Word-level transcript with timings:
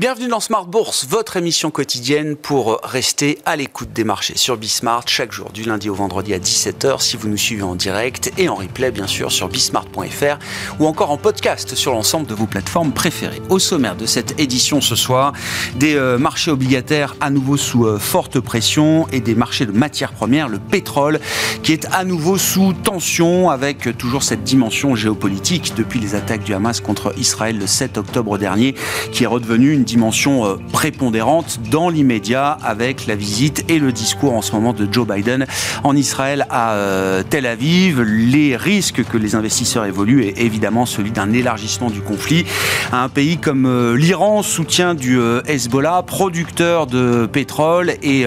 Bienvenue 0.00 0.28
dans 0.28 0.40
Smart 0.40 0.64
Bourse, 0.64 1.06
votre 1.10 1.36
émission 1.36 1.70
quotidienne 1.70 2.34
pour 2.34 2.80
rester 2.82 3.38
à 3.44 3.54
l'écoute 3.54 3.92
des 3.92 4.02
marchés 4.02 4.32
sur 4.34 4.56
Bismart 4.56 5.06
chaque 5.06 5.30
jour 5.30 5.50
du 5.52 5.62
lundi 5.62 5.90
au 5.90 5.94
vendredi 5.94 6.32
à 6.32 6.38
17h 6.38 7.02
si 7.02 7.18
vous 7.18 7.28
nous 7.28 7.36
suivez 7.36 7.64
en 7.64 7.74
direct 7.74 8.32
et 8.38 8.48
en 8.48 8.54
replay 8.54 8.92
bien 8.92 9.06
sûr 9.06 9.30
sur 9.30 9.48
bismart.fr 9.48 10.38
ou 10.78 10.86
encore 10.86 11.10
en 11.10 11.18
podcast 11.18 11.74
sur 11.74 11.92
l'ensemble 11.92 12.26
de 12.26 12.32
vos 12.32 12.46
plateformes 12.46 12.92
préférées. 12.92 13.42
Au 13.50 13.58
sommaire 13.58 13.94
de 13.94 14.06
cette 14.06 14.40
édition 14.40 14.80
ce 14.80 14.96
soir, 14.96 15.34
des 15.76 15.96
euh, 15.96 16.16
marchés 16.16 16.50
obligataires 16.50 17.14
à 17.20 17.28
nouveau 17.28 17.58
sous 17.58 17.84
euh, 17.84 17.98
forte 17.98 18.40
pression 18.40 19.06
et 19.12 19.20
des 19.20 19.34
marchés 19.34 19.66
de 19.66 19.72
matières 19.72 20.14
premières, 20.14 20.48
le 20.48 20.60
pétrole 20.60 21.20
qui 21.62 21.74
est 21.74 21.86
à 21.92 22.04
nouveau 22.04 22.38
sous 22.38 22.72
tension 22.72 23.50
avec 23.50 23.98
toujours 23.98 24.22
cette 24.22 24.44
dimension 24.44 24.96
géopolitique 24.96 25.74
depuis 25.76 26.00
les 26.00 26.14
attaques 26.14 26.44
du 26.44 26.54
Hamas 26.54 26.80
contre 26.80 27.12
Israël 27.18 27.58
le 27.58 27.66
7 27.66 27.98
octobre 27.98 28.38
dernier 28.38 28.74
qui 29.12 29.24
est 29.24 29.26
redevenue 29.26 29.74
une 29.74 29.84
dimension 29.90 30.46
euh, 30.46 30.54
prépondérante 30.72 31.58
dans 31.68 31.88
l'immédiat 31.88 32.56
avec 32.62 33.08
la 33.08 33.16
visite 33.16 33.64
et 33.68 33.80
le 33.80 33.90
discours 33.90 34.34
en 34.34 34.42
ce 34.42 34.52
moment 34.52 34.72
de 34.72 34.86
Joe 34.90 35.04
Biden 35.04 35.46
en 35.82 35.96
Israël 35.96 36.46
à 36.48 36.74
euh, 36.74 37.24
Tel 37.28 37.44
Aviv. 37.44 38.00
Les 38.00 38.56
risques 38.56 39.02
que 39.04 39.16
les 39.16 39.34
investisseurs 39.34 39.86
évoluent 39.86 40.26
est 40.26 40.38
évidemment 40.38 40.86
celui 40.86 41.10
d'un 41.10 41.32
élargissement 41.32 41.90
du 41.90 42.02
conflit 42.02 42.44
à 42.92 43.02
un 43.02 43.08
pays 43.08 43.36
comme 43.38 43.66
euh, 43.66 43.96
l'Iran, 43.96 44.44
soutien 44.44 44.94
du 44.94 45.18
Hezbollah, 45.46 46.04
producteur 46.06 46.86
de 46.86 47.26
pétrole 47.26 47.94
et 48.02 48.24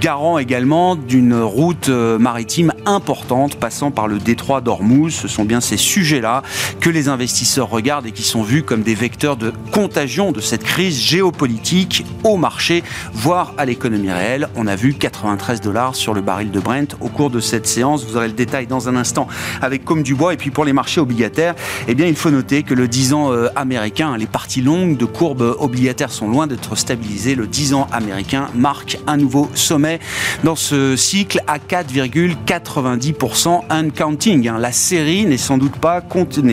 garant 0.00 0.38
également 0.38 0.96
d'une 0.96 1.34
route 1.34 1.88
maritime 1.88 2.72
importante 2.86 3.56
passant 3.56 3.90
par 3.90 4.06
le 4.06 4.18
détroit 4.18 4.60
d'Ormuz. 4.60 5.14
Ce 5.14 5.28
sont 5.28 5.44
bien 5.44 5.60
ces 5.60 5.76
sujets-là 5.76 6.42
que 6.80 6.90
les 6.90 7.08
investisseurs 7.08 7.68
regardent 7.68 8.06
et 8.06 8.12
qui 8.12 8.22
sont 8.22 8.42
vus 8.42 8.62
comme 8.62 8.82
des 8.82 8.94
vecteurs 8.94 9.36
de 9.36 9.52
contagion 9.72 10.32
de 10.32 10.40
cette 10.40 10.67
crise 10.68 11.00
géopolitique 11.00 12.04
au 12.24 12.36
marché, 12.36 12.84
voire 13.14 13.54
à 13.56 13.64
l'économie 13.64 14.12
réelle. 14.12 14.50
On 14.54 14.66
a 14.66 14.76
vu 14.76 14.92
93 14.92 15.62
dollars 15.62 15.96
sur 15.96 16.12
le 16.12 16.20
baril 16.20 16.50
de 16.50 16.60
Brent 16.60 16.94
au 17.00 17.08
cours 17.08 17.30
de 17.30 17.40
cette 17.40 17.66
séance. 17.66 18.04
Vous 18.04 18.18
aurez 18.18 18.28
le 18.28 18.34
détail 18.34 18.66
dans 18.66 18.86
un 18.86 18.94
instant 18.94 19.28
avec 19.62 19.86
Comme 19.86 20.02
du 20.02 20.14
Bois. 20.14 20.34
Et 20.34 20.36
puis 20.36 20.50
pour 20.50 20.66
les 20.66 20.74
marchés 20.74 21.00
obligataires, 21.00 21.54
eh 21.88 21.94
bien, 21.94 22.06
il 22.06 22.14
faut 22.14 22.30
noter 22.30 22.64
que 22.64 22.74
le 22.74 22.86
10 22.86 23.14
ans 23.14 23.32
euh, 23.32 23.48
américain, 23.56 24.14
les 24.18 24.26
parties 24.26 24.60
longues 24.60 24.98
de 24.98 25.06
courbes 25.06 25.56
obligataires 25.58 26.12
sont 26.12 26.28
loin 26.28 26.46
d'être 26.46 26.76
stabilisées. 26.76 27.34
Le 27.34 27.46
10 27.46 27.72
ans 27.72 27.86
américain 27.90 28.48
marque 28.54 28.98
un 29.06 29.16
nouveau 29.16 29.50
sommet 29.54 30.00
dans 30.44 30.56
ce 30.56 30.96
cycle 30.96 31.40
à 31.46 31.56
4,90% 31.58 33.62
uncounting. 33.70 34.48
Hein. 34.48 34.58
La 34.58 34.72
série 34.72 35.24
n'est 35.24 35.38
sans 35.38 35.56
doute 35.56 35.76
pas, 35.76 36.02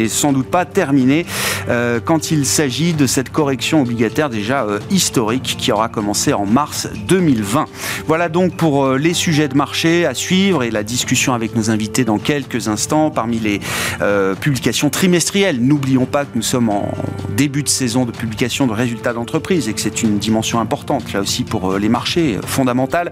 sans 0.07 0.31
doute 0.31 0.47
pas 0.47 0.63
terminée 0.63 1.25
euh, 1.67 1.99
quand 2.03 2.31
il 2.31 2.45
s'agit 2.45 2.93
de 2.93 3.07
cette 3.07 3.29
correction 3.29 3.81
obligataire 3.81 4.04
déjà 4.09 4.63
euh, 4.63 4.79
historique 4.89 5.55
qui 5.57 5.71
aura 5.71 5.89
commencé 5.89 6.33
en 6.33 6.45
mars 6.45 6.87
2020. 7.07 7.65
Voilà 8.07 8.29
donc 8.29 8.55
pour 8.55 8.85
euh, 8.85 8.97
les 8.97 9.13
sujets 9.13 9.47
de 9.47 9.55
marché 9.55 10.05
à 10.05 10.13
suivre 10.13 10.63
et 10.63 10.71
la 10.71 10.83
discussion 10.83 11.33
avec 11.33 11.55
nos 11.55 11.69
invités 11.69 12.05
dans 12.05 12.17
quelques 12.17 12.67
instants 12.67 13.09
parmi 13.11 13.39
les 13.39 13.59
euh, 14.01 14.35
publications 14.35 14.89
trimestrielles. 14.89 15.59
N'oublions 15.59 16.05
pas 16.05 16.25
que 16.25 16.31
nous 16.35 16.41
sommes 16.41 16.69
en 16.69 16.91
début 17.35 17.63
de 17.63 17.69
saison 17.69 18.05
de 18.05 18.11
publication 18.11 18.67
de 18.67 18.73
résultats 18.73 19.13
d'entreprise 19.13 19.67
et 19.67 19.73
que 19.73 19.81
c'est 19.81 20.03
une 20.03 20.17
dimension 20.17 20.59
importante 20.59 21.11
là 21.13 21.21
aussi 21.21 21.43
pour 21.43 21.77
les 21.77 21.89
marchés 21.89 22.37
fondamentales. 22.45 23.11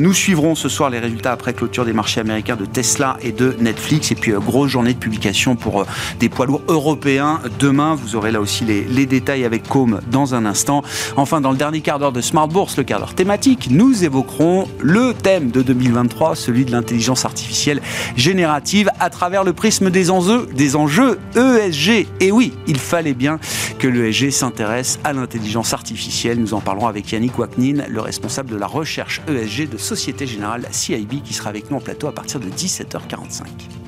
nous 0.00 0.12
suivrons 0.12 0.54
ce 0.54 0.68
soir 0.68 0.90
les 0.90 0.98
résultats 0.98 1.32
après 1.32 1.54
clôture 1.54 1.84
des 1.84 1.92
marchés 1.92 2.20
américains 2.20 2.56
de 2.56 2.64
Tesla 2.64 3.16
et 3.22 3.32
de 3.32 3.54
Netflix 3.60 4.10
et 4.10 4.14
puis 4.14 4.32
grosse 4.32 4.70
journée 4.70 4.94
de 4.94 4.98
publication 4.98 5.54
pour 5.54 5.86
des 6.18 6.28
poids 6.28 6.46
lourds 6.46 6.62
européens. 6.68 7.40
Demain, 7.60 7.94
vous 7.94 8.16
aurez 8.16 8.32
là 8.32 8.40
aussi 8.40 8.64
les, 8.64 8.82
les 8.84 9.06
détails 9.06 9.44
avec 9.44 9.62
Com 9.68 10.00
dans 10.10 10.21
un 10.30 10.46
instant. 10.46 10.82
Enfin, 11.16 11.40
dans 11.40 11.50
le 11.50 11.56
dernier 11.56 11.80
quart 11.80 11.98
d'heure 11.98 12.12
de 12.12 12.20
Smart 12.20 12.48
Bourse, 12.48 12.76
le 12.76 12.84
quart 12.84 13.00
d'heure 13.00 13.14
thématique, 13.14 13.68
nous 13.70 14.04
évoquerons 14.04 14.68
le 14.80 15.14
thème 15.14 15.50
de 15.50 15.62
2023, 15.62 16.36
celui 16.36 16.64
de 16.64 16.72
l'intelligence 16.72 17.24
artificielle 17.24 17.80
générative 18.16 18.90
à 19.00 19.10
travers 19.10 19.44
le 19.44 19.52
prisme 19.52 19.90
des 19.90 20.10
enjeux, 20.10 20.48
des 20.54 20.76
enjeux 20.76 21.18
ESG. 21.36 22.06
Et 22.20 22.32
oui, 22.32 22.52
il 22.66 22.78
fallait 22.78 23.14
bien 23.14 23.38
que 23.78 23.88
l'ESG 23.88 24.30
s'intéresse 24.30 24.98
à 25.04 25.12
l'intelligence 25.12 25.72
artificielle. 25.72 26.38
Nous 26.38 26.54
en 26.54 26.60
parlerons 26.60 26.86
avec 26.86 27.10
Yannick 27.10 27.38
Waknin, 27.38 27.84
le 27.88 28.00
responsable 28.00 28.50
de 28.50 28.56
la 28.56 28.66
recherche 28.66 29.20
ESG 29.28 29.68
de 29.68 29.76
Société 29.76 30.26
Générale 30.26 30.66
CIB, 30.70 31.22
qui 31.22 31.34
sera 31.34 31.50
avec 31.50 31.70
nous 31.70 31.78
en 31.78 31.80
plateau 31.80 32.06
à 32.06 32.12
partir 32.12 32.40
de 32.40 32.48
17h45. 32.48 33.81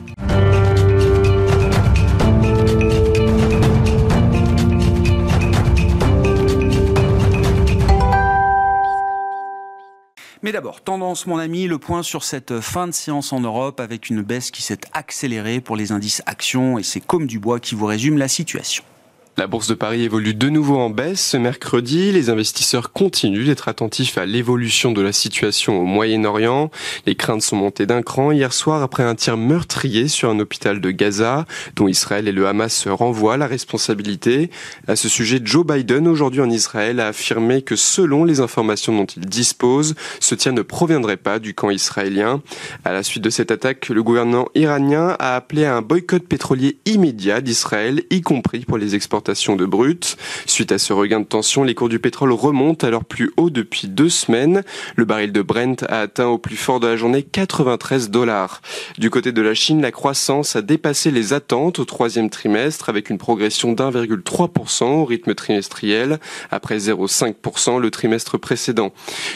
Mais 10.45 10.53
d'abord, 10.53 10.83
tendance, 10.83 11.27
mon 11.27 11.39
ami, 11.39 11.67
le 11.67 11.79
point 11.79 12.03
sur 12.03 12.23
cette 12.23 12.61
fin 12.61 12.87
de 12.87 12.93
séance 12.93 13.33
en 13.33 13.41
Europe 13.41 13.81
avec 13.81 14.11
une 14.11 14.21
baisse 14.21 14.51
qui 14.51 14.61
s'est 14.61 14.81
accélérée 14.93 15.63
pour 15.63 15.75
les 15.75 15.91
indices 15.91 16.21
actions 16.27 16.79
et 16.79 16.83
c'est 16.83 17.01
comme 17.01 17.27
du 17.27 17.39
bois 17.39 17.61
qui 17.61 17.75
vous 17.75 17.87
résume 17.87 18.19
la 18.19 18.29
situation. 18.29 18.85
La 19.37 19.49
bourse 19.49 19.67
de 19.67 19.75
Paris 19.75 20.05
évolue 20.05 20.33
de 20.33 20.49
nouveau 20.49 20.79
en 20.79 20.91
baisse 20.91 21.31
ce 21.31 21.37
mercredi. 21.37 22.13
Les 22.13 22.31
investisseurs 22.31 22.93
continuent 22.93 23.47
d'être 23.47 23.67
attentifs 23.67 24.17
à 24.17 24.27
l'évolution 24.27 24.93
de 24.93 25.03
la 25.03 25.13
situation 25.13 25.81
au 25.81 25.85
Moyen-Orient. 25.85 26.71
Les 27.05 27.17
craintes 27.17 27.43
sont 27.43 27.57
montées 27.57 27.85
d'un 27.85 28.03
cran 28.03 28.31
hier 28.31 28.53
soir 28.53 28.81
après 28.81 29.03
un 29.03 29.17
tir 29.17 29.37
meurtrier 29.37 30.07
sur 30.07 30.31
un 30.31 30.39
hôpital 30.39 30.81
de 30.81 30.91
Gaza, 30.93 31.47
dont 31.75 31.89
Israël 31.89 32.29
et 32.29 32.33
le 32.33 32.47
Hamas 32.47 32.87
renvoient 32.87 33.37
la 33.37 33.49
responsabilité. 33.49 34.51
À 34.87 34.95
ce 34.95 35.09
sujet, 35.09 35.41
Joe 35.43 35.67
Biden, 35.67 36.07
aujourd'hui 36.07 36.41
en 36.41 36.49
Israël, 36.49 37.01
a 37.01 37.09
affirmé 37.09 37.63
que 37.63 37.75
selon 37.75 38.25
les 38.25 38.39
informations 38.39 38.97
dont 38.97 39.07
il 39.07 39.27
dispose, 39.27 39.97
ce 40.21 40.37
tir 40.37 40.53
ne 40.53 40.63
proviendrait 40.63 41.17
pas 41.17 41.41
du 41.41 41.55
camp 41.55 41.71
israélien. 41.71 42.41
À 42.85 42.93
la 42.93 43.03
suite 43.03 43.25
de 43.25 43.31
cette 43.31 43.51
attaque, 43.51 43.89
le 43.89 44.05
gouvernement 44.05 44.49
iranien 44.55 45.17
a 45.19 45.35
appelé 45.35 45.65
à 45.65 45.75
un 45.75 45.83
boycott 45.83 46.23
pétrolier 46.23 46.79
immédiat 46.87 47.41
d'Israël, 47.41 48.05
y 48.11 48.21
compris 48.21 48.61
pour 48.61 48.79
les 48.79 48.95
exportateurs 48.95 49.24
de 49.25 49.65
brut. 49.65 50.17
Suite 50.47 50.73
à 50.73 50.79
ce 50.79 50.93
regain 50.93 51.21
de 51.21 51.25
tension, 51.25 51.65
les 51.65 51.75
cours 51.75 51.89
du 51.89 51.99
pétrole 51.99 52.33
remontent 52.33 52.87
à 52.87 52.91
leur 52.91 53.05
plus 53.05 53.33
haut 53.37 53.51
depuis 53.51 53.89
deux 53.89 54.09
semaines. 54.09 54.63
Le 54.97 55.05
baril 55.05 55.33
de 55.33 55.43
Brent 55.43 55.83
a 55.89 56.01
atteint 56.01 56.27
au 56.27 56.39
plus 56.39 56.57
fort 56.57 56.79
de 56.79 56.87
la 56.87 56.97
journée 56.97 57.23
93 57.23 58.11
dollars. 58.11 58.61
Du 58.99 59.11
côté 59.11 59.33
de 59.33 59.41
la 59.41 59.55
Chine, 59.55 59.81
la 59.81 59.93
croissance 59.93 60.57
a 60.57 60.63
dépassé 60.63 61.11
les 61.11 61.33
attentes 61.33 61.79
au 61.79 61.85
troisième 61.85 62.29
trimestre 62.29 62.89
avec 62.89 63.09
une 63.09 63.19
progression 63.19 63.73
d'1,3% 63.73 64.85
au 64.85 65.05
rythme 65.05 65.35
trimestriel 65.35 66.19
après 66.51 66.79
0,5% 66.79 67.81
le 67.81 67.91
trimestre 67.91 68.39
précédent. 68.39 68.93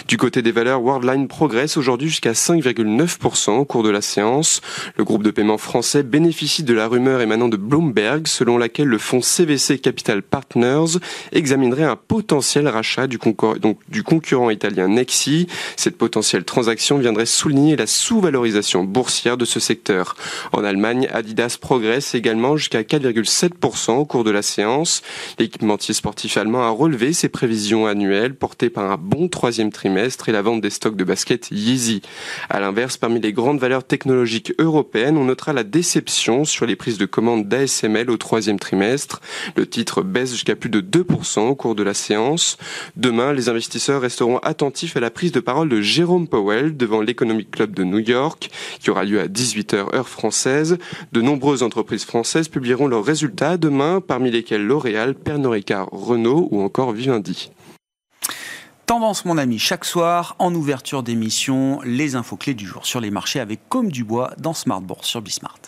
Du 0.07 0.17
côté 0.17 0.43
des 0.43 0.53
valeurs, 0.53 0.83
Worldline 0.83 1.29
progresse 1.29 1.77
aujourd'hui 1.77 2.09
jusqu'à 2.09 2.33
5,9% 2.33 3.53
au 3.53 3.65
cours 3.65 3.83
de 3.83 3.91
la 3.91 4.03
séance. 4.03 4.61
Le 4.97 5.05
groupe 5.05 5.23
de 5.23 5.31
paiement 5.31 5.59
français 5.59 6.03
bénéficie 6.03 6.63
de 6.63 6.75
la 6.75 6.89
rumeur 6.89 7.21
émanant 7.21 7.49
de 7.49 7.57
Bloomberg 7.57 8.27
selon 8.27 8.59
laquelle 8.59 8.89
le 8.89 8.99
fonds 8.99 9.23
CVC 9.23 9.78
Capital 9.79 10.23
Partners 10.23 10.99
examinerait 11.33 11.85
un 11.85 11.97
potentiel 11.97 12.69
rachat 12.69 13.07
du, 13.07 13.19
concurrent 13.19 14.51
italien 14.51 14.89
Nexi. 14.89 15.47
Cette 15.77 15.97
potentielle 15.97 16.45
transaction 16.45 16.99
viendrait 16.99 17.27
souligner 17.27 17.77
la 17.77 17.87
sous-valorisation 17.87 18.85
boursière 18.85 19.37
de 19.37 19.45
ce 19.45 19.61
secteur. 19.61 20.17
En 20.53 20.65
Allemagne, 20.65 21.09
Adidas 21.13 21.57
progresse 21.61 22.15
également 22.15 22.57
jusqu'à 22.57 22.83
4,7% 22.83 23.93
au 23.93 24.05
cours 24.05 24.25
de 24.25 24.31
la 24.31 24.43
séance. 24.43 25.03
L'équipementier 25.39 25.95
sportif 25.95 26.37
allemand 26.37 26.63
a 26.63 26.71
relevé 26.71 27.13
ses 27.13 27.29
prévisions 27.29 27.87
annuelles 27.87 28.35
portées 28.35 28.71
par 28.71 28.91
un 28.91 28.97
bon 28.97 29.29
troisième 29.29 29.73
trimestre 29.73 30.29
et 30.29 30.33
la 30.33 30.43
vente 30.43 30.61
des 30.61 30.71
stocks 30.71 30.97
de 30.97 31.05
basket 31.05 31.49
Yeezy. 31.51 32.03
À 32.49 32.61
l'inverse, 32.61 32.97
parmi 32.97 33.21
les 33.21 33.33
grandes 33.33 33.59
valeurs 33.59 33.85
technologiques 33.85 34.53
européennes, 34.59 35.17
on 35.17 35.25
notera 35.25 35.53
la 35.53 35.65
déception 35.65 36.45
sur 36.45 36.67
les 36.67 36.77
prises 36.77 36.99
de 36.99 37.07
commandes 37.07 37.49
d'ASML 37.49 38.11
au 38.11 38.17
troisième 38.17 38.59
trimestre. 38.59 39.21
Titre 39.69 40.03
baisse 40.03 40.31
jusqu'à 40.31 40.57
plus 40.57 40.71
de 40.71 40.81
2% 40.81 41.41
au 41.41 41.55
cours 41.55 41.75
de 41.75 41.83
la 41.83 41.95
séance. 41.95 42.57
Demain, 42.97 43.33
les 43.33 43.49
investisseurs 43.49 44.01
resteront 44.01 44.39
attentifs 44.39 44.97
à 44.97 45.01
la 45.01 45.11
prise 45.11 45.33
de 45.33 45.41
parole 45.41 45.69
de 45.69 45.81
Jérôme 45.81 46.27
Powell 46.27 46.77
devant 46.77 47.01
l'Economic 47.01 47.51
Club 47.51 47.75
de 47.75 47.85
New 47.85 47.99
York, 47.99 48.51
qui 48.81 48.91
aura 48.91 49.05
lieu 49.05 49.21
à 49.21 49.27
18h 49.27 49.95
heure 49.95 50.09
française. 50.09 50.79
De 51.13 51.21
nombreuses 51.21 51.63
entreprises 51.63 52.05
françaises 52.05 52.49
publieront 52.49 52.87
leurs 52.87 53.05
résultats 53.05 53.57
demain, 53.57 54.01
parmi 54.01 54.31
lesquels 54.31 54.65
L'Oréal, 54.65 55.15
Pernod 55.15 55.53
Ricard, 55.53 55.89
Renault 55.93 56.49
ou 56.51 56.63
encore 56.63 56.93
Vivendi. 56.93 57.51
Tendance, 58.87 59.27
mon 59.27 59.37
ami, 59.37 59.59
chaque 59.59 59.85
soir, 59.85 60.35
en 60.39 60.55
ouverture 60.55 61.03
d'émission, 61.03 61.81
les 61.85 62.15
infos 62.15 62.37
clés 62.37 62.55
du 62.55 62.67
jour 62.67 62.87
sur 62.87 63.01
les 63.01 63.11
marchés 63.11 63.39
avec 63.39 63.61
Comme 63.69 63.91
du 63.91 64.03
Bois 64.03 64.31
dans 64.39 64.55
Smart 64.55 64.81
Bourse 64.81 65.07
sur 65.07 65.21
Bismart. 65.21 65.61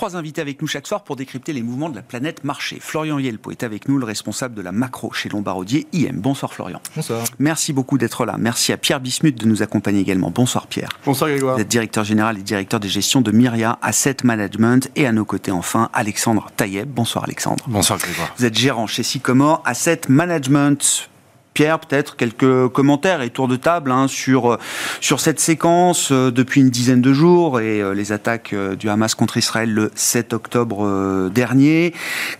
Trois 0.00 0.16
invités 0.16 0.40
avec 0.40 0.62
nous 0.62 0.66
chaque 0.66 0.86
soir 0.86 1.04
pour 1.04 1.14
décrypter 1.14 1.52
les 1.52 1.60
mouvements 1.62 1.90
de 1.90 1.94
la 1.94 2.00
planète 2.00 2.42
marché. 2.42 2.78
Florian 2.80 3.18
Yelpo 3.18 3.50
est 3.50 3.62
avec 3.62 3.86
nous, 3.86 3.98
le 3.98 4.06
responsable 4.06 4.54
de 4.54 4.62
la 4.62 4.72
macro 4.72 5.12
chez 5.12 5.28
Lombardier 5.28 5.86
IM. 5.92 6.20
Bonsoir 6.22 6.54
Florian. 6.54 6.80
Bonsoir. 6.96 7.22
Merci 7.38 7.74
beaucoup 7.74 7.98
d'être 7.98 8.24
là. 8.24 8.36
Merci 8.38 8.72
à 8.72 8.78
Pierre 8.78 8.98
Bismuth 8.98 9.38
de 9.38 9.46
nous 9.46 9.62
accompagner 9.62 10.00
également. 10.00 10.30
Bonsoir 10.30 10.68
Pierre. 10.68 10.88
Bonsoir 11.04 11.28
Grégoire. 11.28 11.56
Vous 11.56 11.60
êtes 11.60 11.68
directeur 11.68 12.04
général 12.04 12.38
et 12.38 12.42
directeur 12.42 12.80
des 12.80 12.88
gestions 12.88 13.20
de 13.20 13.30
Myria 13.30 13.78
Asset 13.82 14.16
Management. 14.24 14.90
Et 14.96 15.06
à 15.06 15.12
nos 15.12 15.26
côtés 15.26 15.50
enfin, 15.50 15.90
Alexandre 15.92 16.50
Taïeb. 16.56 16.88
Bonsoir 16.88 17.24
Alexandre. 17.24 17.62
Bonsoir 17.66 17.98
Grégoire. 17.98 18.34
Vous 18.38 18.46
êtes 18.46 18.56
gérant 18.56 18.86
chez 18.86 19.02
Sycomore 19.02 19.62
Asset 19.66 20.00
Management. 20.08 21.10
Peut-être 21.60 22.16
quelques 22.16 22.68
commentaires 22.68 23.20
et 23.20 23.28
tours 23.28 23.46
de 23.46 23.56
table 23.56 23.90
hein, 23.90 24.08
sur, 24.08 24.56
sur 25.02 25.20
cette 25.20 25.38
séquence 25.38 26.08
euh, 26.10 26.30
depuis 26.30 26.62
une 26.62 26.70
dizaine 26.70 27.02
de 27.02 27.12
jours 27.12 27.60
et 27.60 27.82
euh, 27.82 27.92
les 27.92 28.12
attaques 28.12 28.54
euh, 28.54 28.76
du 28.76 28.88
Hamas 28.88 29.14
contre 29.14 29.36
Israël 29.36 29.70
le 29.70 29.90
7 29.94 30.32
octobre 30.32 31.28
dernier. 31.28 31.92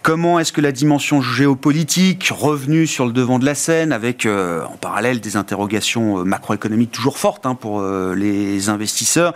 Comment 0.03 0.39
est-ce 0.39 0.55
que 0.55 0.63
la 0.63 0.73
dimension 0.73 1.21
géopolitique 1.21 2.31
revenue 2.35 2.87
sur 2.87 3.05
le 3.05 3.13
devant 3.13 3.39
de 3.39 3.45
la 3.45 3.55
scène 3.55 3.93
avec 3.93 4.27
en 4.27 4.77
parallèle 4.81 5.21
des 5.21 5.37
interrogations 5.37 6.25
macroéconomiques 6.25 6.93
toujours 6.93 7.19
fortes 7.19 7.45
hein, 7.45 7.55
pour 7.55 7.83
les 7.83 8.69
investisseurs 8.69 9.35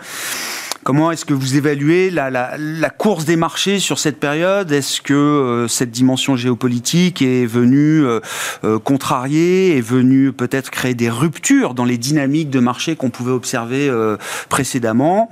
Comment 0.85 1.09
est-ce 1.09 1.25
que 1.25 1.33
vous 1.33 1.57
évaluez 1.57 2.11
la, 2.11 2.91
course 2.95 3.25
des 3.25 3.37
marchés 3.37 3.79
sur 3.79 3.97
cette 3.97 4.19
période? 4.19 4.71
Est-ce 4.71 5.01
que 5.01 5.15
euh, 5.15 5.67
cette 5.67 5.89
dimension 5.89 6.35
géopolitique 6.35 7.23
est 7.23 7.47
venue 7.47 8.05
euh, 8.05 8.19
euh, 8.63 8.77
contrarier, 8.77 9.75
est 9.77 9.81
venue 9.81 10.31
peut-être 10.31 10.69
créer 10.69 10.93
des 10.93 11.09
ruptures 11.09 11.73
dans 11.73 11.85
les 11.85 11.97
dynamiques 11.97 12.51
de 12.51 12.59
marché 12.59 12.95
qu'on 12.95 13.09
pouvait 13.09 13.31
observer 13.31 13.91
précédemment? 14.47 15.31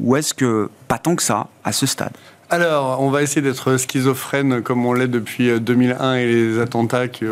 Ou 0.00 0.16
est-ce 0.16 0.32
que 0.32 0.70
pas 0.88 0.96
tant 0.96 1.14
que 1.14 1.22
ça 1.22 1.48
à 1.62 1.72
ce 1.72 1.84
stade? 1.84 2.16
Alors, 2.52 3.00
on 3.00 3.10
va 3.10 3.22
essayer 3.22 3.42
d'être 3.42 3.76
schizophrène 3.76 4.60
comme 4.60 4.84
on 4.84 4.92
l'est 4.92 5.06
depuis 5.06 5.60
2001 5.60 5.94
euh, 6.00 6.14
et 6.16 6.26
les 6.26 6.58
attentats 6.58 7.06
qu'a 7.06 7.26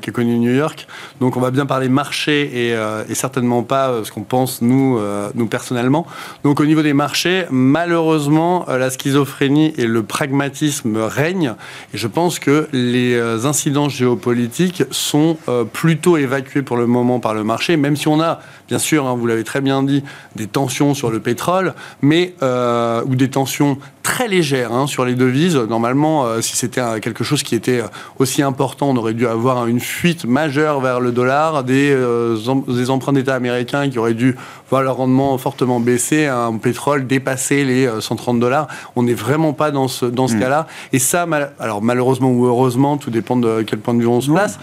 qu 0.00 0.12
connu 0.12 0.38
New 0.38 0.54
York. 0.54 0.86
Donc, 1.20 1.36
on 1.36 1.40
va 1.40 1.50
bien 1.50 1.66
parler 1.66 1.90
marché 1.90 2.68
et, 2.68 2.74
euh, 2.74 3.04
certainement 3.12 3.62
pas 3.62 3.90
euh, 3.90 4.04
ce 4.04 4.10
qu'on 4.10 4.22
pense 4.22 4.62
nous, 4.62 4.98
nous 5.34 5.46
personnellement. 5.46 6.06
Donc, 6.42 6.60
au 6.60 6.64
niveau 6.64 6.82
des 6.82 6.94
marchés, 6.94 7.44
malheureusement, 7.50 8.64
la 8.68 8.88
schizophrénie 8.88 9.74
et 9.76 9.86
le 9.86 10.02
pragmatisme 10.02 10.96
règnent. 10.96 11.54
Et 11.92 11.98
je 11.98 12.06
pense 12.06 12.38
que 12.38 12.68
les 12.72 13.18
incidents 13.44 13.88
géopolitiques 13.88 14.84
sont 14.90 15.36
plutôt 15.72 16.16
évacués 16.16 16.62
pour 16.62 16.76
le 16.76 16.86
moment 16.86 17.20
par 17.20 17.34
le 17.34 17.44
marché, 17.44 17.76
même 17.76 17.96
si 17.96 18.08
on 18.08 18.20
a, 18.20 18.40
bien 18.68 18.78
sûr, 18.78 19.06
hein, 19.06 19.14
vous 19.14 19.26
l'avez 19.26 19.44
très 19.44 19.60
bien 19.60 19.82
dit, 19.82 20.02
des 20.34 20.46
tensions 20.46 20.94
sur 20.94 21.10
le 21.10 21.20
pétrole, 21.20 21.74
mais 22.02 22.34
ou 22.42 23.14
des 23.14 23.28
tensions 23.28 23.78
très 24.02 24.28
légère 24.46 24.72
hein, 24.72 24.86
sur 24.86 25.04
les 25.04 25.16
devises. 25.16 25.56
Normalement, 25.56 26.24
euh, 26.24 26.40
si 26.40 26.56
c'était 26.56 27.00
quelque 27.00 27.24
chose 27.24 27.42
qui 27.42 27.56
était 27.56 27.80
euh, 27.80 27.88
aussi 28.20 28.42
important, 28.42 28.90
on 28.90 28.96
aurait 28.96 29.14
dû 29.14 29.26
avoir 29.26 29.66
une 29.66 29.80
fuite 29.80 30.24
majeure 30.24 30.80
vers 30.80 31.00
le 31.00 31.10
dollar, 31.10 31.64
des, 31.64 31.90
euh, 31.90 32.36
des 32.68 32.90
emprunts 32.90 33.12
d'État 33.12 33.34
américains 33.34 33.90
qui 33.90 33.98
auraient 33.98 34.14
dû 34.14 34.36
voir 34.70 34.82
leur 34.82 34.96
rendement 34.96 35.36
fortement 35.38 35.80
baisser, 35.80 36.26
un 36.26 36.56
pétrole 36.58 37.08
dépasser 37.08 37.64
les 37.64 37.88
130 38.00 38.38
dollars. 38.38 38.68
On 38.94 39.02
n'est 39.02 39.14
vraiment 39.14 39.52
pas 39.52 39.72
dans 39.72 39.88
ce, 39.88 40.06
dans 40.06 40.28
ce 40.28 40.34
hmm. 40.34 40.40
cas-là. 40.40 40.66
Et 40.92 41.00
ça, 41.00 41.26
alors 41.58 41.82
malheureusement 41.82 42.30
ou 42.30 42.46
heureusement, 42.46 42.98
tout 42.98 43.10
dépend 43.10 43.36
de 43.36 43.62
quel 43.66 43.80
point 43.80 43.94
de 43.94 44.00
vue 44.00 44.06
on 44.06 44.20
se 44.20 44.30
place, 44.30 44.58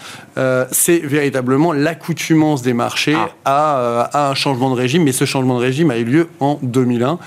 c'est 0.71 0.99
véritablement 0.99 1.73
l'accoutumance 1.73 2.61
des 2.61 2.73
marchés 2.73 3.17
ah. 3.45 4.09
à, 4.13 4.27
à 4.27 4.29
un 4.29 4.35
changement 4.35 4.69
de 4.69 4.75
régime. 4.75 5.03
Mais 5.03 5.11
ce 5.11 5.25
changement 5.25 5.57
de 5.57 5.63
régime 5.63 5.91
a 5.91 5.97
eu 5.97 6.05
lieu 6.05 6.29
en 6.39 6.59
2001. 6.61 7.19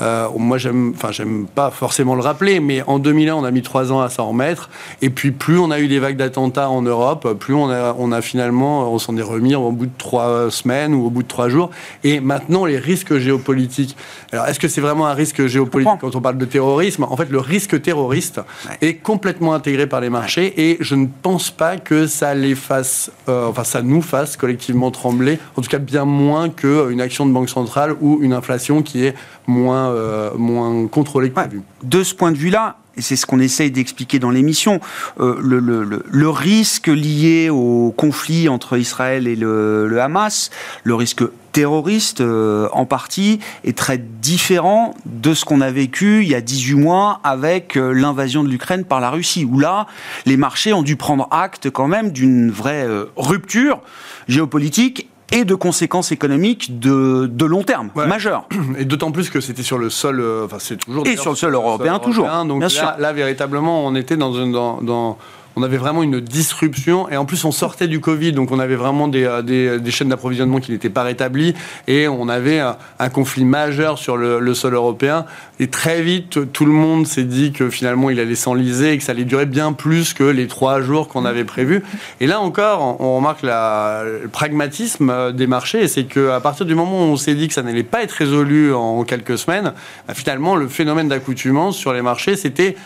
Euh, 0.00 0.28
moi, 0.36 0.58
j'aime, 0.58 0.92
enfin, 0.94 1.12
j'aime 1.12 1.46
pas 1.46 1.70
forcément 1.70 2.14
le 2.14 2.20
rappeler, 2.20 2.60
mais 2.60 2.82
en 2.86 2.98
2001, 2.98 3.34
on 3.34 3.44
a 3.44 3.50
mis 3.50 3.62
trois 3.62 3.92
ans 3.92 4.00
à 4.00 4.08
s'en 4.08 4.28
remettre. 4.28 4.70
Et 5.02 5.10
puis, 5.10 5.30
plus 5.30 5.58
on 5.58 5.70
a 5.70 5.80
eu 5.80 5.88
des 5.88 5.98
vagues 5.98 6.16
d'attentats 6.16 6.70
en 6.70 6.82
Europe, 6.82 7.34
plus 7.38 7.54
on 7.54 7.70
a, 7.70 7.94
on 7.98 8.12
a 8.12 8.20
finalement, 8.20 8.92
on 8.92 8.98
s'en 8.98 9.16
est 9.16 9.22
remis 9.22 9.54
au 9.54 9.70
bout 9.70 9.86
de 9.86 9.92
trois 9.96 10.50
semaines 10.50 10.94
ou 10.94 11.06
au 11.06 11.10
bout 11.10 11.22
de 11.22 11.28
trois 11.28 11.48
jours. 11.48 11.70
Et 12.02 12.20
maintenant, 12.20 12.64
les 12.64 12.78
risques 12.78 13.18
géopolitiques. 13.18 13.96
Alors, 14.32 14.46
est-ce 14.46 14.58
que 14.58 14.68
c'est 14.68 14.80
vraiment 14.80 15.06
un 15.06 15.14
risque 15.14 15.46
géopolitique 15.46 16.00
quand 16.00 16.16
on 16.16 16.20
parle 16.20 16.38
de 16.38 16.44
terrorisme? 16.44 17.04
En 17.04 17.16
fait, 17.16 17.30
le 17.30 17.38
risque 17.38 17.80
terroriste 17.80 18.40
est 18.80 18.94
complètement 18.94 19.54
intégré 19.54 19.86
par 19.86 20.00
les 20.00 20.10
marchés 20.10 20.70
et 20.70 20.76
je 20.80 20.94
ne 20.94 21.06
pense 21.22 21.50
pas 21.50 21.76
que 21.76 22.06
ça 22.06 22.34
les 22.34 22.54
fasse, 22.54 23.10
euh, 23.28 23.48
enfin, 23.48 23.64
ça 23.64 23.82
nous 23.82 24.02
fasse 24.02 24.36
collectivement 24.36 24.90
trembler. 24.90 25.38
En 25.56 25.62
tout 25.62 25.68
cas, 25.68 25.78
bien 25.78 26.04
moins 26.04 26.48
qu'une 26.48 27.00
action 27.00 27.26
de 27.26 27.32
banque 27.32 27.48
centrale 27.48 27.94
ou 28.00 28.18
une 28.22 28.32
inflation 28.32 28.82
qui 28.82 29.04
est 29.04 29.14
moins, 29.46 29.83
euh, 29.90 30.30
moins 30.36 30.86
contrôlé 30.86 31.30
que 31.30 31.34
prévu. 31.34 31.62
De 31.82 32.02
ce 32.02 32.14
point 32.14 32.32
de 32.32 32.36
vue-là, 32.36 32.78
et 32.96 33.02
c'est 33.02 33.16
ce 33.16 33.26
qu'on 33.26 33.40
essaye 33.40 33.70
d'expliquer 33.70 34.18
dans 34.18 34.30
l'émission, 34.30 34.80
euh, 35.18 35.36
le, 35.40 35.58
le, 35.58 36.04
le, 36.08 36.28
risque 36.28 36.86
lié 36.86 37.50
au 37.50 37.92
conflit 37.96 38.48
entre 38.48 38.78
Israël 38.78 39.26
et 39.26 39.34
le, 39.34 40.00
Hamas, 40.00 40.50
le 40.84 40.94
risque 40.94 41.24
terroriste 41.50 42.20
euh, 42.20 42.68
en 42.72 42.86
partie, 42.86 43.40
est 43.64 43.76
très 43.76 43.98
différent 43.98 44.94
de 45.06 45.34
ce 45.34 45.44
qu'on 45.44 45.60
a 45.60 45.70
vécu 45.72 46.22
il 46.22 46.28
y 46.28 46.36
a 46.36 46.40
18 46.40 46.74
mois 46.74 47.20
avec 47.24 47.74
l'invasion 47.74 48.44
de 48.44 48.48
l'Ukraine 48.48 48.84
par 48.84 49.00
la 49.00 49.10
Russie, 49.10 49.44
où 49.44 49.58
là, 49.58 49.86
les 50.24 50.36
marchés 50.36 50.72
ont 50.72 50.82
dû 50.82 50.96
prendre 50.96 51.26
acte 51.32 51.70
quand 51.70 51.88
même 51.88 52.12
d'une 52.12 52.50
vraie 52.50 52.86
rupture 53.16 53.80
géopolitique 54.28 55.08
et 55.34 55.44
de 55.44 55.54
conséquences 55.54 56.12
économiques 56.12 56.78
de, 56.78 57.26
de 57.30 57.44
long 57.44 57.62
terme, 57.62 57.90
majeures. 57.94 58.46
Et 58.78 58.84
d'autant 58.84 59.10
plus 59.10 59.30
que 59.30 59.40
c'était 59.40 59.62
sur 59.62 59.78
le 59.78 59.90
sol, 59.90 60.20
euh, 60.20 60.44
enfin 60.44 60.58
c'est 60.60 60.76
toujours... 60.76 61.06
Et 61.06 61.16
sur 61.16 61.30
le 61.30 61.36
sol 61.36 61.54
européen, 61.54 61.98
toujours. 61.98 62.26
Donc 62.26 62.58
bien 62.58 62.60
là, 62.60 62.68
sûr. 62.68 62.92
là, 62.98 63.12
véritablement, 63.12 63.84
on 63.84 63.94
était 63.94 64.16
dans, 64.16 64.32
une, 64.32 64.52
dans, 64.52 64.80
dans 64.80 65.18
on 65.56 65.62
avait 65.62 65.76
vraiment 65.76 66.02
une 66.02 66.20
disruption 66.20 67.08
et 67.08 67.16
en 67.16 67.24
plus 67.24 67.44
on 67.44 67.52
sortait 67.52 67.88
du 67.88 68.00
Covid, 68.00 68.32
donc 68.32 68.50
on 68.50 68.58
avait 68.58 68.76
vraiment 68.76 69.08
des, 69.08 69.24
euh, 69.24 69.42
des, 69.42 69.78
des 69.78 69.90
chaînes 69.90 70.08
d'approvisionnement 70.08 70.60
qui 70.60 70.72
n'étaient 70.72 70.90
pas 70.90 71.02
rétablies 71.02 71.54
et 71.86 72.08
on 72.08 72.28
avait 72.28 72.58
un, 72.60 72.76
un 72.98 73.08
conflit 73.08 73.44
majeur 73.44 73.98
sur 73.98 74.16
le, 74.16 74.40
le, 74.40 74.54
sol 74.54 74.74
européen. 74.74 75.26
Et 75.60 75.68
très 75.68 76.02
vite, 76.02 76.52
tout 76.52 76.64
le 76.64 76.72
monde 76.72 77.06
s'est 77.06 77.24
dit 77.24 77.52
que 77.52 77.70
finalement 77.70 78.10
il 78.10 78.18
allait 78.18 78.34
s'enliser 78.34 78.92
et 78.92 78.98
que 78.98 79.04
ça 79.04 79.12
allait 79.12 79.24
durer 79.24 79.46
bien 79.46 79.72
plus 79.72 80.14
que 80.14 80.24
les 80.24 80.46
trois 80.46 80.80
jours 80.80 81.08
qu'on 81.08 81.24
avait 81.24 81.44
prévus. 81.44 81.82
Et 82.20 82.26
là 82.26 82.40
encore, 82.40 83.00
on 83.00 83.16
remarque 83.16 83.42
la, 83.42 84.02
le 84.22 84.28
pragmatisme 84.28 85.10
euh, 85.10 85.32
des 85.32 85.46
marchés, 85.46 85.86
c'est 85.88 86.04
qu'à 86.04 86.40
partir 86.40 86.66
du 86.66 86.74
moment 86.74 87.08
où 87.08 87.12
on 87.12 87.16
s'est 87.16 87.34
dit 87.34 87.48
que 87.48 87.54
ça 87.54 87.62
n'allait 87.62 87.82
pas 87.82 88.02
être 88.02 88.12
résolu 88.12 88.74
en 88.74 89.04
quelques 89.04 89.38
semaines, 89.38 89.72
bah, 90.08 90.14
finalement 90.14 90.56
le 90.56 90.68
phénomène 90.68 91.08
d'accoutumance 91.08 91.76
sur 91.76 91.92
les 91.92 92.02
marchés, 92.02 92.36
c'était 92.36 92.76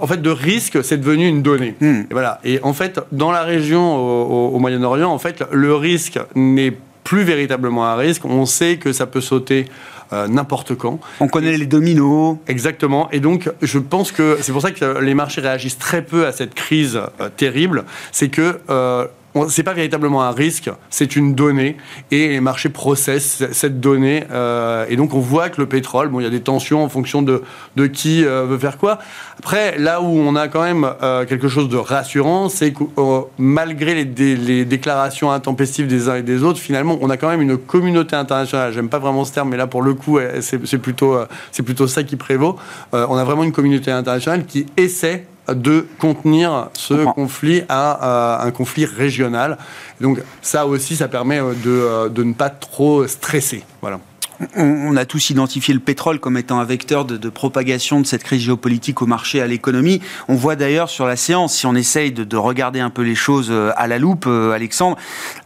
en 0.00 0.06
fait 0.06 0.22
de 0.22 0.30
risque, 0.30 0.82
c'est 0.84 0.98
devenu 0.98 1.26
une 1.26 1.42
donnée. 1.42 1.74
Hmm. 1.80 2.02
Et 2.10 2.12
voilà. 2.12 2.40
Et 2.44 2.60
en 2.62 2.72
fait, 2.72 3.00
dans 3.12 3.32
la 3.32 3.42
région 3.42 4.54
au, 4.54 4.58
Moyen-Orient, 4.58 5.10
en 5.10 5.18
fait, 5.18 5.44
le 5.52 5.74
risque 5.74 6.18
n'est 6.34 6.74
plus 7.04 7.22
véritablement 7.22 7.86
un 7.86 7.96
risque. 7.96 8.24
On 8.24 8.46
sait 8.46 8.76
que 8.76 8.92
ça 8.92 9.06
peut 9.06 9.20
sauter 9.20 9.66
euh, 10.12 10.26
n'importe 10.28 10.74
quand. 10.74 11.00
On 11.20 11.28
connaît 11.28 11.56
les 11.56 11.66
dominos. 11.66 12.36
Exactement. 12.46 13.10
Et 13.12 13.20
donc, 13.20 13.50
je 13.62 13.78
pense 13.78 14.12
que 14.12 14.38
c'est 14.40 14.52
pour 14.52 14.62
ça 14.62 14.70
que 14.70 15.00
les 15.00 15.14
marchés 15.14 15.40
réagissent 15.40 15.78
très 15.78 16.02
peu 16.02 16.26
à 16.26 16.32
cette 16.32 16.54
crise 16.54 17.00
euh, 17.20 17.28
terrible. 17.34 17.84
C'est 18.12 18.28
que 18.28 18.60
euh, 18.70 19.06
c'est 19.48 19.62
pas 19.62 19.74
véritablement 19.74 20.22
un 20.22 20.30
risque, 20.30 20.70
c'est 20.90 21.16
une 21.16 21.34
donnée 21.34 21.76
et 22.10 22.28
les 22.28 22.40
marchés 22.40 22.68
processent 22.68 23.44
cette 23.52 23.80
donnée. 23.80 24.24
Euh, 24.30 24.86
et 24.88 24.96
donc 24.96 25.14
on 25.14 25.20
voit 25.20 25.48
que 25.50 25.60
le 25.60 25.66
pétrole, 25.66 26.08
bon, 26.08 26.20
il 26.20 26.24
y 26.24 26.26
a 26.26 26.30
des 26.30 26.40
tensions 26.40 26.82
en 26.82 26.88
fonction 26.88 27.22
de, 27.22 27.42
qui 27.86 28.24
euh, 28.24 28.44
veut 28.44 28.58
faire 28.58 28.78
quoi. 28.78 28.98
Après, 29.38 29.78
là 29.78 30.00
où 30.00 30.06
on 30.06 30.34
a 30.34 30.48
quand 30.48 30.62
même 30.62 30.88
euh, 31.02 31.24
quelque 31.24 31.48
chose 31.48 31.68
de 31.68 31.76
rassurant, 31.76 32.48
c'est 32.48 32.72
que 32.72 32.84
malgré 33.38 34.04
les, 34.04 34.36
les, 34.36 34.64
déclarations 34.64 35.30
intempestives 35.30 35.86
des 35.86 36.08
uns 36.08 36.16
et 36.16 36.22
des 36.22 36.42
autres, 36.42 36.58
finalement, 36.58 36.98
on 37.00 37.10
a 37.10 37.16
quand 37.16 37.28
même 37.28 37.42
une 37.42 37.56
communauté 37.56 38.16
internationale. 38.16 38.72
J'aime 38.72 38.88
pas 38.88 38.98
vraiment 38.98 39.24
ce 39.24 39.32
terme, 39.32 39.50
mais 39.50 39.56
là 39.56 39.66
pour 39.66 39.82
le 39.82 39.94
coup, 39.94 40.18
c'est 40.40 40.78
plutôt, 40.78 41.18
c'est 41.52 41.62
plutôt 41.62 41.86
ça 41.86 42.02
qui 42.02 42.16
prévaut. 42.16 42.56
on 42.92 43.16
a 43.16 43.24
vraiment 43.24 43.44
une 43.44 43.52
communauté 43.52 43.90
internationale 43.90 44.44
qui 44.44 44.66
essaie 44.76 45.26
de 45.54 45.86
contenir 45.98 46.68
ce 46.74 47.04
conflit 47.12 47.62
à, 47.68 48.44
un 48.44 48.50
conflit 48.50 48.84
régional. 48.84 49.58
Donc 50.00 50.20
ça 50.42 50.66
aussi, 50.66 50.96
ça 50.96 51.08
permet 51.08 51.40
euh, 51.40 51.54
euh, 51.66 52.08
de, 52.08 52.22
ne 52.22 52.32
pas 52.32 52.50
trop 52.50 53.06
stresser. 53.06 53.64
Voilà. 53.80 54.00
On 54.54 54.96
a 54.96 55.04
tous 55.04 55.30
identifié 55.30 55.74
le 55.74 55.80
pétrole 55.80 56.20
comme 56.20 56.36
étant 56.36 56.60
un 56.60 56.64
vecteur 56.64 57.04
de, 57.04 57.28
propagation 57.28 58.00
de 58.00 58.06
cette 58.06 58.22
crise 58.22 58.42
géopolitique 58.42 59.02
au 59.02 59.06
marché, 59.06 59.40
à 59.40 59.48
l'économie. 59.48 60.00
On 60.28 60.36
voit 60.36 60.54
d'ailleurs 60.54 60.90
sur 60.90 61.06
la 61.06 61.16
séance, 61.16 61.54
si 61.54 61.66
on 61.66 61.74
essaye 61.74 62.12
de, 62.12 62.36
regarder 62.36 62.78
un 62.78 62.90
peu 62.90 63.02
les 63.02 63.16
choses 63.16 63.48
euh, 63.50 63.72
à 63.76 63.88
la 63.88 63.98
loupe, 63.98 64.28
Alexandre, 64.28 64.96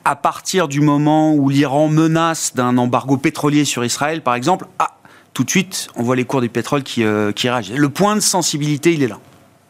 à 0.04 0.14
partir 0.14 0.68
du 0.68 0.82
moment 0.82 1.34
où 1.34 1.48
l'Iran 1.48 1.88
menace 1.88 2.54
d'un 2.54 2.76
embargo 2.76 3.16
pétrolier 3.16 3.64
sur 3.64 3.82
Israël, 3.82 4.20
par 4.20 4.34
exemple, 4.34 4.66
ah, 4.78 4.98
tout 5.32 5.44
de 5.44 5.50
suite, 5.50 5.88
on 5.96 6.02
voit 6.02 6.16
les 6.16 6.26
cours 6.26 6.42
du 6.42 6.50
pétrole 6.50 6.82
qui, 6.82 7.02
qui 7.34 7.48
réagissent. 7.48 7.76
Le 7.76 7.88
point 7.88 8.14
de 8.14 8.20
sensibilité, 8.20 8.92
il 8.92 9.02
est 9.02 9.08
là. 9.08 9.20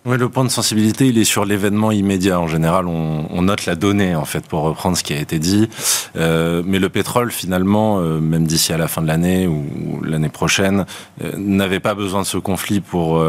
Oui, 0.05 0.19
le 0.19 0.29
point 0.29 0.45
de 0.45 0.49
sensibilité, 0.49 1.07
il 1.07 1.19
est 1.19 1.25
sur 1.25 1.45
l'événement 1.45 1.93
immédiat. 1.93 2.41
En 2.41 2.49
général, 2.49 2.89
on, 2.89 3.43
note 3.43 3.67
la 3.67 3.77
donnée, 3.77 4.17
en 4.17 4.25
fait, 4.25 4.45
pour 4.47 4.63
reprendre 4.63 4.97
ce 4.97 5.05
qui 5.05 5.13
a 5.13 5.19
été 5.19 5.39
dit. 5.39 5.69
Euh, 6.17 6.63
mais 6.65 6.81
le 6.81 6.89
pétrole, 6.89 7.31
finalement, 7.31 8.01
euh, 8.01 8.19
même 8.19 8.45
d'ici 8.45 8.73
à 8.73 8.79
la 8.79 8.89
fin 8.89 9.01
de 9.01 9.07
l'année 9.07 9.47
ou, 9.47 10.03
l'année 10.03 10.29
prochaine, 10.29 10.87
euh, 11.23 11.33
n'avait 11.37 11.79
pas 11.79 11.95
besoin 11.95 12.23
de 12.23 12.27
ce 12.27 12.39
conflit 12.39 12.81
pour 12.81 13.23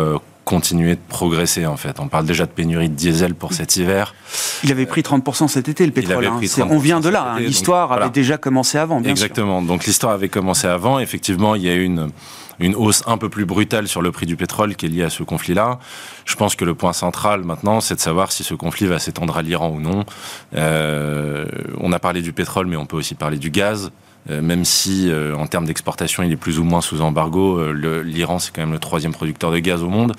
continuer 0.46 0.96
de 0.96 1.01
progresser 1.08 1.65
en 1.65 1.77
fait. 1.77 2.00
On 2.00 2.08
parle 2.08 2.25
déjà 2.25 2.46
de 2.46 2.51
pénurie 2.51 2.89
de 2.89 2.96
diesel 2.96 3.34
pour 3.34 3.53
cet 3.53 3.77
hiver. 3.77 4.13
Il 4.63 4.72
avait 4.72 4.86
pris 4.86 5.01
30% 5.01 5.48
cet 5.48 5.70
été 5.70 5.86
le 5.86 5.94
pétrole. 5.94 6.25
Hein. 6.25 6.39
On 6.70 6.80
vient 6.80 7.00
de 7.00 7.08
là. 7.10 7.36
Hein. 7.36 7.39
L'histoire 7.39 7.92
avait 7.94 8.10
déjà 8.10 8.38
commencé 8.38 8.77
avant. 8.77 9.00
Bien 9.00 9.12
Exactement. 9.12 9.62
Donc 9.62 9.86
l'histoire 9.86 10.13
avait 10.13 10.30
commencé 10.30 10.68
avant. 10.68 11.00
Effectivement, 11.00 11.56
il 11.56 11.63
y 11.63 11.70
a 11.70 11.75
une 11.75 12.10
une 12.60 12.75
hausse 12.75 13.03
un 13.07 13.17
peu 13.17 13.29
plus 13.29 13.45
brutale 13.45 13.88
sur 13.88 14.01
le 14.01 14.12
prix 14.12 14.25
du 14.25 14.36
pétrole 14.36 14.75
qui 14.75 14.86
est 14.86 14.89
liée 14.89 15.03
à 15.03 15.10
ce 15.10 15.24
conflit-là. 15.24 15.79
Je 16.25 16.36
pense 16.36 16.55
que 16.55 16.65
le 16.65 16.75
point 16.75 16.93
central 16.93 17.43
maintenant, 17.43 17.81
c'est 17.81 17.95
de 17.95 18.00
savoir 18.00 18.31
si 18.31 18.43
ce 18.43 18.53
conflit 18.53 18.88
va 18.88 19.00
s'étendre 19.00 19.38
à 19.38 19.41
l'Iran 19.41 19.69
ou 19.69 19.79
non. 19.79 20.05
Euh, 20.55 21.45
on 21.79 21.91
a 21.91 22.00
parlé 22.00 22.22
du 22.22 22.33
pétrole, 22.33 22.67
mais 22.67 22.75
on 22.77 22.86
peut 22.86 22.98
aussi 22.98 23.15
parler 23.15 23.38
du 23.38 23.50
gaz. 23.50 23.91
Euh, 24.29 24.41
même 24.41 24.63
si 24.63 25.10
euh, 25.12 25.36
en 25.36 25.48
termes 25.48 25.65
d'exportation 25.65 26.24
il 26.24 26.31
est 26.31 26.38
plus 26.38 26.57
ou 26.57 26.63
moins 26.63 26.79
sous 26.79 27.01
embargo, 27.01 27.62
l'Iran 27.74 28.39
c'est 28.39 28.55
quand 28.55 28.62
même 28.62 28.72
le 28.72 28.79
troisième 28.79 29.12
producteur 29.12 29.51
de 29.51 29.60
gaz 29.60 29.83
au 29.83 29.89
monde. 29.89 30.13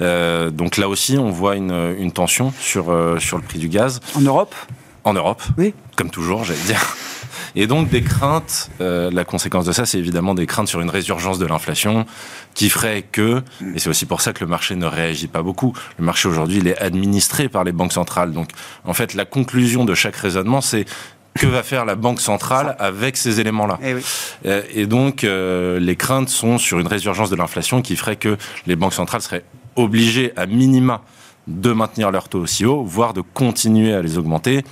donc 0.00 0.76
là 0.76 0.88
aussi 0.88 1.16
on 1.16 1.30
voit 1.30 1.54
une, 1.54 1.94
une 1.98 2.10
tension 2.10 2.52
sur, 2.60 2.86
sur 3.20 3.36
le 3.36 3.44
prix 3.44 3.60
du 3.60 3.68
gaz. 3.68 4.00
En 4.16 4.20
Europe? 4.20 4.54
En 5.04 5.14
Europe, 5.14 5.42
oui. 5.56 5.74
comme 5.94 6.10
toujours 6.10 6.42
j'allais 6.42 6.58
dire. 6.66 6.96
Et 7.58 7.66
donc 7.66 7.88
des 7.88 8.02
craintes, 8.02 8.70
euh, 8.82 9.10
la 9.10 9.24
conséquence 9.24 9.64
de 9.64 9.72
ça, 9.72 9.86
c'est 9.86 9.98
évidemment 9.98 10.34
des 10.34 10.46
craintes 10.46 10.68
sur 10.68 10.82
une 10.82 10.90
résurgence 10.90 11.38
de 11.38 11.46
l'inflation 11.46 12.04
qui 12.52 12.68
ferait 12.68 13.02
que, 13.02 13.42
et 13.74 13.78
c'est 13.78 13.88
aussi 13.88 14.04
pour 14.04 14.20
ça 14.20 14.34
que 14.34 14.44
le 14.44 14.46
marché 14.46 14.76
ne 14.76 14.84
réagit 14.84 15.26
pas 15.26 15.42
beaucoup, 15.42 15.72
le 15.98 16.04
marché 16.04 16.28
aujourd'hui, 16.28 16.58
il 16.58 16.68
est 16.68 16.78
administré 16.78 17.48
par 17.48 17.64
les 17.64 17.72
banques 17.72 17.94
centrales. 17.94 18.32
Donc 18.32 18.50
en 18.84 18.92
fait, 18.92 19.14
la 19.14 19.24
conclusion 19.24 19.86
de 19.86 19.94
chaque 19.94 20.16
raisonnement, 20.16 20.60
c'est 20.60 20.84
que 21.36 21.46
va 21.46 21.62
faire 21.62 21.84
la 21.84 21.94
Banque 21.96 22.20
centrale 22.20 22.76
avec 22.78 23.16
ces 23.16 23.40
éléments-là 23.40 23.78
et, 23.82 23.90
eh 23.90 24.48
euh, 24.48 24.62
et, 24.72 24.86
donc, 24.86 25.22
euh, 25.22 25.78
les 25.78 25.96
craintes 25.96 26.30
sont 26.30 26.56
sur 26.56 26.78
une 26.78 26.86
résurgence 26.86 27.30
de 27.30 27.36
l'inflation 27.36 27.82
qui 27.82 27.94
ferait 27.96 28.16
que 28.16 28.38
les 28.66 28.74
banques 28.74 28.94
centrales 28.94 29.20
seraient 29.20 29.44
obligées, 29.76 30.32
à 30.36 30.46
minima, 30.46 31.02
de 31.46 31.72
maintenir 31.72 32.10
leur 32.10 32.28
taux 32.28 32.40
aussi 32.40 32.64
haut, 32.64 32.82
voire 32.82 33.12
de 33.12 33.20
continuer 33.20 33.92
à 33.92 34.00
les 34.00 34.16
augmenter, 34.18 34.64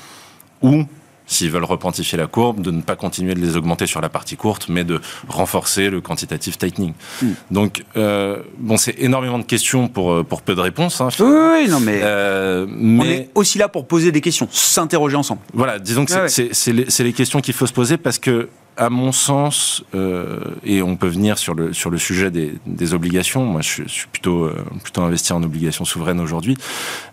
ou 0.62 0.84
s'ils 1.26 1.50
veulent 1.50 1.64
repentifier 1.64 2.18
la 2.18 2.26
courbe, 2.26 2.60
de 2.60 2.70
ne 2.70 2.82
pas 2.82 2.96
continuer 2.96 3.34
de 3.34 3.40
les 3.40 3.56
augmenter 3.56 3.86
sur 3.86 4.00
la 4.00 4.08
partie 4.08 4.36
courte, 4.36 4.68
mais 4.68 4.84
de 4.84 5.00
renforcer 5.28 5.90
le 5.90 6.00
quantitative 6.00 6.56
tightening. 6.56 6.92
Hmm. 7.22 7.32
Donc, 7.50 7.84
euh, 7.96 8.42
bon, 8.58 8.76
c'est 8.76 8.98
énormément 8.98 9.38
de 9.38 9.44
questions 9.44 9.88
pour, 9.88 10.12
euh, 10.12 10.22
pour 10.22 10.42
peu 10.42 10.54
de 10.54 10.60
réponses. 10.60 11.00
Hein, 11.00 11.08
oui, 11.20 11.68
non, 11.68 11.80
mais, 11.80 12.00
euh, 12.02 12.66
mais, 12.68 13.00
on 13.00 13.04
est 13.04 13.30
aussi 13.34 13.58
là 13.58 13.68
pour 13.68 13.86
poser 13.86 14.12
des 14.12 14.20
questions, 14.20 14.48
s'interroger 14.50 15.16
ensemble. 15.16 15.40
Voilà, 15.52 15.78
disons 15.78 16.04
que 16.04 16.28
c'est 16.28 16.72
les, 16.72 16.86
les, 16.98 17.12
questions 17.12 17.40
qu'il 17.40 17.54
faut 17.54 17.66
se 17.66 17.72
poser 17.72 17.96
parce 17.96 18.18
que, 18.18 18.48
à 18.76 18.90
mon 18.90 19.12
sens, 19.12 19.84
euh, 19.94 20.40
et 20.64 20.82
on 20.82 20.96
peut 20.96 21.08
venir 21.08 21.38
sur 21.38 21.54
le, 21.54 21.72
sur 21.72 21.90
le 21.90 21.98
sujet 21.98 22.30
des, 22.30 22.54
des 22.66 22.94
obligations, 22.94 23.44
moi 23.44 23.60
je, 23.60 23.82
suis 23.86 24.08
plutôt, 24.08 24.44
euh, 24.44 24.64
plutôt 24.82 25.02
investi 25.02 25.32
en 25.32 25.42
obligations 25.42 25.84
souveraines 25.84 26.20
aujourd'hui. 26.20 26.56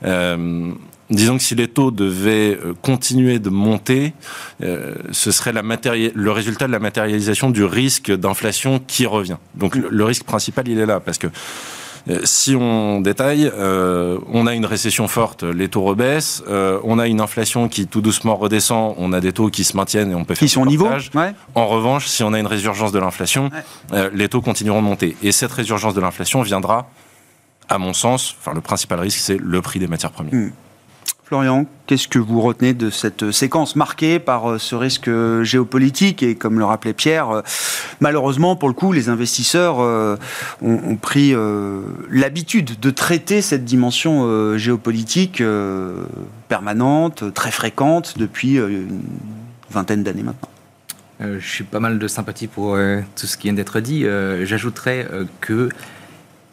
Euh, 0.04 0.72
disons 1.12 1.38
que 1.38 1.44
si 1.44 1.56
les 1.56 1.68
taux 1.68 1.92
devaient 1.92 2.58
euh, 2.58 2.74
continuer 2.82 3.40
de 3.40 3.50
monter, 3.50 4.14
euh, 4.64 4.96
ce 5.12 5.32
serait 5.32 5.54
la 5.54 5.62
le 5.62 6.32
résultat 6.32 6.68
de 6.68 6.72
la 6.72 6.80
matérialisation 6.80 7.50
du 7.50 7.64
risque 7.64 8.12
d'inflation 8.12 8.82
qui 8.86 9.06
revient. 9.06 9.38
Donc 9.56 9.76
le, 9.76 10.04
risque 10.04 10.24
principal, 10.24 10.68
il 10.68 10.80
est 10.80 10.86
là, 10.86 11.00
parce 11.00 11.18
que 11.18 11.28
euh, 12.10 12.20
si 12.24 12.56
on 12.56 13.00
détaille, 13.00 13.52
on 13.58 14.48
a 14.48 14.54
une 14.54 14.66
récession 14.66 15.08
forte, 15.08 15.44
les 15.44 15.70
taux 15.70 15.84
rebaissent, 15.84 16.44
on 16.50 17.00
a 17.00 17.08
une 17.08 17.22
inflation 17.22 17.70
qui 17.70 17.88
tout 17.88 18.02
doucement 18.02 18.36
redescend, 18.36 18.96
on 18.98 19.14
a 19.14 19.22
des 19.22 19.32
taux 19.32 19.50
qui 19.50 19.64
se 19.64 19.78
maintiennent 19.78 20.12
et 20.12 20.16
on 20.16 20.26
peut 20.26 20.34
faire 20.34 20.48
qui 20.48 20.50
sont 20.50 20.62
au 20.62 20.66
niveau. 20.66 20.90
En 21.56 21.68
revanche, 21.68 22.08
si 22.08 22.24
on 22.24 22.34
a 22.34 22.40
une 22.40 22.48
résurgence 22.48 22.92
de 22.92 23.00
l'inflation, 23.00 23.50
les 24.14 24.30
taux 24.30 24.42
continueront 24.42 24.82
de 24.82 24.88
monter. 24.88 25.16
Et 25.22 25.32
cette 25.32 25.52
résurgence 25.52 25.94
de 25.94 26.02
l'inflation 26.02 26.42
viendra, 26.42 26.90
à 27.70 27.78
mon 27.78 27.94
sens, 27.94 28.36
enfin 28.40 28.54
le 28.54 28.62
principal 28.62 29.00
risque, 29.00 29.20
c'est 29.20 29.38
le 29.40 29.62
prix 29.62 29.80
des 29.80 29.88
matières 29.88 30.12
premières. 30.12 30.34
Hmm. 30.34 30.52
Florian, 31.32 31.66
qu'est-ce 31.88 32.10
que 32.10 32.20
vous 32.20 32.42
retenez 32.42 32.74
de 32.74 32.90
cette 32.90 33.32
séquence 33.32 33.78
marquée 33.78 34.20
par 34.20 34.52
euh, 34.52 34.58
ce 34.58 34.76
risque 34.76 35.10
géopolitique 35.44 36.24
Et 36.24 36.36
comme 36.36 36.60
le 36.60 36.66
rappelait 36.66 36.92
Pierre, 36.92 37.30
euh, 37.30 37.42
malheureusement, 38.02 38.58
pour 38.58 38.68
le 38.68 38.74
coup, 38.74 38.92
les 38.92 39.08
investisseurs 39.08 39.80
euh, 39.80 40.18
ont, 40.62 40.98
pris 40.98 41.34
l'habitude 42.10 42.78
de 42.82 42.90
traiter 42.90 43.42
cette 43.42 43.64
dimension 43.64 44.58
géopolitique 44.58 45.42
permanente, 46.50 47.34
très 47.34 47.52
fréquente, 47.52 48.18
depuis 48.18 48.56
une 48.56 49.02
vingtaine 49.70 50.04
d'années 50.04 50.24
maintenant. 50.24 50.50
je 51.22 51.48
suis 51.48 51.64
pas 51.64 51.80
mal 51.80 51.98
de 51.98 52.08
sympathie 52.10 52.48
pour 52.48 52.78
tout 53.16 53.26
ce 53.26 53.38
qui 53.38 53.44
vient 53.44 53.54
d'être 53.54 53.80
dit. 53.80 54.06
J'ajouterais 54.44 55.08
que 55.40 55.70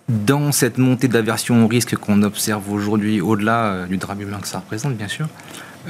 dans 0.08 0.52
cette 0.52 0.78
montée 0.78 1.08
d'aversion 1.08 1.64
au 1.64 1.68
risque 1.68 1.96
qu'on 1.96 2.22
observe 2.22 2.70
aujourd'hui, 2.72 3.20
au-delà 3.20 3.64
euh, 3.66 3.86
du 3.86 3.98
drame 3.98 4.22
humain 4.22 4.38
que 4.40 4.48
ça 4.48 4.58
représente, 4.58 4.94
bien 4.94 5.08
sûr, 5.08 5.28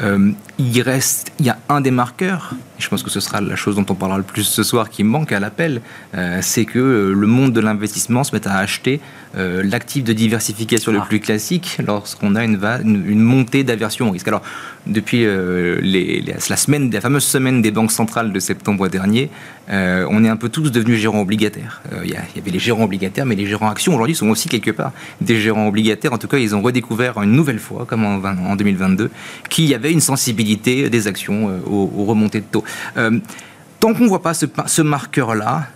euh, 0.01 0.33
il 0.59 0.81
reste, 0.83 1.33
il 1.39 1.47
y 1.47 1.51
a 1.51 1.59
un 1.69 1.81
des 1.81 1.91
marqueurs, 1.91 2.55
et 2.79 2.83
je 2.83 2.89
pense 2.89 3.03
que 3.03 3.11
ce 3.11 3.21
sera 3.21 3.41
la 3.41 3.57
chose 3.57 3.77
dont 3.77 3.87
on 3.89 3.95
parlera 3.95 4.19
le 4.19 4.25
plus 4.25 4.45
ce 4.45 4.63
soir 4.63 4.91
qui 4.91 5.05
manque 5.05 5.33
à 5.33 5.41
l'appel, 5.41 5.81
euh, 6.15 6.39
c'est 6.43 6.65
que 6.65 7.13
le 7.15 7.27
monde 7.27 7.53
de 7.53 7.61
l'investissement 7.61 8.25
se 8.25 8.35
met 8.35 8.47
à 8.47 8.59
acheter 8.59 9.01
l'actif 9.35 10.05
de 10.05 10.13
diversification 10.13 10.91
le 10.91 11.01
ah. 11.01 11.07
plus 11.07 11.21
classique 11.21 11.79
lorsqu'on 11.87 12.35
a 12.35 12.45
une, 12.45 12.59
une, 12.85 13.21
montée 13.21 13.63
d'aversion 13.63 14.09
au 14.09 14.11
risque. 14.11 14.27
Alors, 14.27 14.43
depuis 14.87 15.19
les, 15.19 16.25
la 16.49 16.57
semaine, 16.57 16.91
la 16.91 17.01
fameuse 17.01 17.25
semaine 17.25 17.63
des 17.63 17.71
banques 17.71 17.93
centrales 17.93 18.33
de 18.33 18.41
septembre 18.41 18.89
dernier, 18.89 19.31
euh, 19.71 20.07
on 20.11 20.25
est 20.25 20.29
un 20.29 20.37
peu 20.37 20.49
tous 20.49 20.71
devenus 20.73 20.99
gérants 20.99 21.21
obligataires. 21.21 21.83
Euh, 21.93 22.01
il 22.05 22.11
y, 22.11 22.17
avait 22.17 22.51
les 22.51 22.59
gérants 22.59 22.85
obligataires, 22.85 23.27
mais 23.27 23.35
les 23.35 23.47
gérants 23.47 23.69
actions 23.69 23.95
aujourd'hui 23.95 24.15
sont 24.15 24.29
aussi 24.29 24.49
quelque 24.49 24.71
part 24.71 24.93
des 25.21 25.39
gérants 25.41 25.69
obligataires. 25.69 26.13
En 26.13 26.19
tout 26.19 26.29
cas, 26.29 26.39
ils 26.39 26.55
ont 26.55 26.63
redécouvert 26.63 27.21
une 27.23 27.33
nouvelle 27.33 27.59
fois, 27.59 27.85
comme 27.87 28.05
en, 28.05 28.57
2022, 28.57 29.11
qu'il 29.51 29.67
y 29.67 29.75
avait 29.75 29.93
une 29.93 30.01
sensibilité 30.01 30.89
des 30.89 31.07
actions 31.07 31.51
euh, 31.51 31.59
aux, 31.67 32.05
remontées 32.05 32.41
de 32.41 32.47
taux. 32.51 32.65
Tant 32.95 33.95
qu'on 33.95 34.05
ne 34.05 34.09
voit 34.09 34.23
pas 34.23 34.35
ce, 34.35 34.83
marqueur-là, 34.83 35.69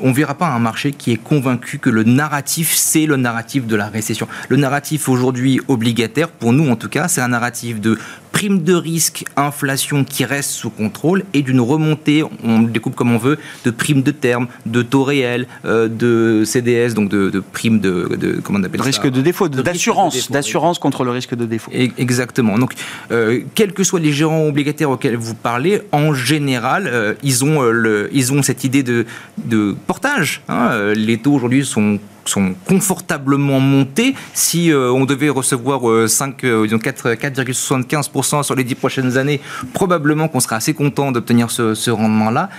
on 0.00 0.08
ne 0.08 0.14
verra 0.14 0.34
pas 0.34 0.46
un 0.46 0.58
marché 0.58 0.92
qui 0.92 1.12
est 1.12 1.22
convaincu 1.22 1.78
que 1.78 1.90
le 1.90 2.04
narratif, 2.04 2.74
c'est 2.74 3.06
le 3.06 3.16
narratif 3.16 3.66
de 3.66 3.76
la 3.76 3.88
récession. 3.88 4.28
Le 4.48 4.56
narratif 4.56 5.08
aujourd'hui 5.08 5.60
obligataire, 5.68 6.28
pour 6.28 6.52
nous 6.52 6.70
en 6.70 6.76
tout 6.76 6.88
cas, 6.88 7.08
c'est 7.08 7.20
un 7.20 7.28
narratif 7.28 7.80
de 7.80 7.98
prime 8.38 8.62
de 8.62 8.74
risque, 8.74 9.24
inflation 9.36 10.04
qui 10.04 10.24
reste 10.24 10.50
sous 10.50 10.70
contrôle 10.70 11.24
et 11.34 11.42
d'une 11.42 11.60
remontée, 11.60 12.22
on 12.44 12.62
découpe 12.62 12.94
comme 12.94 13.12
on 13.12 13.18
veut, 13.18 13.36
de 13.64 13.72
primes 13.72 14.02
de 14.02 14.12
terme, 14.12 14.46
de 14.64 14.82
taux 14.82 15.02
réels, 15.02 15.48
euh, 15.64 15.88
de 15.88 16.44
CDS, 16.44 16.94
donc 16.94 17.08
de, 17.08 17.30
de 17.30 17.40
primes 17.40 17.80
de, 17.80 18.16
de, 18.16 18.40
comment 18.40 18.60
on 18.60 18.62
appelle 18.62 18.80
risque 18.80 19.08
de 19.08 19.22
défaut, 19.22 19.48
d'assurance, 19.48 20.30
d'assurance 20.30 20.78
contre 20.78 21.02
le 21.02 21.10
risque 21.10 21.34
de 21.34 21.46
défaut. 21.46 21.72
exactement. 21.72 22.60
Donc, 22.60 22.74
euh, 23.10 23.40
quels 23.56 23.72
que 23.72 23.82
soient 23.82 23.98
les 23.98 24.12
gérants 24.12 24.46
obligataires 24.46 24.90
auxquels 24.90 25.16
vous 25.16 25.34
parlez, 25.34 25.82
en 25.90 26.14
général, 26.14 26.86
euh, 26.86 27.14
ils 27.24 27.44
ont 27.44 27.62
le, 27.62 28.08
ils 28.12 28.32
ont 28.32 28.44
cette 28.44 28.62
idée 28.62 28.84
de, 28.84 29.04
de 29.38 29.74
portage. 29.88 30.42
Hein. 30.48 30.92
Les 30.94 31.18
taux 31.18 31.32
aujourd'hui 31.32 31.66
sont 31.66 31.98
sont 32.28 32.54
confortablement 32.66 33.60
montés. 33.60 34.14
Si 34.34 34.70
euh, 34.70 34.92
on 34.92 35.04
devait 35.04 35.28
recevoir 35.28 36.08
5, 36.08 36.44
euh, 36.44 36.66
4,75% 36.66 38.38
euh, 38.38 38.42
sur 38.42 38.54
les 38.54 38.64
10 38.64 38.74
prochaines 38.74 39.16
années, 39.16 39.40
probablement 39.72 40.28
qu'on 40.28 40.40
serait 40.40 40.56
assez 40.56 40.74
content 40.74 41.12
d'obtenir 41.12 41.50
ce, 41.50 41.90
rendement-là. 41.90 42.50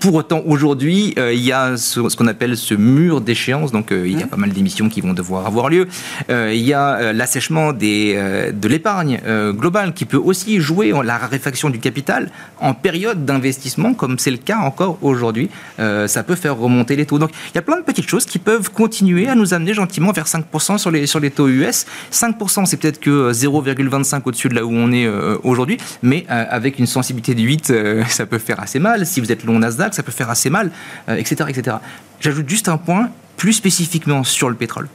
pour 0.00 0.14
autant, 0.14 0.42
aujourd'hui, 0.44 1.14
il 1.16 1.38
y 1.38 1.52
a 1.52 1.76
ce, 1.76 2.00
qu'on 2.00 2.26
appelle 2.26 2.56
ce 2.56 2.74
mur 2.74 3.20
d'échéance. 3.20 3.70
Donc, 3.70 3.88
il 3.92 4.18
y 4.18 4.22
a 4.22 4.26
mmh. 4.26 4.28
pas 4.28 4.36
mal 4.36 4.50
d'émissions 4.50 4.88
qui 4.88 5.00
vont 5.00 5.12
devoir 5.12 5.46
avoir 5.46 5.68
lieu. 5.68 5.86
il 6.28 6.56
y 6.56 6.72
a 6.72 7.12
l'assèchement 7.12 7.72
de 7.72 8.68
l'épargne 8.68 9.20
globale 9.52 9.94
qui 9.94 10.04
peut 10.04 10.16
aussi 10.16 10.60
jouer 10.60 10.92
la 11.04 11.18
raréfaction 11.18 11.70
du 11.70 11.78
capital 11.78 12.30
en 12.58 12.74
période 12.74 13.24
d'investissement, 13.24 13.94
comme 13.94 14.18
c'est 14.18 14.32
le 14.32 14.38
cas 14.38 14.58
encore 14.58 14.98
aujourd'hui. 15.02 15.50
ça 15.78 16.22
peut 16.24 16.34
faire 16.34 16.56
remonter 16.56 16.96
les 16.96 17.06
taux. 17.06 17.18
Donc, 17.18 17.30
il 17.52 17.54
y 17.54 17.58
a 17.58 17.62
plein 17.62 17.78
de 17.78 17.84
petites 17.84 18.08
choses 18.08 18.26
qui 18.26 18.38
peuvent 18.38 18.71
continuer 18.72 19.28
à 19.28 19.34
nous 19.34 19.54
amener 19.54 19.74
gentiment 19.74 20.12
vers 20.12 20.26
5% 20.26 20.78
sur 20.78 20.90
les, 20.90 21.06
sur 21.06 21.20
les 21.20 21.30
taux 21.30 21.48
US. 21.48 21.86
5%, 22.12 22.66
c'est 22.66 22.76
peut-être 22.76 23.00
que 23.00 23.32
0,25 23.32 24.22
au-dessus 24.24 24.48
de 24.48 24.54
là 24.54 24.64
où 24.64 24.72
on 24.72 24.92
est 24.92 25.06
euh, 25.06 25.36
aujourd'hui, 25.42 25.78
mais 26.02 26.26
euh, 26.30 26.44
avec 26.48 26.78
une 26.78 26.86
sensibilité 26.86 27.34
de 27.34 27.42
8, 27.42 27.70
euh, 27.70 28.04
ça 28.08 28.26
peut 28.26 28.38
faire 28.38 28.60
assez 28.60 28.78
mal. 28.78 29.06
Si 29.06 29.20
vous 29.20 29.30
êtes 29.32 29.44
long 29.44 29.58
Nasdaq, 29.58 29.94
ça 29.94 30.02
peut 30.02 30.12
faire 30.12 30.30
assez 30.30 30.50
mal, 30.50 30.70
etc. 31.08 31.44
etc. 31.48 31.76
J'ajoute 32.20 32.48
juste 32.48 32.68
un 32.68 32.78
point, 32.78 33.10
plus 33.36 33.52
spécifiquement 33.52 34.24
sur 34.24 34.48
le 34.48 34.54
pétrole. 34.54 34.88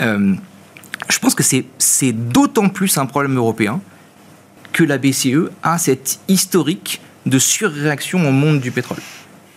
je 0.00 1.18
pense 1.20 1.34
que 1.34 1.42
c'est 1.42 2.12
d'autant 2.12 2.68
plus 2.68 2.98
un 2.98 3.06
problème 3.06 3.36
européen 3.36 3.80
que 4.72 4.84
la 4.84 4.98
BCE 4.98 5.50
a 5.62 5.78
cette 5.78 6.20
historique 6.28 7.00
de 7.26 7.38
surréaction 7.38 8.28
au 8.28 8.32
monde 8.32 8.60
du 8.60 8.70
pétrole. 8.70 8.98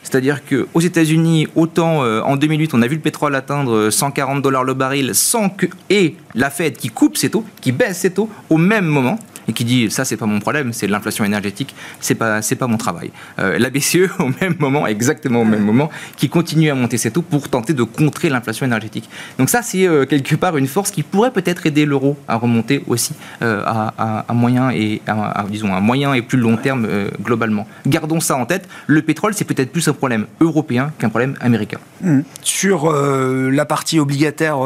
C'est-à-dire 0.03 0.41
qu'aux 0.45 0.79
États-Unis, 0.79 1.47
autant 1.55 2.03
euh, 2.03 2.21
en 2.21 2.35
2008, 2.35 2.73
on 2.73 2.81
a 2.81 2.87
vu 2.87 2.95
le 2.95 3.01
pétrole 3.01 3.35
atteindre 3.35 3.89
140 3.89 4.41
dollars 4.41 4.63
le 4.63 4.73
baril 4.73 5.13
sans 5.13 5.49
que. 5.49 5.67
et 5.89 6.15
la 6.33 6.49
Fed 6.49 6.77
qui 6.77 6.89
coupe 6.89 7.17
ses 7.17 7.29
taux, 7.29 7.45
qui 7.61 7.71
baisse 7.71 7.99
ses 7.99 8.11
taux 8.11 8.29
au 8.49 8.57
même 8.57 8.85
moment 8.85 9.19
qui 9.53 9.65
dit 9.65 9.89
ça 9.89 10.05
c'est 10.05 10.17
pas 10.17 10.25
mon 10.25 10.39
problème, 10.39 10.73
c'est 10.73 10.87
l'inflation 10.87 11.25
énergétique, 11.25 11.75
c'est 11.99 12.15
pas 12.15 12.41
c'est 12.41 12.55
pas 12.55 12.67
mon 12.67 12.77
travail. 12.77 13.11
Euh, 13.39 13.57
la 13.59 13.69
BCE 13.69 14.09
au 14.19 14.29
même 14.41 14.55
moment, 14.59 14.87
exactement 14.87 15.41
au 15.41 15.45
même 15.45 15.63
moment, 15.63 15.89
qui 16.17 16.29
continue 16.29 16.69
à 16.69 16.75
monter 16.75 16.97
ses 16.97 17.11
taux 17.11 17.21
pour 17.21 17.49
tenter 17.49 17.73
de 17.73 17.83
contrer 17.83 18.29
l'inflation 18.29 18.65
énergétique. 18.65 19.09
Donc 19.37 19.49
ça 19.49 19.61
c'est 19.61 19.87
euh, 19.87 20.05
quelque 20.05 20.35
part 20.35 20.57
une 20.57 20.67
force 20.67 20.91
qui 20.91 21.03
pourrait 21.03 21.31
peut-être 21.31 21.65
aider 21.65 21.85
l'euro 21.85 22.17
à 22.27 22.35
remonter 22.35 22.83
aussi 22.87 23.13
euh, 23.41 23.63
à, 23.65 24.25
moyen 24.33 24.71
et 24.71 25.01
à, 25.07 25.45
disons 25.49 25.73
à 25.73 25.79
moyen 25.79 26.13
et 26.13 26.21
plus 26.21 26.37
long 26.37 26.57
terme 26.57 26.87
globalement. 27.21 27.67
Gardons 27.85 28.19
ça 28.19 28.35
en 28.35 28.45
tête. 28.45 28.67
Le 28.87 29.01
pétrole 29.01 29.33
c'est 29.33 29.45
peut-être 29.45 29.71
plus 29.71 29.87
un 29.87 29.93
problème 29.93 30.25
européen 30.39 30.91
qu'un 30.97 31.09
problème 31.09 31.35
américain. 31.41 31.79
Mmh. 32.01 32.21
Sur 32.41 32.91
la 32.91 33.65
partie 33.65 33.99
obligataire 33.99 34.57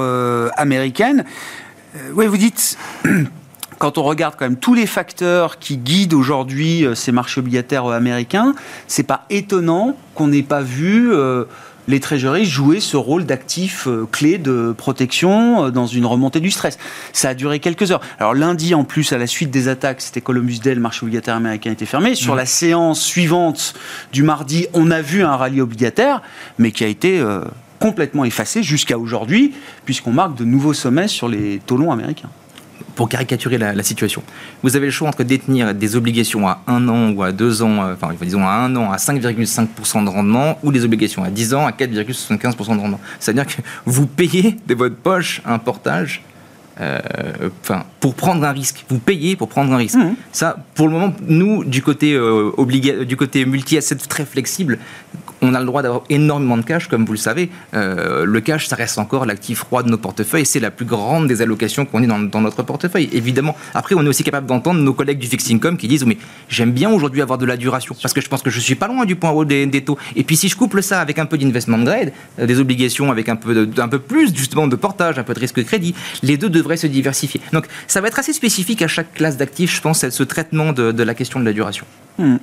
américaine, 0.58 1.26
oui 2.14 2.28
vous 2.28 2.38
dites 2.38 2.78
quand 3.78 3.98
on 3.98 4.04
regarde 4.04 4.36
quand 4.38 4.46
même 4.46 4.58
tous 4.58 4.74
les 4.74 4.86
facteurs 4.86 5.60
qui 5.60 5.78
guident 5.78 6.14
aujourd'hui 6.14 6.86
euh, 6.86 6.96
ces 6.96 7.12
marchés 7.12 7.40
obligataires 7.40 7.86
euh, 7.86 7.96
américains, 7.96 8.56
c'est 8.88 9.04
pas 9.04 9.26
étonnant 9.30 9.98
qu'on 10.14 10.28
n'ait 10.28 10.44
pas 10.44 10.62
vu 10.62 11.12
euh, 11.12 11.46
les 11.88 12.00
trésoreries 12.00 12.46
jouer 12.46 12.80
ce 12.80 12.98
rôle 12.98 13.26
d'actif 13.26 13.88
clé 14.12 14.40
de 14.40 14.74
protection 14.76 15.70
dans 15.70 15.86
une 15.86 16.08
remontée 16.08 16.40
du 16.40 16.50
stress. 16.50 16.80
Ça 17.14 17.30
a 17.30 17.34
duré 17.36 17.60
quelques 17.60 17.92
heures. 17.92 18.02
Alors 18.18 18.34
lundi, 18.34 18.74
en 18.74 18.84
plus, 18.84 19.14
à 19.14 19.20
la 19.20 19.28
suite 19.28 19.52
des 19.52 19.68
attaques, 19.68 20.02
c'était 20.02 20.22
Columbus 20.22 20.58
Day, 20.58 20.74
le 20.74 20.82
marché 20.82 21.04
obligataire 21.04 21.36
américain 21.36 21.72
était 21.72 21.86
fermé. 21.86 22.16
Sur 22.16 22.34
mmh. 22.34 22.38
la 22.38 22.46
séance 22.48 23.02
suivante 23.02 23.76
du 24.12 24.24
mardi, 24.24 24.66
on 24.74 24.90
a 24.90 25.02
vu 25.02 25.24
un 25.24 25.36
rallye 25.36 25.62
obligataire, 25.62 26.24
mais 26.58 26.72
qui 26.72 26.84
a 26.84 26.88
été 26.88 27.24
complètement 27.80 28.26
effacé 28.26 28.64
jusqu'à 28.64 28.98
aujourd'hui, 28.98 29.54
puisqu'on 29.86 30.12
marque 30.12 30.36
de 30.36 30.44
nouveaux 30.44 30.74
sommets 30.74 31.08
sur 31.08 31.28
les 31.28 31.60
taux 31.68 31.78
longs 31.78 31.92
américains 31.92 32.32
pour 32.96 33.10
caricaturer 33.10 33.58
la, 33.58 33.84
situation. 33.84 34.24
Vous 34.64 34.76
avez 34.76 34.86
le 34.86 34.92
choix 34.92 35.10
entre 35.10 35.24
détenir 35.24 35.76
des 35.76 35.96
obligations 35.96 36.48
à 36.48 36.62
un 36.68 36.88
an 36.88 37.12
ou 37.12 37.24
à 37.24 37.32
deux 37.32 37.62
ans, 37.62 37.84
euh, 37.84 37.94
enfin 37.94 38.14
disons 38.22 38.48
à 38.48 38.52
un 38.52 38.76
an 38.76 38.92
à 38.92 38.98
5,5% 38.98 40.04
de 40.04 40.10
rendement, 40.10 40.58
ou 40.64 40.72
des 40.72 40.84
obligations 40.84 41.24
à 41.24 41.30
10 41.30 41.54
ans 41.54 41.68
à 41.68 41.72
4,75% 41.72 42.76
de 42.76 42.82
rendement. 42.82 43.00
C'est-à-dire 43.20 43.46
que 43.46 43.62
vous 43.86 44.08
payez 44.08 44.58
de 44.68 44.74
votre 44.74 44.96
poche 44.96 45.42
un 45.46 45.60
portage 45.60 46.24
euh, 46.82 47.00
enfin, 47.62 47.86
pour 48.02 48.16
prendre 48.16 48.44
un 48.44 48.52
risque. 48.52 48.86
Vous 48.90 49.00
payez 49.00 49.36
pour 49.36 49.48
prendre 49.48 49.72
un 49.72 49.78
risque. 49.78 49.96
Mmh. 49.96 50.16
Ça, 50.32 50.58
pour 50.74 50.88
le 50.88 50.94
moment, 50.94 51.14
nous, 51.26 51.64
du 51.64 51.82
côté, 51.82 52.14
euh, 52.14 52.52
du 53.06 53.16
côté 53.16 53.46
multi-asset 53.46 53.96
très 53.96 54.26
flexible, 54.26 54.80
on 55.46 55.54
a 55.54 55.60
le 55.60 55.66
droit 55.66 55.82
d'avoir 55.82 56.04
énormément 56.10 56.58
de 56.58 56.64
cash, 56.64 56.88
comme 56.88 57.06
vous 57.06 57.14
le 57.14 57.18
savez. 57.18 57.50
Euh, 57.74 58.26
le 58.26 58.42
cash, 58.42 58.68
ça 58.68 58.76
reste 58.76 58.98
encore 58.98 59.26
l'actif 59.26 59.62
roi 59.62 59.84
de 59.84 59.90
nos 59.90 59.98
portefeuilles. 59.98 60.46
C'est 60.46 60.60
la 60.60 60.72
plus 60.72 60.86
grande 60.86 61.28
des 61.28 61.42
allocations 61.42 61.86
qu'on 61.86 62.04
ait 62.04 62.08
dans, 62.08 62.42
notre 62.42 62.64
portefeuille, 62.64 63.10
évidemment. 63.14 63.56
Après, 63.74 63.96
on 63.96 64.04
est 64.04 64.08
aussi 64.08 64.24
capable 64.24 64.48
d'entendre 64.48 64.82
nos 64.82 64.94
collègues 64.94 65.20
du 65.20 65.28
fixed 65.28 65.52
income 65.54 65.78
qui 65.78 65.88
disent 65.88 66.06
Mais 66.06 66.18
j'aime 66.50 66.72
bien 66.72 66.90
aujourd'hui 66.90 67.22
avoir 67.22 67.38
de 67.38 67.46
la 67.46 67.58
duration, 67.58 67.96
parce 68.02 68.14
que 68.14 68.22
je 68.22 68.30
pense 68.30 68.42
que 68.42 68.50
je 68.50 68.60
suis 68.60 68.76
pas 68.76 68.88
loin 68.88 69.06
du 69.06 69.16
point 69.16 69.32
haut 69.32 69.46
des, 69.46 69.70
taux. 69.84 69.98
Et 70.16 70.24
puis, 70.24 70.38
si 70.38 70.50
je 70.50 70.56
couple 70.56 70.82
ça 70.82 71.00
avec 71.00 71.20
un 71.20 71.26
peu 71.26 71.38
d'investment 71.38 71.80
grade, 71.80 72.12
euh, 72.40 72.46
des 72.46 72.60
obligations 72.60 73.12
avec 73.12 73.30
un 73.30 73.36
peu, 73.36 73.66
de, 73.66 73.82
un 73.82 73.88
peu 73.88 74.00
plus, 74.00 74.36
justement, 74.36 74.68
de 74.68 74.76
portage, 74.76 75.20
un 75.20 75.24
peu 75.24 75.34
de 75.34 75.40
risque 75.40 75.64
crédit, 75.64 75.96
les 76.24 76.38
deux 76.38 76.50
devraient 76.50 76.78
se 76.78 76.88
diversifier. 76.88 77.42
Donc, 77.54 77.68
ça 77.88 78.02
va 78.02 78.08
être 78.08 78.20
assez 78.20 78.34
spécifique 78.34 78.82
à 78.82 78.88
chaque 78.88 79.14
classe 79.14 79.38
d'actifs, 79.38 79.76
je 79.76 79.82
pense, 79.82 80.08
ce 80.10 80.24
traitement 80.24 80.74
de, 80.74 81.04
la 81.04 81.14
question 81.14 81.40
de 81.40 81.46
la 81.46 81.54
duration. 81.54 81.86
Hmm. 82.18 82.38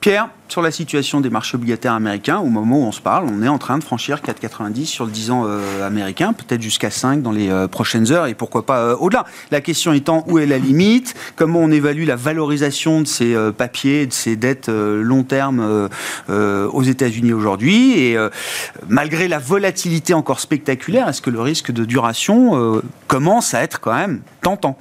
Pierre, 0.00 0.30
sur 0.48 0.62
la 0.62 0.70
situation 0.70 1.20
des 1.20 1.28
marchés 1.28 1.56
obligataires 1.56 1.92
américains, 1.92 2.38
au 2.38 2.46
moment 2.46 2.78
où 2.78 2.84
on 2.84 2.92
se 2.92 3.02
parle, 3.02 3.26
on 3.28 3.42
est 3.42 3.48
en 3.48 3.58
train 3.58 3.76
de 3.76 3.84
franchir 3.84 4.22
4,90 4.22 4.86
sur 4.86 5.04
le 5.04 5.10
10 5.10 5.30
ans 5.30 5.44
euh, 5.46 5.86
américain, 5.86 6.32
peut-être 6.32 6.62
jusqu'à 6.62 6.88
5 6.90 7.20
dans 7.20 7.32
les 7.32 7.50
euh, 7.50 7.68
prochaines 7.68 8.10
heures 8.10 8.26
et 8.26 8.32
pourquoi 8.32 8.64
pas 8.64 8.78
euh, 8.78 8.96
au-delà. 8.96 9.26
La 9.50 9.60
question 9.60 9.92
étant 9.92 10.24
où 10.26 10.38
est 10.38 10.46
la 10.46 10.56
limite, 10.56 11.14
comment 11.36 11.60
on 11.60 11.70
évalue 11.70 12.06
la 12.06 12.16
valorisation 12.16 13.02
de 13.02 13.06
ces 13.06 13.36
papiers, 13.58 14.06
de 14.06 14.12
ces 14.14 14.36
dettes 14.36 14.68
long 14.68 15.22
terme 15.22 15.88
aux 16.28 16.82
États-Unis 16.82 17.32
aujourd'hui? 17.32 17.98
Et 17.98 18.16
malgré 18.88 19.28
la 19.28 19.38
volatilité 19.38 20.14
encore 20.14 20.40
spectaculaire, 20.40 21.08
est-ce 21.08 21.20
que 21.20 21.30
le 21.30 21.40
risque 21.40 21.72
de 21.72 21.84
duration 21.84 22.80
commence 23.06 23.54
à 23.54 23.62
être 23.62 23.80
quand 23.80 23.94
même 23.94 24.22
tentant? 24.40 24.78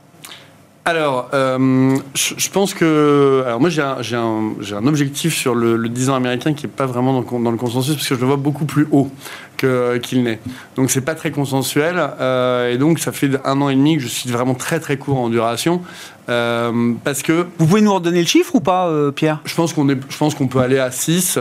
Alors, 0.86 1.30
euh, 1.34 1.98
je, 2.16 2.50
pense 2.50 2.74
que. 2.74 3.44
Alors, 3.46 3.60
moi, 3.60 3.70
j'ai 3.70 3.82
un, 3.82 3.98
un, 3.98 4.54
un, 4.74 4.88
objectif 4.88 5.36
sur 5.36 5.54
le, 5.54 5.76
le 5.76 5.90
10 5.90 6.10
ans 6.10 6.16
américain 6.16 6.54
qui 6.54 6.66
n'est 6.66 6.72
pas 6.72 6.86
vraiment 6.86 7.22
dans, 7.22 7.40
dans, 7.40 7.52
le 7.52 7.58
consensus, 7.58 7.96
parce 7.96 8.08
que 8.08 8.16
je 8.16 8.20
le 8.20 8.26
vois 8.26 8.38
beaucoup 8.38 8.66
plus 8.66 8.88
haut 8.92 9.10
qu'il 9.58 10.24
n'est. 10.24 10.40
Donc, 10.78 10.90
c'est 10.90 11.02
pas 11.02 11.16
très 11.16 11.32
consensuel. 11.32 11.96
Euh, 12.00 12.74
et 12.74 12.78
donc, 12.78 13.00
ça 13.00 13.12
fait 13.12 13.30
un 13.46 13.62
an 13.62 13.70
et 13.70 13.76
demi 13.76 13.98
que 13.98 14.02
je 14.02 14.08
suis 14.08 14.30
vraiment 14.32 14.56
très, 14.56 14.80
très 14.80 14.98
court 14.98 15.20
en 15.20 15.30
duration. 15.30 15.82
Euh, 16.30 16.94
parce 17.04 17.22
que. 17.22 17.46
Vous 17.60 17.68
pouvez 17.68 17.82
nous 17.82 17.94
redonner 17.94 18.22
le 18.22 18.28
chiffre 18.28 18.56
ou 18.56 18.62
pas, 18.62 18.92
Pierre? 19.16 19.42
Je 19.46 19.54
pense 19.54 19.74
qu'on 19.74 20.48
peut 20.48 20.60
aller 20.60 20.80
à 20.80 20.92
6. 20.92 21.40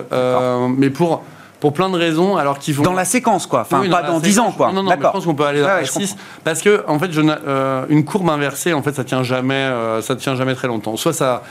mais 0.77 0.91
pour 0.91 1.23
pour 1.61 1.73
plein 1.73 1.91
de 1.91 1.97
raisons, 1.97 2.37
alors 2.37 2.59
qu'ils 2.59 2.75
vont... 2.75 2.85
Dans 2.85 2.93
la 2.93 3.05
séquence, 3.05 3.47
quoi. 3.47 3.63
Enfin, 3.63 3.89
pas 3.89 4.03
dans, 4.03 4.21
10 4.21 4.39
ans, 4.39 4.53
quoi. 4.53 4.73
Non, 4.73 4.83
non, 4.83 4.93
je 4.93 4.97
pense 4.97 5.25
qu'on 5.25 5.35
peut 5.35 5.47
aller 5.47 5.63
à 5.63 5.85
6. 5.85 6.17
Parce 6.45 6.63
que, 6.63 6.85
en 6.87 6.99
fait, 6.99 7.11
je, 7.11 7.21
euh, 7.25 7.85
une 7.89 8.05
courbe 8.05 8.31
inversée, 8.31 8.73
en 8.73 8.83
fait, 8.83 8.95
ça 8.95 9.05
tient 9.05 9.23
jamais, 9.23 9.55
euh, 9.55 10.01
ça 10.01 10.15
tient 10.15 10.37
jamais 10.37 10.55
très 10.55 10.69
longtemps. 10.69 10.97
Soit 10.97 11.13
ça... 11.13 11.43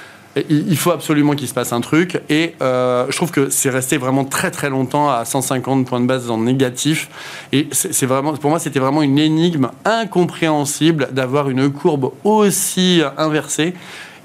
Il 0.49 0.77
faut 0.77 0.91
absolument 0.91 1.33
qu'il 1.33 1.47
se 1.47 1.53
passe 1.55 1.73
un 1.73 1.81
truc. 1.81 2.21
Et 2.29 2.53
euh, 2.61 3.07
je 3.09 3.15
trouve 3.15 3.31
que 3.31 3.49
c'est 3.49 3.71
resté 3.71 3.97
vraiment 3.97 4.23
très 4.23 4.51
très 4.51 4.69
longtemps 4.69 5.09
à 5.09 5.25
150 5.25 5.87
points 5.87 5.99
de 5.99 6.05
base 6.05 6.29
en 6.29 6.37
négatif. 6.37 7.09
Et 7.51 7.67
c'est 7.71 8.05
vraiment, 8.05 8.33
pour 8.33 8.51
moi, 8.51 8.59
c'était 8.59 8.79
vraiment 8.79 9.01
une 9.01 9.17
énigme 9.17 9.69
incompréhensible 9.83 11.07
d'avoir 11.11 11.49
une 11.49 11.71
courbe 11.71 12.11
aussi 12.23 13.01
inversée. 13.17 13.73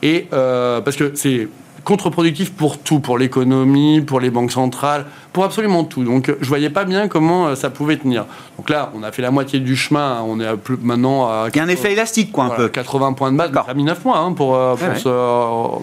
Et 0.03 0.27
parce 0.31 0.97
que 0.97 1.13
c'est 1.15 1.49
contre-productif 1.85 2.53
pour 2.53 2.79
tout, 2.79 3.01
pour 3.01 3.19
l'économie, 3.19 4.01
pour 4.01 4.21
les 4.21 4.31
banques 4.31 4.53
centrales, 4.53 5.07
pour 5.33 5.45
absolument 5.45 5.85
tout. 5.85 6.05
Donc 6.05 6.33
je 6.41 6.49
voyais 6.49 6.71
pas 6.71 6.85
bien 6.85 7.09
comment 7.09 7.49
euh, 7.49 7.55
ça 7.55 7.71
pouvait 7.71 7.97
tenir. 7.97 8.27
Donc 8.57 8.71
là, 8.71 8.93
on 8.95 9.03
a 9.03 9.11
fait 9.11 9.23
la 9.23 9.31
moitié 9.31 9.61
du 9.61 9.77
chemin, 9.77 10.19
hein. 10.19 10.25
on 10.27 10.41
est 10.41 10.57
plus, 10.57 10.77
maintenant 10.81 11.27
à... 11.27 11.49
Il 11.53 11.57
y 11.57 11.61
a 11.61 11.65
un 11.65 11.69
effet 11.69 11.93
élastique, 11.93 12.33
quoi, 12.33 12.45
un 12.45 12.51
peu. 12.51 12.69
80 12.69 13.15
points 13.15 13.33
de 13.33 13.37
base, 13.37 13.53
ça 13.53 13.65
a 13.67 13.75
mis 13.75 13.85
9 13.85 14.05
mois 14.05 14.19
hein, 14.19 14.33
pour, 14.33 14.55
euh, 14.57 14.77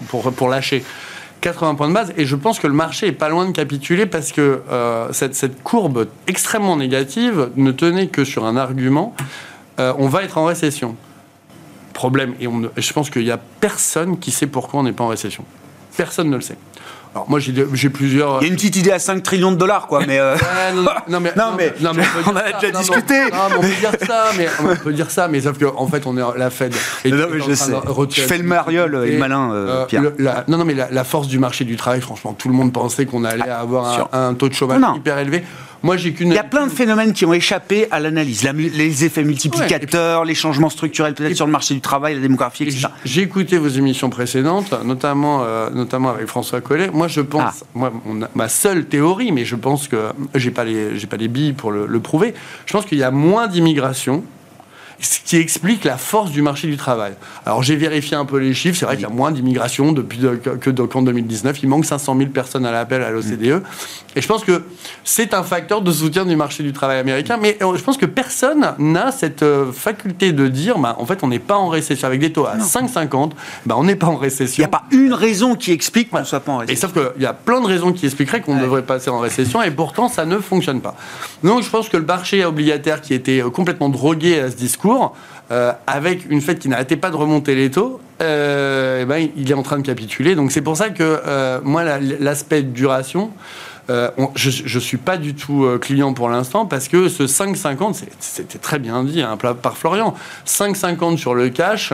pour, 0.08 0.32
pour, 0.32 0.48
lâcher. 0.48 0.84
80 1.42 1.74
points 1.74 1.88
de 1.88 1.94
base, 1.94 2.12
et 2.16 2.26
je 2.26 2.36
pense 2.36 2.58
que 2.58 2.66
le 2.66 2.74
marché 2.74 3.06
est 3.06 3.12
pas 3.12 3.30
loin 3.30 3.46
de 3.46 3.52
capituler 3.52 4.04
parce 4.04 4.30
que 4.30 4.60
euh, 4.70 5.10
cette, 5.12 5.34
cette, 5.34 5.62
courbe 5.62 6.06
extrêmement 6.26 6.76
négative 6.76 7.50
ne 7.56 7.72
tenait 7.72 8.08
que 8.08 8.24
sur 8.24 8.44
un 8.44 8.56
argument, 8.56 9.14
on 9.78 10.08
va 10.08 10.22
être 10.22 10.36
en 10.36 10.44
récession. 10.44 10.96
Problème, 11.94 12.34
et, 12.38 12.46
on, 12.46 12.64
et 12.64 12.82
je 12.82 12.92
pense 12.92 13.08
qu'il 13.08 13.24
n'y 13.24 13.30
a 13.30 13.38
personne 13.38 14.18
qui 14.18 14.30
sait 14.30 14.46
pourquoi 14.46 14.80
on 14.80 14.82
n'est 14.82 14.92
pas 14.92 15.04
en 15.04 15.08
récession. 15.08 15.42
Personne 16.00 16.30
ne 16.30 16.36
le 16.36 16.40
sait. 16.40 16.56
Alors 17.14 17.28
moi 17.28 17.40
j'ai 17.40 17.90
plusieurs. 17.90 18.40
Il 18.40 18.46
y 18.46 18.48
a 18.48 18.50
une 18.50 18.56
petite 18.56 18.76
idée 18.76 18.92
à 18.92 18.98
5 18.98 19.22
trillions 19.22 19.52
de 19.52 19.56
dollars 19.56 19.86
quoi, 19.86 20.00
mais. 20.06 20.18
Euh, 20.18 20.34
non, 21.08 21.20
mais, 21.20 21.32
non, 21.36 21.52
mais, 21.58 21.72
on, 22.26 22.36
a 22.36 22.52
déjà 22.58 22.78
discuté. 22.78 23.14
on 23.32 23.60
peut 23.60 23.68
dire 23.68 23.92
ça, 24.06 24.24
mais 24.38 24.48
on 24.60 24.76
peut 24.76 24.92
dire 24.92 25.10
ça, 25.10 25.28
mais 25.28 25.42
sauf 25.42 25.58
qu'en 25.58 25.74
en 25.76 25.86
fait 25.88 26.06
on 26.06 26.16
est 26.16 26.38
la 26.38 26.48
Fed. 26.48 26.72
Et 27.04 27.10
non, 27.10 27.26
mais 27.30 27.40
je 27.40 27.52
sais. 27.52 27.72
Je 28.10 28.22
fais 28.22 28.38
le 28.38 28.44
mariole 28.44 29.02
et 29.06 29.12
le 29.12 29.18
malin, 29.18 29.52
euh, 29.52 29.84
Pierre. 29.84 30.04
non 30.48 30.56
non 30.56 30.64
mais 30.64 30.74
la, 30.74 31.04
force 31.04 31.28
du 31.28 31.38
marché 31.38 31.64
du 31.64 31.76
travail, 31.76 32.00
franchement, 32.00 32.32
tout 32.32 32.48
le 32.48 32.54
monde 32.54 32.72
pensait 32.72 33.04
qu'on 33.04 33.24
allait 33.24 33.42
ah, 33.50 33.60
avoir 33.60 34.08
un, 34.12 34.32
taux 34.34 34.48
de 34.48 34.54
chômage 34.54 34.80
hyper 34.96 35.18
élevé. 35.18 35.42
Moi, 35.82 35.96
j'ai 35.96 36.12
qu'une. 36.12 36.28
Il 36.28 36.34
y 36.34 36.38
a 36.38 36.44
plein 36.44 36.66
de 36.66 36.72
phénomènes 36.72 37.12
qui 37.12 37.24
ont 37.24 37.32
échappé 37.32 37.86
à 37.90 38.00
l'analyse. 38.00 38.42
les 38.52 39.04
effets 39.04 39.24
multiplicateurs, 39.24 40.24
les 40.24 40.34
changements 40.34 40.70
structurels 40.70 41.14
peut-être 41.14 41.36
sur 41.36 41.46
le 41.46 41.52
marché 41.52 41.74
du 41.74 41.80
travail, 41.80 42.14
la 42.14 42.20
démographie, 42.20 42.64
etc. 42.64 42.88
J'ai 43.04 43.22
écouté 43.22 43.58
vos 43.58 43.68
émissions 43.68 44.10
précédentes, 44.10 44.74
notamment, 44.84 45.42
euh, 45.42 45.70
notamment 45.70 46.10
avec 46.10 46.26
François 46.26 46.60
Collet. 46.60 46.90
Moi, 46.92 47.08
je 47.08 47.20
pense, 47.20 47.62
ah. 47.62 47.66
moi, 47.74 47.92
ma 48.34 48.48
seule 48.48 48.86
théorie, 48.86 49.32
mais 49.32 49.44
je 49.44 49.56
pense 49.56 49.88
que 49.88 50.10
j'ai 50.34 50.50
pas 50.50 50.64
les, 50.64 50.98
j'ai 50.98 51.06
pas 51.06 51.16
les 51.16 51.28
billes 51.28 51.52
pour 51.52 51.72
le, 51.72 51.86
le 51.86 52.00
prouver. 52.00 52.34
Je 52.66 52.72
pense 52.72 52.86
qu'il 52.86 52.98
y 52.98 53.02
a 53.02 53.10
moins 53.10 53.46
d'immigration 53.46 54.24
ce 55.00 55.20
qui 55.24 55.36
explique 55.36 55.84
la 55.84 55.96
force 55.96 56.30
du 56.30 56.42
marché 56.42 56.68
du 56.68 56.76
travail. 56.76 57.12
Alors 57.46 57.62
j'ai 57.62 57.76
vérifié 57.76 58.16
un 58.16 58.24
peu 58.24 58.38
les 58.38 58.54
chiffres, 58.54 58.78
c'est 58.78 58.84
vrai 58.84 58.96
qu'il 58.96 59.04
y 59.04 59.10
a 59.10 59.12
moins 59.12 59.30
d'immigration 59.30 59.92
depuis 59.92 60.18
que 60.18 60.70
qu'en 60.70 61.02
2019, 61.02 61.62
il 61.62 61.68
manque 61.68 61.84
500 61.84 62.16
000 62.16 62.30
personnes 62.30 62.66
à 62.66 62.72
l'appel 62.72 63.02
à 63.02 63.10
l'OCDE, 63.10 63.62
et 64.16 64.20
je 64.20 64.26
pense 64.26 64.44
que 64.44 64.62
c'est 65.04 65.34
un 65.34 65.42
facteur 65.42 65.82
de 65.82 65.92
soutien 65.92 66.24
du 66.24 66.36
marché 66.36 66.62
du 66.62 66.72
travail 66.72 66.98
américain, 66.98 67.38
mais 67.40 67.56
euh, 67.62 67.76
je 67.76 67.82
pense 67.82 67.96
que 67.96 68.06
personne 68.06 68.74
n'a 68.78 69.12
cette 69.12 69.42
euh, 69.42 69.72
faculté 69.72 70.32
de 70.32 70.48
dire, 70.48 70.78
bah, 70.78 70.96
en 70.98 71.06
fait 71.06 71.20
on 71.22 71.28
n'est 71.28 71.38
pas 71.38 71.56
en 71.56 71.68
récession, 71.68 72.06
avec 72.06 72.20
des 72.20 72.32
taux 72.32 72.46
à 72.46 72.56
5,50, 72.56 73.30
bah, 73.66 73.76
on 73.78 73.84
n'est 73.84 73.96
pas 73.96 74.08
en 74.08 74.16
récession. 74.16 74.62
Il 74.62 74.66
n'y 74.68 74.74
a 74.74 74.78
pas 74.78 74.84
une 74.90 75.14
raison 75.14 75.54
qui 75.54 75.72
explique 75.72 76.10
qu'on 76.10 76.20
ne 76.20 76.24
soit 76.24 76.40
pas 76.40 76.52
en 76.52 76.58
récession. 76.58 76.88
Et 76.88 76.92
sauf 76.92 76.92
qu'il 76.92 77.22
y 77.22 77.26
a 77.26 77.32
plein 77.32 77.60
de 77.60 77.66
raisons 77.66 77.92
qui 77.92 78.06
expliqueraient 78.06 78.40
qu'on 78.40 78.60
devrait 78.60 78.82
passer 78.82 79.10
en 79.10 79.18
récession, 79.18 79.62
et 79.62 79.70
pourtant 79.70 80.08
ça 80.08 80.24
ne 80.24 80.38
fonctionne 80.38 80.80
pas. 80.80 80.96
Donc 81.44 81.62
je 81.62 81.70
pense 81.70 81.88
que 81.88 81.96
le 81.96 82.04
marché 82.04 82.44
obligataire 82.44 83.00
qui 83.00 83.14
était 83.14 83.42
euh, 83.42 83.50
complètement 83.50 83.88
drogué 83.88 84.40
à 84.40 84.50
ce 84.50 84.56
discours, 84.56 84.89
euh, 85.50 85.72
avec 85.86 86.30
une 86.30 86.40
fête 86.40 86.58
qui 86.58 86.68
n'arrêtait 86.68 86.96
pas 86.96 87.10
de 87.10 87.16
remonter 87.16 87.54
les 87.54 87.70
taux, 87.70 88.00
euh, 88.22 89.00
eh 89.02 89.04
ben, 89.04 89.28
il 89.36 89.50
est 89.50 89.54
en 89.54 89.62
train 89.62 89.78
de 89.78 89.82
capituler. 89.82 90.34
Donc 90.34 90.52
c'est 90.52 90.62
pour 90.62 90.76
ça 90.76 90.90
que 90.90 91.20
euh, 91.26 91.60
moi, 91.62 91.82
l'aspect 92.20 92.62
duration, 92.62 93.30
je 93.88 94.74
ne 94.76 94.80
suis 94.80 94.98
pas 94.98 95.16
du 95.16 95.34
tout 95.34 95.66
client 95.80 96.12
pour 96.12 96.28
l'instant 96.28 96.64
parce 96.64 96.86
que 96.86 97.08
ce 97.08 97.24
5,50, 97.24 98.04
c'était 98.20 98.58
très 98.58 98.78
bien 98.78 99.02
dit 99.02 99.20
hein, 99.20 99.36
par 99.36 99.76
Florian, 99.76 100.14
5,50 100.46 101.16
sur 101.16 101.34
le 101.34 101.48
cash, 101.48 101.92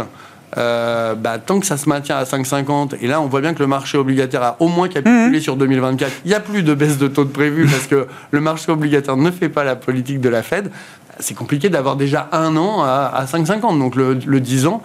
euh, 0.57 1.15
bah, 1.15 1.39
tant 1.39 1.59
que 1.59 1.67
ça 1.67 1.77
se 1.77 1.89
maintient 1.89 2.17
à 2.17 2.25
5,50, 2.25 2.97
et 3.03 3.09
là 3.09 3.21
on 3.21 3.27
voit 3.27 3.41
bien 3.41 3.53
que 3.53 3.59
le 3.59 3.67
marché 3.67 3.99
obligataire 3.99 4.43
a 4.43 4.57
au 4.61 4.69
moins 4.69 4.89
capitulé 4.89 5.39
mmh. 5.39 5.41
sur 5.41 5.57
2024, 5.57 6.13
il 6.25 6.29
n'y 6.29 6.35
a 6.35 6.41
plus 6.41 6.63
de 6.63 6.73
baisse 6.73 6.99
de 6.99 7.09
taux 7.09 7.25
de 7.25 7.31
prévu 7.31 7.67
parce 7.67 7.87
que 7.87 8.07
le 8.31 8.41
marché 8.41 8.71
obligataire 8.71 9.17
ne 9.17 9.31
fait 9.31 9.49
pas 9.49 9.65
la 9.65 9.75
politique 9.75 10.21
de 10.21 10.29
la 10.29 10.43
Fed, 10.43 10.71
c'est 11.19 11.35
compliqué 11.35 11.69
d'avoir 11.69 11.97
déjà 11.97 12.29
un 12.33 12.57
an 12.57 12.83
à, 12.83 13.25
5,50. 13.27 13.79
Donc 13.79 13.97
le, 13.97 14.15
le 14.15 14.41
10 14.41 14.67
ans, 14.67 14.83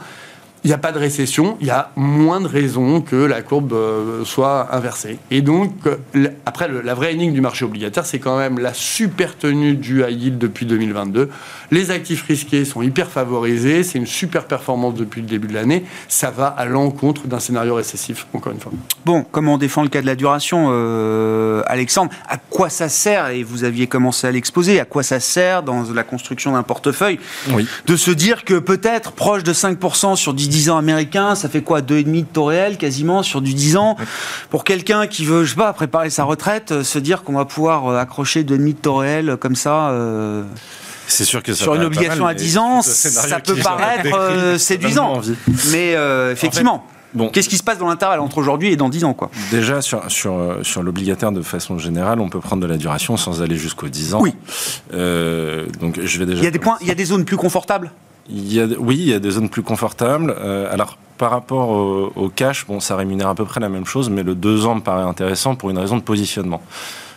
il 0.63 0.67
n'y 0.67 0.73
a 0.73 0.77
pas 0.77 0.91
de 0.91 0.99
récession, 0.99 1.57
il 1.59 1.67
y 1.67 1.71
a 1.71 1.91
moins 1.95 2.39
de 2.39 2.47
raisons 2.47 3.01
que 3.01 3.15
la 3.15 3.41
courbe 3.41 3.73
euh, 3.73 4.23
soit 4.25 4.75
inversée. 4.75 5.17
Et 5.31 5.41
donc, 5.41 5.73
euh, 5.87 6.27
après, 6.45 6.69
la 6.83 6.93
vraie 6.93 7.13
énigme 7.13 7.33
du 7.33 7.41
marché 7.41 7.65
obligataire, 7.65 8.05
c'est 8.05 8.19
quand 8.19 8.37
même 8.37 8.59
la 8.59 8.73
super 8.73 9.37
tenue 9.37 9.75
du 9.75 10.03
high 10.03 10.21
yield 10.21 10.37
depuis 10.37 10.67
2022. 10.67 11.29
Les 11.71 11.89
actifs 11.89 12.23
risqués 12.27 12.63
sont 12.63 12.83
hyper 12.83 13.09
favorisés, 13.09 13.83
c'est 13.83 13.97
une 13.97 14.05
super 14.05 14.45
performance 14.45 14.93
depuis 14.93 15.21
le 15.21 15.27
début 15.27 15.47
de 15.47 15.53
l'année. 15.53 15.83
Ça 16.07 16.29
va 16.29 16.47
à 16.47 16.65
l'encontre 16.65 17.27
d'un 17.27 17.39
scénario 17.39 17.73
récessif, 17.73 18.27
encore 18.33 18.51
une 18.51 18.59
fois. 18.59 18.71
Bon, 19.03 19.25
comment 19.31 19.55
on 19.55 19.57
défend 19.57 19.81
le 19.81 19.89
cas 19.89 20.01
de 20.01 20.05
la 20.05 20.15
duration, 20.15 20.67
euh, 20.69 21.63
Alexandre 21.65 22.11
À 22.27 22.37
quoi 22.37 22.69
ça 22.69 22.87
sert 22.87 23.29
Et 23.29 23.41
vous 23.41 23.63
aviez 23.63 23.87
commencé 23.87 24.27
à 24.27 24.31
l'exposer. 24.31 24.79
À 24.79 24.85
quoi 24.85 25.01
ça 25.01 25.19
sert 25.19 25.63
dans 25.63 25.83
la 25.91 26.03
construction 26.03 26.51
d'un 26.51 26.63
portefeuille 26.63 27.19
oui. 27.51 27.67
De 27.87 27.95
se 27.95 28.11
dire 28.11 28.45
que 28.45 28.59
peut-être 28.59 29.13
proche 29.13 29.43
de 29.43 29.53
5% 29.53 30.15
sur 30.15 30.35
10 30.35 30.50
10 30.51 30.69
ans 30.69 30.77
américains, 30.77 31.33
ça 31.33 31.49
fait 31.49 31.61
quoi 31.61 31.81
2,5 31.81 32.03
de 32.03 32.25
taux 32.25 32.45
réel 32.45 32.77
quasiment 32.77 33.23
sur 33.23 33.41
du 33.41 33.53
10 33.53 33.77
ans? 33.77 33.95
Pour 34.49 34.63
quelqu'un 34.63 35.07
qui 35.07 35.25
veut, 35.25 35.45
je 35.45 35.51
sais 35.51 35.55
pas, 35.55 35.71
préparer 35.73 36.09
sa 36.09 36.25
retraite, 36.25 36.71
euh, 36.71 36.83
se 36.83 36.99
dire 36.99 37.23
qu'on 37.23 37.33
va 37.33 37.45
pouvoir 37.45 37.87
euh, 37.87 37.97
accrocher 37.97 38.43
2,5 38.43 38.65
de 38.65 38.71
taux 38.73 38.95
réel 38.97 39.29
euh, 39.29 39.37
comme 39.37 39.55
ça. 39.55 39.95
c'est 41.07 41.25
sûr 41.25 41.41
que 41.41 41.53
sur 41.53 41.73
une 41.73 41.83
obligation 41.83 42.27
à 42.27 42.33
10 42.33 42.57
ans, 42.57 42.81
ça 42.81 43.39
peut 43.39 43.55
paraître 43.55 44.59
séduisant. 44.59 45.21
Mais 45.71 45.95
effectivement. 46.31 46.85
Bon. 47.13 47.27
Qu'est-ce 47.27 47.49
qui 47.49 47.57
se 47.57 47.63
passe 47.63 47.77
dans 47.77 47.89
l'intervalle 47.89 48.21
entre 48.21 48.37
aujourd'hui 48.37 48.71
et 48.71 48.77
dans 48.77 48.87
10 48.87 49.03
ans 49.03 49.13
quoi? 49.13 49.29
Déjà, 49.51 49.81
sur, 49.81 50.09
sur, 50.09 50.59
sur 50.61 50.81
l'obligataire, 50.81 51.33
de 51.33 51.41
façon 51.41 51.77
générale, 51.77 52.21
on 52.21 52.29
peut 52.29 52.39
prendre 52.39 52.61
de 52.61 52.67
la 52.67 52.77
duration 52.77 53.17
sans 53.17 53.41
aller 53.41 53.57
jusqu'aux 53.57 53.89
10 53.89 54.13
ans. 54.13 54.21
Oui. 54.21 54.33
donc, 55.81 55.99
je 56.01 56.19
vais 56.19 56.25
déjà. 56.25 56.39
Il 56.39 56.45
y 56.45 56.47
a 56.47 56.51
des 56.51 56.59
points, 56.59 56.77
il 56.79 56.87
y 56.87 56.91
a 56.91 56.95
des 56.95 57.05
zones 57.05 57.25
plus 57.25 57.35
confortables? 57.35 57.91
Oui, 58.31 58.97
il 58.97 59.09
y 59.09 59.13
a 59.13 59.19
des 59.19 59.31
zones 59.31 59.49
plus 59.49 59.63
confortables. 59.63 60.33
Euh, 60.37 60.71
alors, 60.71 60.97
par 61.17 61.31
rapport 61.31 61.69
au, 61.69 62.29
cash, 62.29 62.65
bon, 62.65 62.79
ça 62.79 62.95
rémunère 62.95 63.27
à 63.27 63.35
peu 63.35 63.45
près 63.45 63.59
la 63.59 63.69
même 63.69 63.85
chose, 63.85 64.09
mais 64.09 64.23
le 64.23 64.33
2 64.33 64.65
ans 64.65 64.75
me 64.75 64.81
paraît 64.81 65.03
intéressant 65.03 65.55
pour 65.55 65.69
une 65.69 65.77
raison 65.77 65.97
de 65.97 66.01
positionnement. 66.01 66.61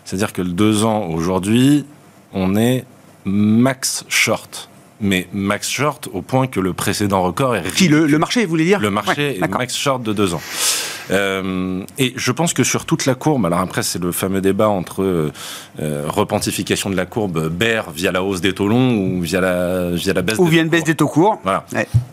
C'est-à-dire 0.05 0.33
que 0.33 0.43
le 0.43 0.51
2 0.51 0.85
ans, 0.85 1.07
aujourd'hui, 1.07 1.87
on 2.35 2.57
est 2.57 2.85
max 3.25 4.05
short 4.09 4.69
mais 5.01 5.29
max 5.33 5.69
short 5.69 6.09
au 6.13 6.23
point 6.23 6.47
que 6.47 6.61
le 6.61 6.73
précédent 6.73 7.23
record 7.23 7.57
est... 7.57 7.75
Qui, 7.75 7.89
le, 7.89 8.07
le 8.07 8.19
marché, 8.19 8.45
vous 8.45 8.51
voulez 8.51 8.65
dire 8.65 8.81
Le 8.81 8.91
marché 8.91 9.39
est 9.43 9.49
max 9.49 9.77
short 9.77 10.03
de 10.03 10.13
deux 10.13 10.35
ans. 10.35 10.43
Euh, 11.11 11.83
et 11.99 12.15
je 12.17 12.33
pense 12.33 12.55
que 12.55 12.65
sur 12.65 12.87
toute 12.87 13.05
la 13.07 13.15
courbe, 13.15 13.45
alors 13.45 13.61
après 13.61 13.83
c'est 13.83 14.01
le 14.01 14.13
fameux 14.13 14.41
débat 14.41 14.69
entre 14.69 15.03
euh, 15.03 16.05
repentification 16.07 16.89
de 16.89 16.97
la 16.97 17.05
courbe 17.05 17.49
bear 17.49 17.91
via 17.91 18.11
la 18.11 18.23
hausse 18.23 18.41
des 18.41 18.55
taux 18.55 18.69
longs 18.69 18.97
ou 18.97 19.21
via 19.21 19.41
la, 19.41 19.91
via 19.91 20.15
la 20.15 20.23
baisse 20.23 20.39
ou 20.39 20.47
via 20.47 20.63
une 20.63 20.69
baisse 20.69 20.85
des 20.85 20.95
taux 20.95 21.09
courts. 21.09 21.41
Voilà. 21.43 21.67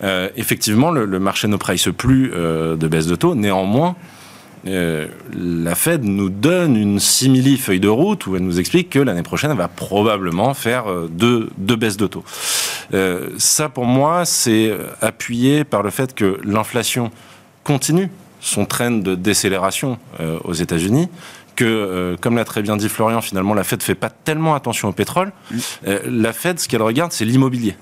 Euh, 0.04 0.30
effectivement, 0.36 0.92
le, 0.92 1.06
le, 1.06 1.20
marché 1.20 1.48
ne 1.48 1.56
price 1.56 1.88
plus 1.96 2.32
euh, 2.34 2.76
de 2.76 2.88
baisse 2.88 3.08
de 3.08 3.16
taux. 3.16 3.36
Néanmoins, 3.36 3.96
euh, 4.68 5.08
la 5.34 5.76
Fed 5.76 6.04
nous 6.04 6.30
donne 6.30 6.76
une 6.76 7.00
simili 7.00 7.58
feuille 7.58 7.80
de 7.80 7.88
route 7.88 8.28
où 8.28 8.36
elle 8.36 8.44
nous 8.44 8.60
explique 8.60 8.90
que 8.90 9.00
l'année 9.00 9.24
prochaine, 9.24 9.52
elle 9.52 9.58
va 9.58 9.68
probablement 9.68 10.54
faire 10.54 10.90
euh, 10.90 11.08
deux, 11.10 11.50
deux 11.58 11.76
baisses 11.76 11.98
de 11.98 12.08
taux. 12.08 12.24
Euh, 12.94 13.30
ça, 13.38 13.70
pour 13.70 13.86
moi, 13.86 14.26
c'est 14.26 14.72
appuyé 15.02 15.64
par 15.64 15.84
le 15.84 15.90
fait 15.90 16.14
que 16.14 16.40
l'inflation 16.44 17.12
continue 17.64 18.10
son 18.40 18.66
train 18.66 18.92
de 18.92 19.14
décélération 19.14 20.00
aux 20.44 20.54
États-Unis, 20.54 21.10
que, 21.56 22.16
comme 22.22 22.36
l'a 22.36 22.44
très 22.44 22.64
bien 22.64 22.76
dit 22.76 22.90
Florian, 22.90 23.22
finalement, 23.22 23.54
la 23.54 23.64
Fed 23.64 23.80
ne 23.80 23.84
fait 23.84 23.94
pas 23.94 24.10
tellement 24.10 24.56
attention 24.56 24.90
au 24.90 24.94
pétrole. 24.94 25.32
la 25.84 26.34
Fed, 26.34 26.60
ce 26.60 26.68
qu'elle 26.68 26.82
regarde, 26.82 27.12
c'est 27.12 27.24
l'immobilier. 27.24 27.76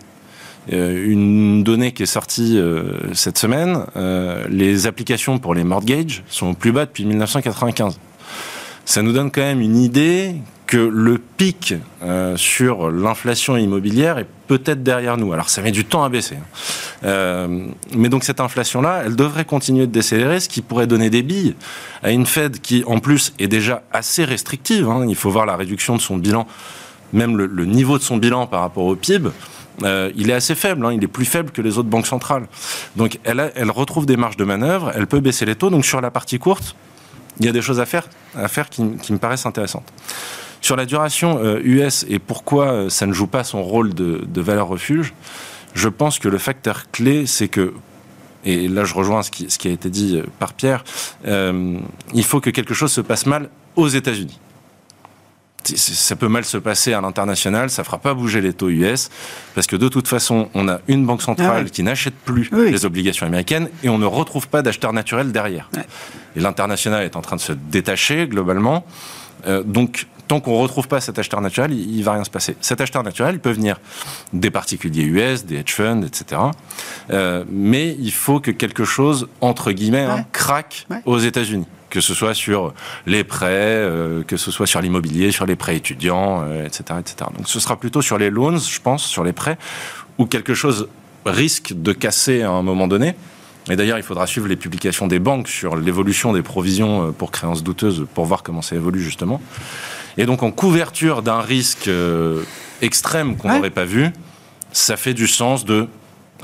Euh, 0.72 1.12
une 1.12 1.64
donnée 1.64 1.94
qui 1.94 2.04
est 2.04 2.08
sortie 2.08 2.60
euh, 2.60 3.14
cette 3.14 3.38
semaine, 3.38 3.86
euh, 3.96 4.46
les 4.50 4.86
applications 4.88 5.40
pour 5.40 5.56
les 5.56 5.64
mortgages 5.64 6.24
sont 6.30 6.48
au 6.48 6.54
plus 6.54 6.72
bas 6.72 6.86
depuis 6.86 7.06
1995. 7.06 8.00
Ça 8.86 9.02
nous 9.02 9.12
donne 9.12 9.32
quand 9.32 9.42
même 9.42 9.62
une 9.62 9.78
idée 9.78 10.36
que 10.66 10.78
le 10.78 11.18
pic 11.18 11.74
sur 12.36 12.92
l'inflation 12.92 13.58
immobilière 13.58 14.20
est 14.20 14.28
peut-être 14.48 14.84
derrière 14.84 15.18
nous. 15.18 15.34
Alors 15.34 15.50
ça 15.50 15.64
met 15.64 15.72
du 15.72 15.84
temps 15.84 16.04
à 16.04 16.10
baisser. 16.10 16.38
Hein. 17.04 17.48
mais 17.96 18.10
donc 18.10 18.24
cette 18.24 18.40
inflation-là, 18.40 19.04
elle 19.06 19.16
devrait 19.16 19.46
continuer 19.46 19.88
de 19.88 19.92
décélérer, 19.92 20.40
ce 20.40 20.48
qui 20.48 20.62
pourrait 20.62 20.86
donner 20.86 21.10
des 21.10 21.24
billes 21.24 21.56
à 22.04 22.12
une 22.12 22.28
Fed 22.28 22.62
qui, 22.62 22.84
en 22.86 23.00
plus, 23.00 23.34
est 23.40 23.48
déjà 23.48 23.82
assez 23.92 24.26
restrictive. 24.26 24.88
Hein. 24.88 25.06
Il 25.10 25.16
faut 25.16 25.32
voir 25.32 25.48
la 25.48 25.56
réduction 25.56 25.96
de 25.96 26.02
son 26.02 26.18
bilan, 26.18 26.46
même 27.14 27.36
le 27.36 27.66
niveau 27.66 27.98
de 27.98 28.04
son 28.04 28.18
bilan 28.18 28.46
par 28.46 28.62
rapport 28.62 28.86
au 28.86 28.96
PIB. 28.96 29.30
Euh, 29.84 30.12
il 30.16 30.30
est 30.30 30.34
assez 30.34 30.56
faible, 30.56 30.86
hein, 30.86 30.94
il 30.94 31.04
est 31.04 31.08
plus 31.08 31.26
faible 31.26 31.52
que 31.52 31.62
les 31.62 31.78
autres 31.78 31.90
banques 31.90 32.08
centrales. 32.08 32.48
Donc 32.96 33.20
elle, 33.24 33.72
retrouve 33.72 34.06
des 34.06 34.18
marges 34.18 34.38
de 34.38 34.44
manœuvre, 34.44 34.92
elle 34.96 35.08
peut 35.08 35.20
baisser 35.20 35.46
les 35.46 35.56
taux. 35.56 35.70
Donc 35.70 35.86
sur 35.86 36.02
la 36.02 36.12
partie 36.12 36.40
courte, 36.40 36.76
il 37.40 37.46
y 37.46 37.50
a 37.50 37.52
des 37.52 37.62
choses 37.62 37.80
à 37.80 37.86
faire, 37.86 38.08
qui, 38.70 38.84
me 38.84 39.18
paraissent 39.18 39.46
intéressantes. 39.46 39.92
Sur 40.62 40.76
la 40.76 40.86
duration 40.86 41.42
US 41.64 42.04
euh, 42.04 42.14
et 42.14 42.20
pourquoi 42.20 42.72
euh, 42.72 42.90
ça 42.90 43.06
ne 43.06 43.14
joue 43.14 43.28
pas 43.28 43.44
son 43.44 43.64
rôle 43.64 43.94
de, 43.94 44.42
valeur 44.42 44.68
refuge, 44.68 45.14
je 45.74 45.88
pense 45.88 46.20
que 46.20 46.28
le 46.28 46.38
facteur 46.38 46.92
clé, 46.92 47.26
c'est 47.26 47.48
que 47.48 47.74
et 48.46 48.70
là 48.70 48.86
je 48.86 48.94
rejoins 48.94 49.22
ce 49.22 49.32
qui, 49.32 49.50
ce 49.50 49.58
qui, 49.58 49.68
a 49.68 49.72
été 49.72 49.90
dit 49.90 50.22
par 50.40 50.54
Pierre, 50.54 50.84
il 51.26 52.24
faut 52.24 52.40
que 52.40 52.50
quelque 52.50 52.74
chose 52.74 52.92
se 52.92 53.02
passe 53.02 53.26
mal 53.26 53.50
aux 53.76 53.90
États-Unis 53.90 54.40
ça 55.78 56.16
peut 56.16 56.28
mal 56.28 56.46
se 56.46 56.58
passer 56.58 56.94
à 56.94 57.02
l'international, 57.02 57.70
ça 57.70 57.84
fera 57.84 57.98
pas 57.98 58.14
bouger 58.14 58.42
les 58.42 58.54
taux 58.54 58.70
US, 58.70 59.10
parce 59.56 59.68
que 59.68 59.76
de 59.76 59.88
toute 59.88 60.08
façon, 60.08 60.50
on 60.54 60.68
a 60.68 60.80
une 60.88 61.06
banque 61.06 61.22
centrale 61.22 61.66
ah 61.68 61.70
qui 61.70 61.84
n'achète 61.84 62.16
plus 62.16 62.50
les 62.52 62.86
obligations 62.86 63.26
américaines 63.26 63.70
et 63.84 63.90
on 63.90 63.98
ne 63.98 64.06
retrouve 64.06 64.48
pas 64.48 64.62
d'acheteurs 64.62 64.94
naturels 64.94 65.32
derrière. 65.32 65.70
Et 66.36 66.40
l'international 66.40 67.04
est 67.04 67.16
en 67.16 67.22
train 67.22 67.36
de 67.36 67.42
se 67.42 67.54
détacher 67.54 68.28
globalement. 68.28 68.86
Euh, 69.48 69.64
donc, 69.64 70.08
tant 70.28 70.40
qu'on 70.40 70.58
ne 70.58 70.62
retrouve 70.62 70.88
pas 70.88 71.02
cet 71.02 71.18
acheteur 71.18 71.42
naturel, 71.42 71.74
il, 71.74 71.98
ne 71.98 72.04
va 72.04 72.14
rien 72.14 72.24
se 72.24 72.30
passer. 72.30 72.56
Cet 72.62 72.82
acheteur 72.82 73.04
naturel, 73.04 73.36
il 73.36 73.40
peut 73.40 73.52
venir 73.52 73.80
des 74.34 74.52
particuliers 74.52 75.04
US, 75.04 75.46
des 75.46 75.58
hedge 75.58 75.74
funds, 75.74 76.04
etc. 76.04 76.42
Euh, 77.10 77.44
mais 77.50 77.96
il 78.00 78.12
faut 78.12 78.40
que 78.40 78.52
quelque 78.52 78.86
chose, 78.86 79.28
entre 79.42 79.72
guillemets, 79.72 80.04
hein, 80.04 80.26
craque 80.32 80.88
aux 81.06 81.20
États-Unis 81.20 81.66
que 81.90 82.02
ce 82.02 82.14
soit 82.14 82.34
sur 82.34 82.74
les 83.06 83.24
prêts, 83.24 83.48
euh, 83.50 84.24
que 84.24 84.38
ce 84.38 84.52
soit 84.52 84.68
sur 84.68 84.82
l'immobilier, 84.82 85.32
sur 85.32 85.46
les 85.46 85.56
prêts 85.56 85.76
étudiants, 85.76 86.46
etc., 86.66 86.84
euh, 86.92 87.00
etc. 87.00 87.16
Donc 87.36 87.48
ce 87.48 87.60
sera 87.60 87.78
plutôt 87.78 88.02
sur 88.02 88.18
les 88.18 88.30
loans, 88.30 88.58
je 88.58 88.80
pense, 88.80 89.04
sur 89.04 89.24
les 89.24 89.34
prêts, 89.34 89.58
où 90.18 90.26
quelque 90.26 90.54
chose 90.54 90.88
risque 91.26 91.74
de 91.74 91.92
casser 91.92 92.44
à 92.44 92.52
un 92.52 92.62
moment 92.62 92.88
donné. 92.88 93.16
Et 93.70 93.76
d'ailleurs, 93.76 93.98
il 93.98 94.04
faudra 94.04 94.26
suivre 94.26 94.48
les 94.48 94.56
publications 94.56 95.08
des 95.08 95.20
banques 95.20 95.48
sur 95.48 95.76
l'évolution 95.76 96.34
des 96.34 96.42
provisions 96.42 97.08
euh, 97.08 97.12
pour 97.12 97.32
créances 97.32 97.64
douteuses 97.64 98.06
pour 98.14 98.26
voir 98.26 98.44
comment 98.44 98.62
ça 98.62 98.76
évolue 98.76 99.02
justement. 99.02 99.42
Et 100.18 100.26
donc 100.26 100.44
en 100.44 100.52
couverture 100.52 101.22
d'un 101.22 101.40
risque 101.40 101.90
extrême 102.82 103.38
qu'on 103.38 103.54
n'aurait 103.54 103.70
pas 103.70 103.86
vu, 103.86 104.10
ça 104.74 104.98
fait 104.98 105.14
du 105.14 105.28
sens 105.28 105.64
de, 105.64 105.88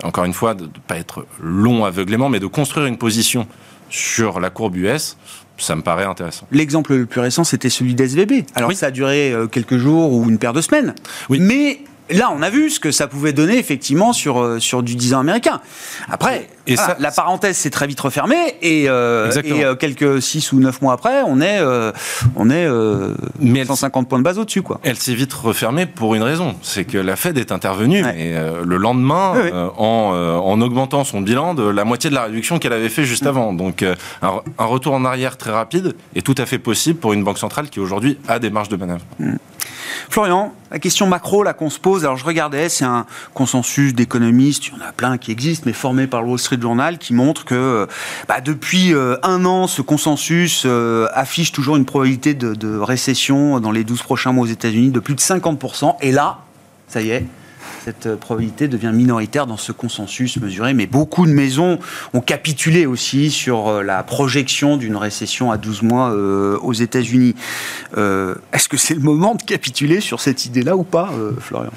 encore 0.03 0.23
une 0.23 0.33
fois, 0.33 0.53
de 0.53 0.65
ne 0.65 0.69
pas 0.87 0.97
être 0.97 1.25
long 1.41 1.83
aveuglément, 1.83 2.29
mais 2.29 2.39
de 2.39 2.47
construire 2.47 2.85
une 2.85 2.97
position 2.97 3.47
sur 3.89 4.39
la 4.39 4.49
courbe 4.49 4.75
US, 4.77 5.17
ça 5.57 5.75
me 5.75 5.81
paraît 5.81 6.05
intéressant. 6.05 6.47
L'exemple 6.51 6.95
le 6.95 7.05
plus 7.05 7.21
récent, 7.21 7.43
c'était 7.43 7.69
celui 7.69 7.95
d'SVB. 7.95 8.45
Alors 8.55 8.71
ça 8.73 8.87
a 8.87 8.91
duré 8.91 9.31
euh, 9.31 9.47
quelques 9.47 9.77
jours 9.77 10.11
ou 10.11 10.29
une 10.29 10.37
paire 10.37 10.53
de 10.53 10.61
semaines. 10.61 10.95
Oui. 11.29 11.39
Mais 11.39 11.79
là, 12.09 12.31
on 12.35 12.41
a 12.41 12.49
vu 12.49 12.69
ce 12.69 12.79
que 12.79 12.91
ça 12.91 13.07
pouvait 13.07 13.33
donner 13.33 13.57
effectivement 13.57 14.13
sur, 14.13 14.41
euh, 14.41 14.59
sur 14.59 14.83
du 14.83 14.95
10 14.95 15.13
ans 15.13 15.19
américain. 15.19 15.61
Après, 16.09 16.49
et 16.67 16.75
ça, 16.75 16.95
la 16.99 17.11
parenthèse 17.11 17.57
s'est 17.57 17.69
très 17.69 17.87
vite 17.87 17.99
refermée 17.99 18.55
et, 18.61 18.89
euh, 18.89 19.31
euh 19.35 19.75
quelques 19.75 20.21
6 20.21 20.51
ou 20.53 20.59
9 20.59 20.81
mois 20.81 20.93
après, 20.93 21.21
on 21.25 21.41
est, 21.41 21.59
on 22.35 22.49
est 22.49 22.67
Mais 23.39 23.65
150 23.65 24.09
points 24.09 24.19
de 24.19 24.23
base 24.23 24.39
au-dessus. 24.39 24.61
Quoi. 24.61 24.79
Elle 24.83 24.97
s'est 24.97 25.13
vite 25.13 25.33
refermée 25.33 25.85
pour 25.85 26.15
une 26.15 26.23
raison, 26.23 26.55
c'est 26.61 26.85
que 26.85 26.97
la 26.97 27.15
Fed 27.15 27.37
est 27.37 27.51
intervenue 27.51 28.03
et, 28.17 28.35
le 28.63 28.77
lendemain 28.77 29.33
en, 29.77 30.41
en, 30.43 30.61
augmentant 30.61 31.03
son 31.03 31.21
bilan 31.21 31.53
de 31.53 31.63
la 31.63 31.85
moitié 31.85 32.09
de 32.09 32.15
la 32.15 32.23
réduction 32.23 32.59
qu'elle 32.59 32.73
avait 32.73 32.89
fait 32.89 33.05
juste 33.05 33.25
mm. 33.25 33.27
avant. 33.27 33.53
Donc 33.53 33.83
un, 34.21 34.65
retour 34.65 34.93
en 34.93 35.05
arrière 35.05 35.37
très 35.37 35.51
rapide 35.51 35.95
est 36.15 36.25
tout 36.25 36.35
à 36.37 36.45
fait 36.45 36.59
possible 36.59 36.99
pour 36.99 37.13
une 37.13 37.23
banque 37.23 37.37
centrale 37.37 37.69
qui 37.69 37.79
aujourd'hui 37.79 38.17
a 38.27 38.39
des 38.39 38.49
marges 38.49 38.69
de 38.69 38.75
manœuvre. 38.75 39.05
Mm. 39.19 39.35
Florian, 40.09 40.53
la 40.71 40.79
question 40.79 41.07
macro 41.07 41.43
là 41.43 41.53
qu'on 41.53 41.69
se 41.69 41.79
pose, 41.79 42.03
alors 42.03 42.17
je 42.17 42.25
regardais, 42.25 42.69
c'est 42.69 42.85
un 42.85 43.05
consensus 43.33 43.93
d'économistes, 43.93 44.67
il 44.67 44.73
y 44.73 44.75
en 44.77 44.85
a 44.85 44.91
plein 44.91 45.17
qui 45.17 45.31
existent, 45.31 45.63
mais 45.65 45.73
formés 45.73 46.07
par 46.07 46.21
le 46.21 46.29
Wall 46.29 46.39
Street 46.39 46.54
Journal, 46.61 46.97
qui 46.97 47.13
montre 47.13 47.45
que 47.45 47.87
bah, 48.27 48.41
depuis 48.41 48.93
euh, 48.93 49.17
un 49.23 49.45
an, 49.45 49.67
ce 49.67 49.81
consensus 49.81 50.63
euh, 50.65 51.07
affiche 51.13 51.51
toujours 51.51 51.75
une 51.75 51.85
probabilité 51.85 52.33
de, 52.33 52.77
récession 52.77 53.59
dans 53.59 53.71
les 53.71 53.83
12 53.83 54.01
prochains 54.03 54.31
mois 54.31 54.43
aux 54.43 54.49
États-Unis 54.49 54.89
de 54.89 54.99
plus 54.99 55.15
de 55.15 55.19
50%. 55.19 55.95
Et 56.01 56.11
là, 56.11 56.39
ça 56.87 57.01
y 57.01 57.09
est, 57.09 57.25
cette 57.85 58.07
euh, 58.07 58.15
probabilité 58.15 58.67
devient 58.67 58.91
minoritaire 58.91 59.45
dans 59.45 59.57
ce 59.57 59.71
consensus 59.71 60.37
mesuré. 60.37 60.73
Mais 60.73 60.87
beaucoup 60.87 61.27
de 61.27 61.31
maisons 61.31 61.77
ont 62.13 62.21
capitulé 62.21 62.87
aussi 62.87 63.29
sur 63.29 63.67
euh, 63.67 63.83
la 63.83 64.01
projection 64.01 64.75
d'une 64.75 64.95
récession 64.95 65.51
à 65.51 65.57
12 65.57 65.83
mois 65.83 66.11
euh, 66.11 66.57
aux 66.63 66.73
États-Unis. 66.73 67.35
Est-ce 67.95 68.67
que 68.67 68.77
c'est 68.77 68.95
le 68.95 69.01
moment 69.01 69.35
de 69.35 69.43
capituler 69.43 70.01
sur 70.01 70.19
cette 70.19 70.45
idée-là 70.45 70.75
ou 70.75 70.83
pas, 70.83 71.11
Florian? 71.39 71.71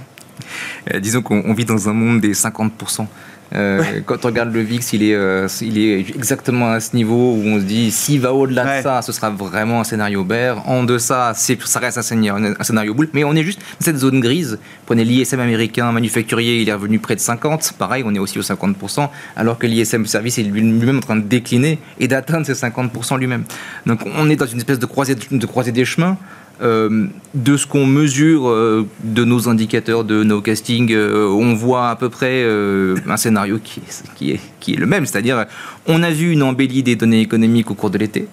Disons 1.01 1.23
qu'on 1.23 1.53
vit 1.53 1.65
dans 1.65 1.89
un 1.89 1.93
monde 1.93 2.21
des 2.21 2.33
50%. 2.33 3.07
Euh, 3.55 4.01
quand 4.05 4.25
on 4.25 4.29
regarde 4.29 4.53
le 4.53 4.61
VIX, 4.61 4.93
il 4.93 5.03
est, 5.03 5.15
euh, 5.15 5.49
il 5.63 5.79
est 5.79 6.01
exactement 6.01 6.71
à 6.71 6.81
ce 6.81 6.95
niveau 6.95 7.35
où 7.35 7.43
on 7.47 7.59
se 7.59 7.65
dit 7.65 7.91
s'il 7.91 8.21
va 8.21 8.35
au-delà 8.35 8.79
de 8.79 8.83
ça, 8.83 9.03
ce 9.03 9.13
sera 9.13 9.31
vraiment 9.31 9.81
un 9.81 9.85
scénario 9.85 10.25
bear. 10.25 10.69
En 10.69 10.85
deçà, 10.85 11.33
ça 11.35 11.79
reste 11.79 11.99
un 11.99 12.03
scénario, 12.03 12.55
un 12.59 12.65
scénario 12.65 12.95
bull. 12.95 13.09
Mais 13.13 13.25
on 13.25 13.35
est 13.35 13.45
juste 13.45 13.61
dans 13.61 13.85
cette 13.85 13.97
zone 13.97 14.21
grise. 14.21 14.59
Prenez 14.87 15.05
l'ISM 15.05 15.41
américain 15.41 15.91
manufacturier, 15.93 16.61
il 16.63 16.69
est 16.69 16.73
revenu 16.73 16.99
près 16.99 17.15
de 17.15 17.21
50. 17.21 17.75
Pareil, 17.79 18.03
on 18.07 18.15
est 18.15 18.19
aussi 18.19 18.39
au 18.39 18.43
50%, 18.43 19.09
alors 19.37 19.59
que 19.59 19.67
l'ISM 19.67 20.05
service 20.07 20.39
est 20.39 20.43
lui-même 20.43 20.99
en 20.99 21.01
train 21.01 21.17
de 21.17 21.23
décliner 21.23 21.79
et 21.99 22.09
d'atteindre 22.09 22.47
ces 22.47 22.55
50% 22.55 23.19
lui-même. 23.19 23.45
Donc 23.87 24.01
on 24.17 24.29
est 24.29 24.37
dans 24.37 24.47
une 24.47 24.59
espèce 24.59 24.79
de 24.79 24.87
croisée, 24.87 25.15
de 25.15 25.47
croisée 25.47 25.73
des 25.73 25.85
chemins. 25.85 26.17
Euh, 26.61 27.07
de 27.35 27.57
ce 27.57 27.67
qu'on 27.69 27.87
mesure 27.87 28.49
euh, 28.49 28.85
de 29.05 29.25
nos 29.25 29.49
indicateurs, 29.49 30.03
de 30.03 30.25
nos 30.25 30.41
castings, 30.41 30.93
euh, 30.93 31.29
on 31.29 31.55
voit 31.55 31.91
à 31.91 31.97
peu 31.97 32.09
près 32.09 32.45
un 32.45 33.17
scénario 33.17 33.59
qui 33.63 33.81
est, 33.81 34.15
qui 34.17 34.31
est, 34.33 34.41
qui 34.59 34.75
est 34.75 34.77
le 34.77 34.87
même. 34.87 35.07
C'est-à-dire, 35.07 35.47
on 35.87 36.03
a 36.03 36.11
vu 36.11 36.33
une 36.33 36.43
embellie 36.43 36.83
des 36.83 36.97
données 36.97 37.21
économiques 37.21 37.71
au 37.71 37.75
cours 37.75 37.91
de 37.91 37.99
l'été, 37.99 38.29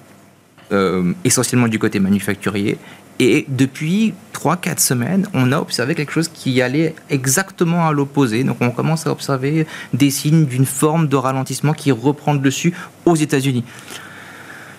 essentiellement 1.24 1.68
du 1.68 1.80
côté 1.80 2.00
manufacturier. 2.00 2.78
Et 3.20 3.46
depuis 3.48 4.14
3-4 4.34 4.80
semaines, 4.80 5.28
on 5.34 5.54
a 5.54 5.60
observé 5.60 5.96
quelque 5.96 6.12
chose 6.12 6.28
qui 6.28 6.62
allait 6.62 6.96
exactement 7.10 7.88
à 7.88 7.94
l'opposé. 7.94 8.44
Donc 8.44 8.58
on 8.60 8.72
commence 8.72 9.08
à 9.08 9.12
observer 9.12 9.66
des 9.94 10.10
signes 10.10 10.46
d'une 10.46 10.66
forme 10.66 11.08
de 11.08 11.16
ralentissement 11.16 11.74
qui 11.74 11.92
reprend 11.92 12.34
le 12.34 12.40
dessus 12.40 12.74
aux 13.06 13.16
États-Unis. 13.16 13.64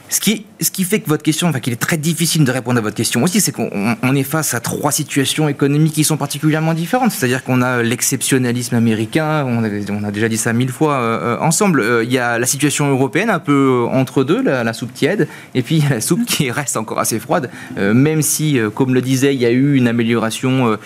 Ce 0.08 0.20
qui, 0.20 0.84
fait 0.84 1.00
que 1.00 1.08
votre 1.08 1.22
question, 1.22 1.48
enfin 1.48 1.58
qu'il 1.58 1.72
est 1.72 1.80
très 1.80 1.96
difficile 1.96 2.44
de 2.44 2.50
répondre 2.52 2.78
à 2.78 2.80
votre 2.80 2.94
question 2.94 3.24
aussi, 3.24 3.40
c'est 3.40 3.50
qu'on 3.50 4.14
est 4.14 4.22
face 4.22 4.54
à 4.54 4.60
trois 4.60 4.92
situations 4.92 5.48
économiques 5.48 5.94
qui 5.94 6.04
sont 6.04 6.16
particulièrement 6.16 6.74
différentes. 6.74 7.10
C'est-à-dire 7.10 7.42
qu'on 7.42 7.60
a 7.60 7.82
l'exceptionnalisme 7.82 8.76
américain, 8.76 9.44
on, 9.44 9.64
a 10.04 10.10
déjà 10.10 10.28
dit 10.28 10.36
ça 10.36 10.52
mille 10.52 10.70
fois 10.70 10.94
euh, 10.94 11.36
euh, 11.36 11.38
ensemble. 11.40 11.80
Euh, 11.80 12.04
il 12.04 12.12
y 12.12 12.18
a 12.18 12.38
la 12.38 12.46
situation 12.46 12.88
européenne 12.88 13.30
un 13.30 13.40
peu 13.40 13.86
entre 13.90 14.22
deux, 14.22 14.42
la, 14.42 14.72
soupe 14.72 14.94
tiède, 14.94 15.26
et 15.54 15.62
puis 15.62 15.82
la 15.90 16.00
soupe 16.00 16.24
qui 16.24 16.50
reste 16.50 16.76
encore 16.76 17.00
assez 17.00 17.18
froide, 17.18 17.50
même 17.76 18.22
si, 18.22 18.58
comme 18.74 18.94
le 18.94 19.02
disait, 19.02 19.34
il 19.34 19.40
y 19.40 19.46
a 19.46 19.50
eu 19.50 19.74
une 19.74 19.88
amélioration 19.88 20.78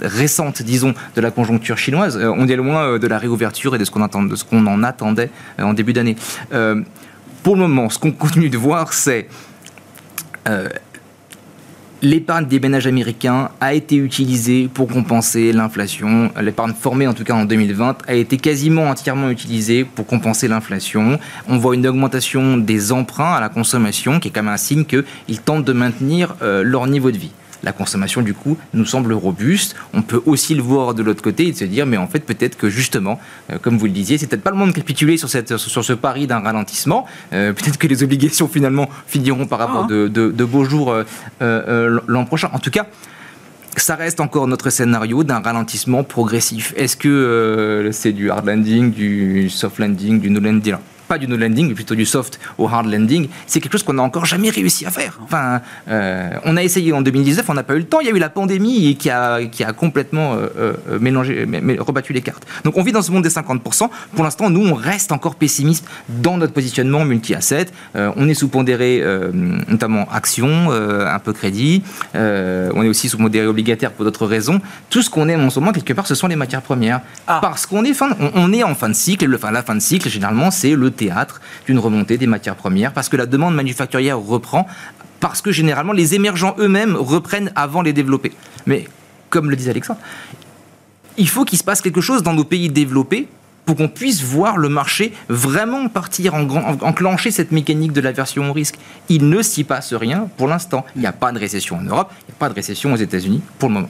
récente, 0.00 0.62
disons, 0.62 0.94
de 1.16 1.20
la 1.20 1.30
conjoncture 1.30 1.78
chinoise. 1.78 2.18
on 2.22 2.46
est 2.46 2.56
loin 2.56 2.98
de 2.98 3.06
la 3.06 3.18
réouverture 3.18 3.74
et 3.74 3.78
de 3.78 3.84
ce 3.84 3.90
qu'on 3.90 4.02
qu'on 4.08 4.66
en 4.66 4.82
attendait 4.82 5.30
en 5.58 5.74
début 5.74 5.92
d'année 5.92 6.16
pour 7.42 7.56
le 7.56 7.62
moment, 7.62 7.90
ce 7.90 7.98
qu'on 7.98 8.12
continue 8.12 8.50
de 8.50 8.58
voir, 8.58 8.92
c'est 8.92 9.28
euh, 10.48 10.68
l'épargne 12.02 12.46
des 12.46 12.60
ménages 12.60 12.86
américains 12.86 13.50
a 13.60 13.74
été 13.74 13.96
utilisée 13.96 14.68
pour 14.72 14.88
compenser 14.88 15.52
l'inflation. 15.52 16.30
L'épargne 16.40 16.72
formée, 16.78 17.06
en 17.06 17.14
tout 17.14 17.24
cas 17.24 17.34
en 17.34 17.44
2020, 17.44 17.98
a 18.06 18.14
été 18.14 18.36
quasiment 18.36 18.88
entièrement 18.88 19.30
utilisée 19.30 19.84
pour 19.84 20.06
compenser 20.06 20.48
l'inflation. 20.48 21.18
On 21.48 21.58
voit 21.58 21.74
une 21.74 21.86
augmentation 21.86 22.56
des 22.56 22.92
emprunts 22.92 23.34
à 23.34 23.40
la 23.40 23.48
consommation, 23.48 24.20
qui 24.20 24.28
est 24.28 24.30
quand 24.30 24.42
même 24.42 24.52
un 24.52 24.56
signe 24.56 24.84
qu'ils 24.84 25.40
tentent 25.44 25.64
de 25.64 25.72
maintenir 25.72 26.34
euh, 26.42 26.62
leur 26.62 26.86
niveau 26.86 27.10
de 27.10 27.18
vie 27.18 27.32
la 27.62 27.72
consommation 27.72 28.22
du 28.22 28.34
coup 28.34 28.56
nous 28.74 28.84
semble 28.84 29.12
robuste. 29.12 29.74
On 29.94 30.02
peut 30.02 30.22
aussi 30.26 30.54
le 30.54 30.62
voir 30.62 30.94
de 30.94 31.02
l'autre 31.02 31.22
côté 31.22 31.46
et 31.46 31.52
de 31.52 31.56
se 31.56 31.64
dire 31.64 31.86
mais 31.86 31.96
en 31.96 32.06
fait 32.06 32.20
peut-être 32.20 32.56
que 32.56 32.68
justement, 32.68 33.20
euh, 33.50 33.58
comme 33.58 33.78
vous 33.78 33.86
le 33.86 33.92
disiez, 33.92 34.18
c'est 34.18 34.26
peut-être 34.26 34.42
pas 34.42 34.50
le 34.50 34.56
moment 34.56 34.70
de 34.70 34.76
capituler 34.76 35.16
sur, 35.16 35.28
cette, 35.28 35.56
sur 35.56 35.84
ce 35.84 35.92
pari 35.92 36.26
d'un 36.26 36.40
ralentissement. 36.40 37.06
Euh, 37.32 37.52
peut-être 37.52 37.78
que 37.78 37.86
les 37.86 38.02
obligations 38.02 38.48
finalement 38.48 38.88
finiront 39.06 39.46
par 39.46 39.60
avoir 39.60 39.84
ah. 39.84 39.88
de, 39.88 40.44
beaux 40.44 40.64
jours 40.64 40.94
euh, 41.40 42.00
l'an 42.06 42.24
prochain. 42.24 42.50
En 42.52 42.58
tout 42.58 42.70
cas, 42.70 42.86
ça 43.76 43.94
reste 43.94 44.20
encore 44.20 44.46
notre 44.46 44.70
scénario 44.70 45.24
d'un 45.24 45.40
ralentissement 45.40 46.04
progressif. 46.04 46.74
Est-ce 46.76 46.96
que 46.96 47.88
c'est 47.92 48.12
du 48.12 48.30
hard 48.30 48.46
landing, 48.46 48.92
du 48.92 49.48
soft 49.48 49.78
landing, 49.78 50.20
du 50.20 50.30
no 50.30 50.40
landing? 50.40 50.76
Pas 51.12 51.18
du 51.18 51.28
no 51.28 51.36
landing, 51.36 51.68
mais 51.68 51.74
plutôt 51.74 51.94
du 51.94 52.06
soft 52.06 52.40
au 52.56 52.66
hard 52.66 52.86
landing, 52.90 53.28
c'est 53.46 53.60
quelque 53.60 53.72
chose 53.72 53.82
qu'on 53.82 53.92
n'a 53.92 54.02
encore 54.02 54.24
jamais 54.24 54.48
réussi 54.48 54.86
à 54.86 54.90
faire. 54.90 55.18
Enfin, 55.22 55.60
euh, 55.88 56.30
on 56.46 56.56
a 56.56 56.62
essayé 56.62 56.90
en 56.94 57.02
2019, 57.02 57.44
on 57.50 57.52
n'a 57.52 57.62
pas 57.62 57.74
eu 57.74 57.80
le 57.80 57.84
temps. 57.84 58.00
Il 58.00 58.06
y 58.06 58.10
a 58.10 58.14
eu 58.14 58.18
la 58.18 58.30
pandémie 58.30 58.96
qui 58.96 59.10
a, 59.10 59.44
qui 59.44 59.62
a 59.62 59.74
complètement 59.74 60.32
euh, 60.32 60.46
euh, 60.88 60.98
mélangé, 60.98 61.46
rebattu 61.80 62.14
les 62.14 62.22
cartes. 62.22 62.46
Donc 62.64 62.78
on 62.78 62.82
vit 62.82 62.92
dans 62.92 63.02
ce 63.02 63.12
monde 63.12 63.24
des 63.24 63.28
50%. 63.28 63.90
Pour 64.14 64.24
l'instant, 64.24 64.48
nous, 64.48 64.66
on 64.66 64.72
reste 64.72 65.12
encore 65.12 65.34
pessimiste 65.34 65.84
dans 66.08 66.38
notre 66.38 66.54
positionnement 66.54 67.04
multi-asset. 67.04 67.66
on 67.94 68.26
est 68.26 68.34
sous-pondéré, 68.34 69.02
notamment 69.68 70.08
action, 70.10 70.70
un 70.70 71.18
peu 71.18 71.34
crédit. 71.34 71.82
on 72.14 72.82
est 72.82 72.88
aussi 72.88 73.10
sous-pondéré 73.10 73.46
obligataire 73.46 73.92
pour 73.92 74.06
d'autres 74.06 74.26
raisons. 74.26 74.62
Tout 74.88 75.02
ce 75.02 75.10
qu'on 75.10 75.28
aime 75.28 75.44
en 75.44 75.50
ce 75.50 75.60
moment, 75.60 75.72
quelque 75.72 75.92
part, 75.92 76.06
ce 76.06 76.14
sont 76.14 76.28
les 76.28 76.36
matières 76.36 76.62
premières. 76.62 77.02
Ah. 77.26 77.40
Parce 77.42 77.66
qu'on 77.66 77.84
est, 77.84 77.92
fin, 77.92 78.16
on, 78.34 78.50
est 78.54 78.62
en 78.62 78.74
fin 78.74 78.88
de 78.88 78.94
cycle. 78.94 79.24
Et 79.24 79.26
le, 79.26 79.38
la 79.52 79.62
fin 79.62 79.74
de 79.74 79.80
cycle, 79.80 80.08
généralement, 80.08 80.50
c'est 80.50 80.74
le 80.74 80.90
d'une 81.66 81.78
remontée 81.78 82.18
des 82.18 82.26
matières 82.26 82.56
premières, 82.56 82.92
parce 82.92 83.08
que 83.08 83.16
la 83.16 83.26
demande 83.26 83.54
manufacturière 83.54 84.18
reprend, 84.18 84.66
parce 85.20 85.40
que 85.40 85.52
généralement 85.52 85.92
les 85.92 86.14
émergents 86.14 86.54
eux-mêmes 86.58 86.96
reprennent 86.96 87.52
avant 87.54 87.82
les 87.82 87.92
développés. 87.92 88.32
Mais 88.66 88.86
comme 89.30 89.50
le 89.50 89.56
disait 89.56 89.70
Alexandre, 89.70 90.00
il 91.16 91.28
faut 91.28 91.44
qu'il 91.44 91.58
se 91.58 91.64
passe 91.64 91.80
quelque 91.80 92.00
chose 92.00 92.22
dans 92.22 92.34
nos 92.34 92.44
pays 92.44 92.68
développés 92.68 93.28
pour 93.64 93.76
qu'on 93.76 93.88
puisse 93.88 94.22
voir 94.22 94.56
le 94.56 94.68
marché 94.68 95.12
vraiment 95.28 95.88
partir, 95.88 96.34
en 96.34 96.42
grand, 96.42 96.82
enclencher 96.82 97.30
cette 97.30 97.52
mécanique 97.52 97.92
de 97.92 98.00
l'aversion 98.00 98.50
au 98.50 98.52
risque. 98.52 98.76
Il 99.08 99.28
ne 99.28 99.40
s'y 99.42 99.64
passe 99.64 99.94
rien 99.94 100.28
pour 100.36 100.48
l'instant. 100.48 100.84
Il 100.96 101.00
n'y 101.00 101.06
a 101.06 101.12
pas 101.12 101.30
de 101.32 101.38
récession 101.38 101.76
en 101.76 101.82
Europe, 101.82 102.10
il 102.22 102.32
n'y 102.32 102.36
a 102.36 102.38
pas 102.38 102.48
de 102.48 102.54
récession 102.54 102.92
aux 102.92 102.96
États-Unis 102.96 103.42
pour 103.58 103.68
le 103.68 103.74
moment. 103.74 103.88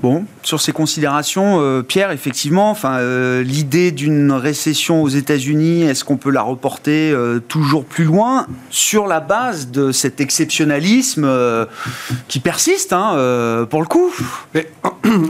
Bon, 0.00 0.26
sur 0.44 0.60
ces 0.60 0.70
considérations, 0.70 1.60
euh, 1.60 1.82
Pierre, 1.82 2.12
effectivement, 2.12 2.70
enfin, 2.70 2.98
euh, 2.98 3.42
l'idée 3.42 3.90
d'une 3.90 4.30
récession 4.30 5.02
aux 5.02 5.08
États-Unis, 5.08 5.82
est-ce 5.82 6.04
qu'on 6.04 6.16
peut 6.16 6.30
la 6.30 6.42
reporter 6.42 7.10
euh, 7.10 7.40
toujours 7.40 7.84
plus 7.84 8.04
loin 8.04 8.46
sur 8.70 9.08
la 9.08 9.18
base 9.18 9.72
de 9.72 9.90
cet 9.90 10.20
exceptionnalisme 10.20 11.28
qui 12.28 12.38
persiste, 12.38 12.92
hein, 12.92 13.66
pour 13.70 13.80
le 13.80 13.88
coup? 13.88 14.12
Mais, 14.54 14.70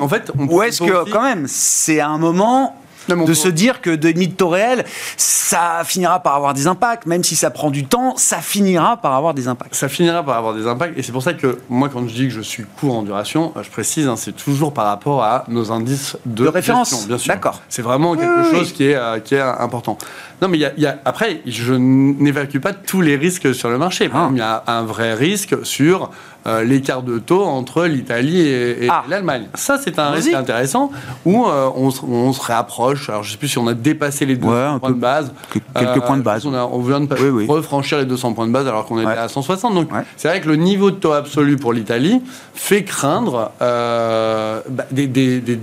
En 0.00 0.08
fait, 0.08 0.30
on 0.38 0.46
ou 0.46 0.62
est-ce 0.62 0.82
que 0.82 1.10
quand 1.10 1.22
même, 1.22 1.46
c'est 1.48 2.00
à 2.00 2.08
un 2.08 2.18
moment 2.18 2.78
de 3.08 3.34
se 3.34 3.48
dire 3.48 3.80
que 3.80 3.90
de 3.90 4.12
de 4.12 4.24
taux 4.26 4.48
réel, 4.48 4.84
ça 5.16 5.82
finira 5.84 6.20
par 6.20 6.34
avoir 6.34 6.54
des 6.54 6.66
impacts, 6.66 7.06
même 7.06 7.24
si 7.24 7.36
ça 7.36 7.50
prend 7.50 7.70
du 7.70 7.86
temps, 7.86 8.16
ça 8.16 8.38
finira 8.38 8.96
par 8.96 9.14
avoir 9.14 9.34
des 9.34 9.48
impacts. 9.48 9.74
Ça 9.74 9.88
finira 9.88 10.22
par 10.22 10.36
avoir 10.36 10.54
des 10.54 10.66
impacts, 10.66 10.98
et 10.98 11.02
c'est 11.02 11.12
pour 11.12 11.22
ça 11.22 11.34
que 11.34 11.58
moi, 11.68 11.88
quand 11.88 12.06
je 12.06 12.14
dis 12.14 12.24
que 12.24 12.34
je 12.34 12.40
suis 12.40 12.64
court 12.64 12.96
en 12.96 13.02
duration, 13.02 13.52
je 13.60 13.70
précise, 13.70 14.08
hein, 14.08 14.16
c'est 14.16 14.36
toujours 14.36 14.72
par 14.72 14.86
rapport 14.86 15.22
à 15.22 15.44
nos 15.48 15.72
indices 15.72 16.16
de, 16.26 16.46
référence. 16.46 17.06
bien 17.06 17.18
sûr. 17.18 17.32
D'accord. 17.32 17.62
C'est 17.68 17.82
vraiment 17.82 18.16
quelque 18.16 18.50
chose 18.50 18.72
qui 18.72 18.84
est 18.84 18.96
euh, 18.96 19.20
qui 19.20 19.34
est 19.34 19.40
important. 19.40 19.98
Non, 20.40 20.48
mais 20.48 20.58
il 20.58 20.82
y, 20.82 20.86
a, 20.86 20.98
après, 21.04 21.42
je 21.46 21.74
n'évacue 21.74 22.58
pas 22.58 22.72
tous 22.72 23.00
les 23.00 23.16
risques 23.16 23.54
sur 23.54 23.68
le 23.70 23.78
marché. 23.78 24.08
Ah. 24.12 24.28
il 24.30 24.38
y 24.38 24.40
a 24.40 24.62
un 24.66 24.84
vrai 24.84 25.14
risque 25.14 25.56
sur 25.64 26.10
euh, 26.46 26.64
l'écart 26.64 27.02
de 27.02 27.18
taux 27.18 27.44
entre 27.44 27.84
l'Italie 27.84 28.40
et, 28.40 28.88
ah. 28.88 29.04
l'Allemagne. 29.08 29.48
Ça, 29.54 29.78
c'est 29.82 29.98
un 29.98 30.10
risque 30.10 30.32
intéressant 30.32 30.90
où 31.24 31.46
euh, 31.46 31.68
on, 31.74 31.90
se 31.90 32.42
réapproche. 32.42 33.08
Alors, 33.10 33.22
je 33.22 33.28
ne 33.28 33.32
sais 33.32 33.38
plus 33.38 33.48
si 33.48 33.58
on 33.58 33.66
a 33.66 33.74
dépassé 33.74 34.24
les 34.24 34.36
200 34.36 34.78
points 34.78 34.90
de 34.90 34.94
base. 34.94 35.32
Quelques 35.74 36.00
points 36.00 36.16
de 36.16 36.22
base. 36.22 36.46
On, 36.46 36.80
vient 36.80 37.00
de 37.00 37.46
refranchir 37.46 37.98
les 37.98 38.06
200 38.06 38.32
points 38.32 38.46
de 38.46 38.52
base 38.52 38.66
alors 38.66 38.86
qu'on 38.86 39.00
était 39.00 39.10
à 39.10 39.28
160. 39.28 39.74
Donc, 39.74 39.88
c'est 40.16 40.28
vrai 40.28 40.40
que 40.40 40.48
le 40.48 40.56
niveau 40.56 40.90
de 40.90 40.96
taux 40.96 41.12
absolu 41.12 41.56
pour 41.56 41.72
l'Italie 41.72 42.22
fait 42.54 42.84
craindre 42.84 43.52
euh, 43.60 44.60
bah, 44.68 44.84
des 44.90 45.06
des, 45.06 45.58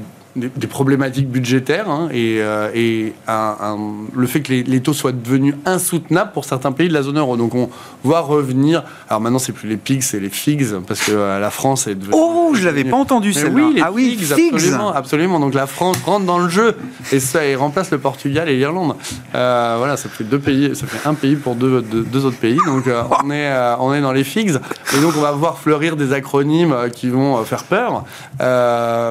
problématiques 0.70 1.30
budgétaires 1.30 1.90
hein, 1.90 2.10
et, 2.12 2.38
euh, 2.40 2.70
et 2.74 3.14
le 3.28 4.28
fait 4.28 4.42
que 4.42 4.52
les, 4.52 4.80
taux 4.82 4.94
soient 4.94 5.14
devenus 5.14 5.56
insoutenables 5.66 6.32
pour 6.34 6.46
certains 6.46 6.72
pays 6.72 6.90
de 6.90 6.94
la 6.94 7.04
zone 7.04 7.18
euro. 7.18 7.38
Donc 7.38 7.56
on 7.56 7.70
va 8.04 8.20
revenir. 8.20 8.84
Alors 9.10 9.22
maintenant, 9.22 9.40
c'est 9.40 9.54
plus 9.54 9.70
les 9.70 9.78
pigs, 9.78 10.02
c'est 10.02 10.20
les 10.20 10.30
figs 10.30 10.66
parce 10.86 11.02
que 11.02 11.12
euh, 11.12 11.40
la 11.40 11.50
France 11.50 11.88
est 11.88 11.96
devenue. 11.96 12.14
Oh, 12.14 12.52
je 12.54 12.66
l'avais 12.66 12.84
pas 12.84 12.98
entendu 12.98 13.34
celle-là. 13.34 13.52
Oui, 13.54 13.74
les 13.76 13.82
ah 13.82 13.92
oui, 13.92 14.18
figs, 14.18 14.54
Absolument, 14.54 14.94
absolument. 14.94 15.40
Donc 15.40 15.54
la 15.54 15.68
France 15.68 15.98
rentre 16.06 16.26
dans 16.26 16.40
le 16.40 16.50
jeu 16.50 16.76
et 17.12 17.20
ça 17.20 17.46
et 17.46 17.56
remplace 17.56 17.92
le 17.92 17.98
Portugal 17.98 18.50
et 18.50 18.58
l'Irlande. 18.58 18.96
Euh, 19.34 19.76
voilà, 19.78 19.96
ça 19.96 20.10
fait 20.10 20.26
deux 20.26 20.40
pays, 20.40 20.76
ça 20.76 20.86
fait 20.86 21.08
un 21.08 21.14
pays 21.14 21.36
pour 21.36 21.56
deux, 21.56 21.82
deux, 21.82 22.26
autres 22.26 22.38
pays. 22.38 22.60
Donc 22.66 22.90
on 23.24 23.32
est 23.32 23.52
on 23.80 23.94
est 23.94 24.02
dans 24.02 24.12
les 24.12 24.24
figs 24.24 24.50
et 24.50 25.02
donc 25.02 25.14
on 25.18 25.22
va 25.22 25.32
voir 25.32 25.60
fleurir 25.60 25.96
des 25.96 26.12
acronymes 26.12 26.76
qui 26.94 27.10
vont 27.10 27.44
faire 27.46 27.64
peur. 27.64 28.04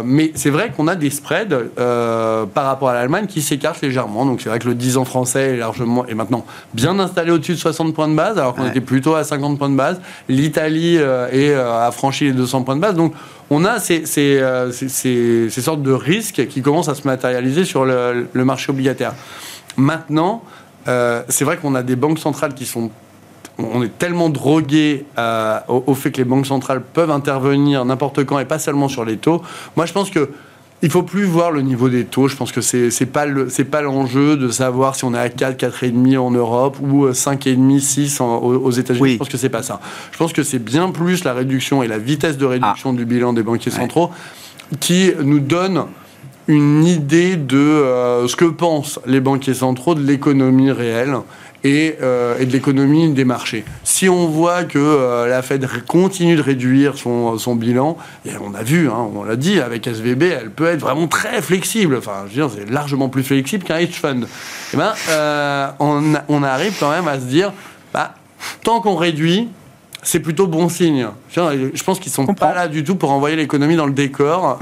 mais 0.05 0.33
c'est 0.35 0.51
vrai 0.51 0.73
qu'on 0.77 0.87
a 0.87 0.97
des 0.97 1.14
spread 1.15 1.71
euh, 1.79 2.45
par 2.45 2.67
rapport 2.67 2.91
à 2.91 2.95
l'Allemagne 2.95 3.27
qui 3.27 3.41
s'écarte 3.41 3.81
légèrement. 3.81 4.27
Donc 4.27 4.41
c'est 4.43 4.49
vrai 4.49 4.59
que 4.59 4.69
le 4.69 4.75
10 4.75 4.99
ans 4.99 5.05
français 5.05 5.55
est 5.55 5.57
largement 5.57 6.05
est 6.07 6.15
maintenant 6.15 6.45
bien 6.75 6.99
installé 6.99 7.31
au-dessus 7.31 7.53
de 7.53 7.59
60 7.59 7.95
points 7.95 8.09
de 8.09 8.15
base, 8.15 8.39
alors 8.39 8.55
qu'on 8.55 8.67
était 8.67 8.81
plutôt 8.81 9.15
à 9.15 9.25
50 9.25 9.59
points 9.59 9.71
de 9.71 9.77
base. 9.77 10.01
L'Italie 10.29 10.99
euh, 10.99 11.29
euh, 11.33 11.87
a 11.87 11.91
franchi 11.93 12.25
les 12.25 12.33
200 12.33 12.63
points 12.63 12.77
de 12.77 12.81
base. 12.81 12.95
Donc 12.95 13.15
on 13.51 13.65
a 13.65 13.79
ces, 13.79 14.05
ces, 14.07 15.51
sortes 15.51 15.83
de 15.83 15.93
risques 15.93 16.47
qui 16.49 16.61
commencent 16.61 16.89
à 16.89 16.95
se 16.95 17.07
matérialiser 17.07 17.65
sur 17.65 17.85
le, 17.85 18.27
marché 18.35 18.71
obligataire. 18.71 19.15
Maintenant, 19.77 20.43
c'est 20.87 21.45
vrai 21.45 21.57
qu'on 21.57 21.75
a 21.75 21.83
des 21.83 21.97
banques 21.97 22.19
centrales 22.19 22.55
qui 22.55 22.67
sont 22.67 22.91
on 23.59 23.83
est 23.83 23.99
tellement 23.99 24.31
drogué 24.31 25.07
au, 25.69 25.85
au, 25.87 25.95
fait 25.95 26.11
que 26.11 26.19
les 26.19 26.25
banques 26.25 26.47
centrales 26.47 26.83
peuvent 26.83 27.11
intervenir 27.11 27.85
n'importe 27.85 28.25
quand 28.25 28.39
et 28.39 28.45
pas 28.45 28.59
seulement 28.59 28.89
sur 28.89 29.05
les 29.05 29.17
taux. 29.17 29.43
Moi, 29.77 29.87
je 29.87 29.93
pense 29.93 30.11
que 30.11 30.31
il 30.85 30.91
faut 30.91 31.03
plus 31.03 31.25
voir 31.25 31.51
le 31.51 31.63
niveau 31.63 31.89
des 31.89 32.05
taux. 32.05 32.29
Je 32.29 32.37
pense 32.37 32.53
que 32.53 32.61
c'est 32.61 32.91
n'est 33.01 33.07
pas 33.07 33.25
le 33.25 33.49
c'est 33.49 33.65
pas 33.65 33.81
l'enjeu 33.81 34.37
de 34.37 34.51
savoir 34.51 34.95
si 34.95 35.05
on 35.05 35.15
est 35.15 35.19
à 35.19 35.31
4 35.31 35.57
4,5 35.57 36.19
en 36.19 36.31
Europe 36.31 36.77
ou 36.83 37.07
5,5 37.09 37.81
6 37.81 38.21
aux, 38.21 38.71
États-Unis. 38.71 39.13
Je 39.13 39.17
pense 39.17 39.31
que 39.31 39.39
c'est 39.39 39.49
pas 39.49 39.63
ça. 39.63 39.81
Je 40.13 40.19
pense 40.19 40.35
que 40.35 40.43
c'est 40.43 40.59
bien 40.59 40.91
plus 40.91 41.25
la 41.25 41.33
réduction 41.33 41.83
et 41.83 41.89
la 41.89 41.97
vitesse 41.97 42.37
de 42.37 42.45
réduction 42.45 42.91
ah. 42.91 42.97
du 42.97 43.07
bilan 43.07 43.33
des 43.33 43.43
banquiers 43.43 43.71
centraux 43.71 44.11
qui 44.79 45.11
nous 45.23 45.41
donne 45.41 45.87
une 46.49 46.85
idée 46.85 47.37
de 47.37 47.57
euh, 47.57 48.29
ce 48.29 48.37
que 48.37 48.45
pensent 48.45 49.01
les 49.07 49.21
banquiers 49.21 49.55
centraux 49.55 49.95
de 49.95 50.03
l'économie 50.03 50.71
réelle 50.71 51.17
euh, 51.67 52.37
et, 52.39 52.45
de 52.45 52.53
l'économie 52.53 53.09
des 53.15 53.25
marchés. 53.25 53.65
Si 53.85 54.07
on 54.07 54.27
voit 54.27 54.65
que 54.65 54.79
euh, 54.79 55.27
la 55.27 55.41
Fed 55.41 55.67
continue 55.87 56.37
de 56.37 56.43
réduire 56.43 56.99
son, 56.99 57.39
son 57.39 57.55
bilan, 57.55 57.97
et 58.27 58.33
on 58.39 58.55
a 58.55 58.63
vu, 58.63 58.91
hein, 58.91 59.09
on 59.15 59.25
l'a 59.25 59.37
dit, 59.37 59.61
avec 59.61 59.87
SVB, 59.87 60.25
elle 60.25 60.51
peut 60.51 60.67
être 60.67 60.81
vraiment 60.81 61.07
très 61.07 61.41
flexible. 61.41 61.97
Enfin, 61.97 62.25
je 62.29 62.41
veux 62.41 62.47
dire, 62.47 62.51
c'est 62.55 62.71
largement 62.71 63.09
plus 63.09 63.23
flexible 63.23 63.65
qu'un 63.65 63.79
hedge 63.79 63.95
fund. 63.95 64.25
Et 64.25 64.27
eh 64.75 64.77
ben, 64.77 64.93
euh, 65.09 65.69
on, 65.79 66.13
on, 66.29 66.43
arrive 66.43 66.75
quand 66.79 66.91
même 66.91 67.09
à 67.09 67.19
se 67.19 67.25
dire, 67.25 67.51
bah, 67.95 68.15
tant 68.63 68.83
qu'on 68.83 68.97
réduit, 68.97 69.49
c'est 70.03 70.21
plutôt 70.21 70.47
bon 70.47 70.69
signe. 70.69 71.07
Je 71.35 71.83
pense 71.83 71.99
qu'ils 71.99 72.13
sont 72.13 72.27
pas 72.27 72.55
là 72.55 72.69
du 72.69 72.85
tout 72.85 72.97
pour 72.97 73.11
envoyer 73.11 73.37
l'économie 73.37 73.77
dans 73.77 73.87
le 73.87 73.95
décor. 73.95 74.59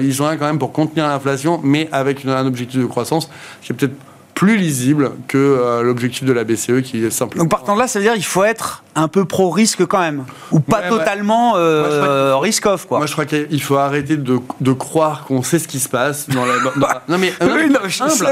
ils 0.00 0.14
sont 0.14 0.24
là 0.24 0.36
quand 0.38 0.46
même 0.46 0.58
pour 0.58 0.72
contenir 0.72 1.06
l'inflation, 1.06 1.60
mais 1.62 1.90
avec 1.92 2.24
un 2.24 2.46
objectif 2.46 2.80
de 2.80 2.86
croissance 2.86 3.28
qui 3.60 3.72
est 3.72 3.76
peut-être 3.76 3.96
plus 4.36 4.58
lisible 4.58 5.12
que 5.26 5.38
euh, 5.38 5.82
l'objectif 5.82 6.24
de 6.24 6.32
la 6.32 6.44
BCE 6.44 6.82
qui 6.84 7.04
est 7.04 7.10
simple. 7.10 7.38
Donc 7.38 7.48
partant 7.48 7.74
de 7.74 7.80
là, 7.80 7.88
ça 7.88 7.98
veut 7.98 8.04
dire 8.04 8.14
qu'il 8.14 8.24
faut 8.24 8.44
être 8.44 8.84
un 8.96 9.08
peu 9.08 9.24
pro-risque 9.24 9.86
quand 9.86 10.00
même 10.00 10.24
Ou 10.50 10.60
pas 10.60 10.82
totalement 10.88 11.54
euh, 11.56 12.36
risk-off 12.38 12.86
quoi 12.86 12.98
Moi 12.98 13.06
je 13.06 13.12
crois 13.12 13.26
qu'il 13.26 13.62
faut 13.62 13.76
arrêter 13.76 14.16
de, 14.16 14.40
de 14.60 14.72
croire 14.72 15.24
qu'on 15.24 15.42
sait 15.42 15.58
ce 15.58 15.68
qui 15.68 15.78
se 15.78 15.88
passe 15.88 16.28
dans 16.28 16.44
la... 16.44 16.54
non, 17.08 17.18
mais, 17.18 17.32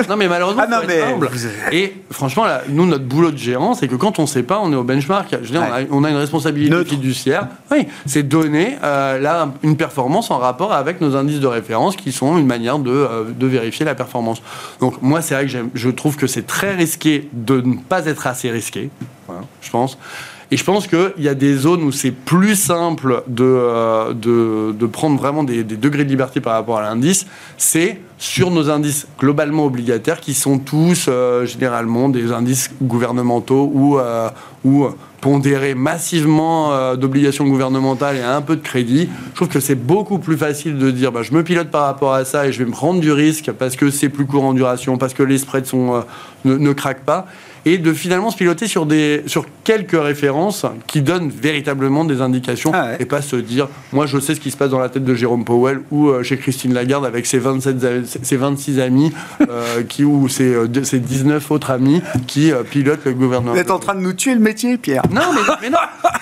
non, 0.08 0.16
mais 0.16 0.28
malheureusement, 0.28 0.64
ah, 0.70 0.82
mais... 0.86 1.02
humble. 1.02 1.30
Et 1.70 1.94
franchement, 2.10 2.44
là, 2.44 2.62
nous, 2.68 2.86
notre 2.86 3.04
boulot 3.04 3.30
de 3.30 3.36
gérant, 3.36 3.74
c'est 3.74 3.88
que 3.88 3.94
quand 3.94 4.18
on 4.18 4.22
ne 4.22 4.26
sait 4.26 4.42
pas, 4.42 4.60
on 4.60 4.72
est 4.72 4.76
au 4.76 4.84
benchmark. 4.84 5.28
Je 5.30 5.36
veux 5.36 5.46
dire, 5.46 5.62
on, 5.90 6.04
a, 6.04 6.10
une 6.10 6.16
responsabilité 6.16 6.84
fiduciaire. 6.84 7.48
Oui, 7.70 7.86
c'est 8.06 8.22
donner 8.22 8.78
euh, 8.82 9.18
là, 9.20 9.48
une 9.62 9.76
performance 9.76 10.30
en 10.30 10.38
rapport 10.38 10.72
avec 10.72 11.00
nos 11.00 11.16
indices 11.16 11.40
de 11.40 11.46
référence 11.46 11.96
qui 11.96 12.12
sont 12.12 12.38
une 12.38 12.46
manière 12.46 12.78
de, 12.78 13.26
de 13.36 13.46
vérifier 13.46 13.84
la 13.84 13.94
performance. 13.94 14.42
Donc 14.80 15.02
moi, 15.02 15.22
c'est 15.22 15.34
vrai 15.34 15.46
que 15.46 15.52
je 15.74 15.90
trouve 15.90 16.16
que 16.16 16.26
c'est 16.26 16.46
très 16.46 16.74
risqué 16.74 17.28
de 17.32 17.60
ne 17.60 17.76
pas 17.76 18.06
être 18.06 18.26
assez 18.26 18.50
risqué, 18.50 18.90
je 19.60 19.70
pense. 19.70 19.98
Et 20.50 20.56
je 20.56 20.64
pense 20.64 20.86
qu'il 20.86 21.12
y 21.18 21.28
a 21.28 21.34
des 21.34 21.54
zones 21.54 21.82
où 21.82 21.92
c'est 21.92 22.10
plus 22.10 22.54
simple 22.54 23.22
de, 23.26 23.44
euh, 23.44 24.12
de, 24.12 24.86
prendre 24.86 25.18
vraiment 25.18 25.42
des, 25.42 25.64
degrés 25.64 26.04
de 26.04 26.08
liberté 26.08 26.40
par 26.40 26.54
rapport 26.54 26.78
à 26.78 26.82
l'indice. 26.82 27.26
C'est 27.56 28.00
sur 28.18 28.50
nos 28.50 28.70
indices 28.70 29.06
globalement 29.18 29.66
obligataires 29.66 30.20
qui 30.20 30.34
sont 30.34 30.58
tous 30.58 31.06
euh, 31.08 31.46
généralement 31.46 32.08
des 32.08 32.32
indices 32.32 32.70
gouvernementaux 32.82 33.70
ou, 33.74 33.98
euh, 33.98 34.28
pondérés 35.20 35.74
massivement 35.74 36.96
d'obligations 36.96 37.46
gouvernementales 37.46 38.16
et 38.16 38.22
un 38.22 38.42
peu 38.42 38.56
de 38.56 38.60
crédit. 38.62 39.08
Je 39.30 39.36
trouve 39.36 39.48
que 39.48 39.60
c'est 39.60 39.74
beaucoup 39.74 40.18
plus 40.18 40.36
facile 40.36 40.76
de 40.76 40.90
dire 40.90 41.12
bah, 41.12 41.22
je 41.22 41.32
me 41.32 41.42
pilote 41.42 41.70
par 41.70 41.86
rapport 41.86 42.12
à 42.12 42.26
ça 42.26 42.46
et 42.46 42.52
je 42.52 42.58
vais 42.58 42.66
me 42.66 42.72
prendre 42.72 43.00
du 43.00 43.10
risque 43.10 43.50
parce 43.52 43.74
que 43.74 43.90
c'est 43.90 44.10
plus 44.10 44.26
court 44.26 44.44
en 44.44 44.52
duration, 44.52 44.98
parce 44.98 45.14
que 45.14 45.22
les 45.22 45.38
spreads 45.38 45.72
ne, 46.44 46.56
ne 46.58 46.72
craquent 46.74 47.04
pas 47.06 47.26
et 47.64 47.78
de 47.78 47.92
finalement 47.92 48.30
se 48.30 48.36
piloter 48.36 48.66
sur, 48.66 48.86
des, 48.86 49.22
sur 49.26 49.46
quelques 49.64 50.00
références 50.00 50.66
qui 50.86 51.02
donnent 51.02 51.30
véritablement 51.30 52.04
des 52.04 52.20
indications 52.20 52.72
ah 52.74 52.92
et 52.98 53.04
pas 53.04 53.22
se 53.22 53.36
dire 53.36 53.68
moi 53.92 54.06
je 54.06 54.18
sais 54.18 54.34
ce 54.34 54.40
qui 54.40 54.50
se 54.50 54.56
passe 54.56 54.70
dans 54.70 54.78
la 54.78 54.88
tête 54.88 55.04
de 55.04 55.14
Jérôme 55.14 55.44
Powell 55.44 55.80
ou 55.90 56.08
euh, 56.08 56.22
chez 56.22 56.36
Christine 56.36 56.74
Lagarde 56.74 57.06
avec 57.06 57.26
ses, 57.26 57.38
27, 57.38 58.22
ses 58.22 58.36
26 58.36 58.80
amis 58.80 59.12
euh, 59.48 59.82
qui, 59.88 60.04
ou 60.04 60.28
ses, 60.28 60.54
euh, 60.54 60.84
ses, 60.84 61.00
19 61.00 61.50
autres 61.50 61.70
amis 61.70 62.02
qui 62.26 62.52
pilotent 62.70 63.04
le 63.04 63.12
gouvernement. 63.12 63.52
Vous 63.52 63.58
êtes 63.58 63.70
en 63.70 63.78
train 63.78 63.94
de 63.94 64.00
nous 64.00 64.12
tuer 64.12 64.34
le 64.34 64.40
métier, 64.40 64.76
Pierre. 64.78 65.02
Non, 65.10 65.22
mais, 65.34 65.40
mais 65.62 65.70
non. 65.70 65.78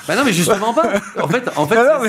bah 0.07 0.17
non, 0.17 0.23
mais 0.25 0.33
justement 0.33 0.73
pas. 0.73 0.93
En 1.21 1.29
fait, 1.29 1.45
en 1.57 1.67
fait 1.67 1.77
ah 1.79 2.01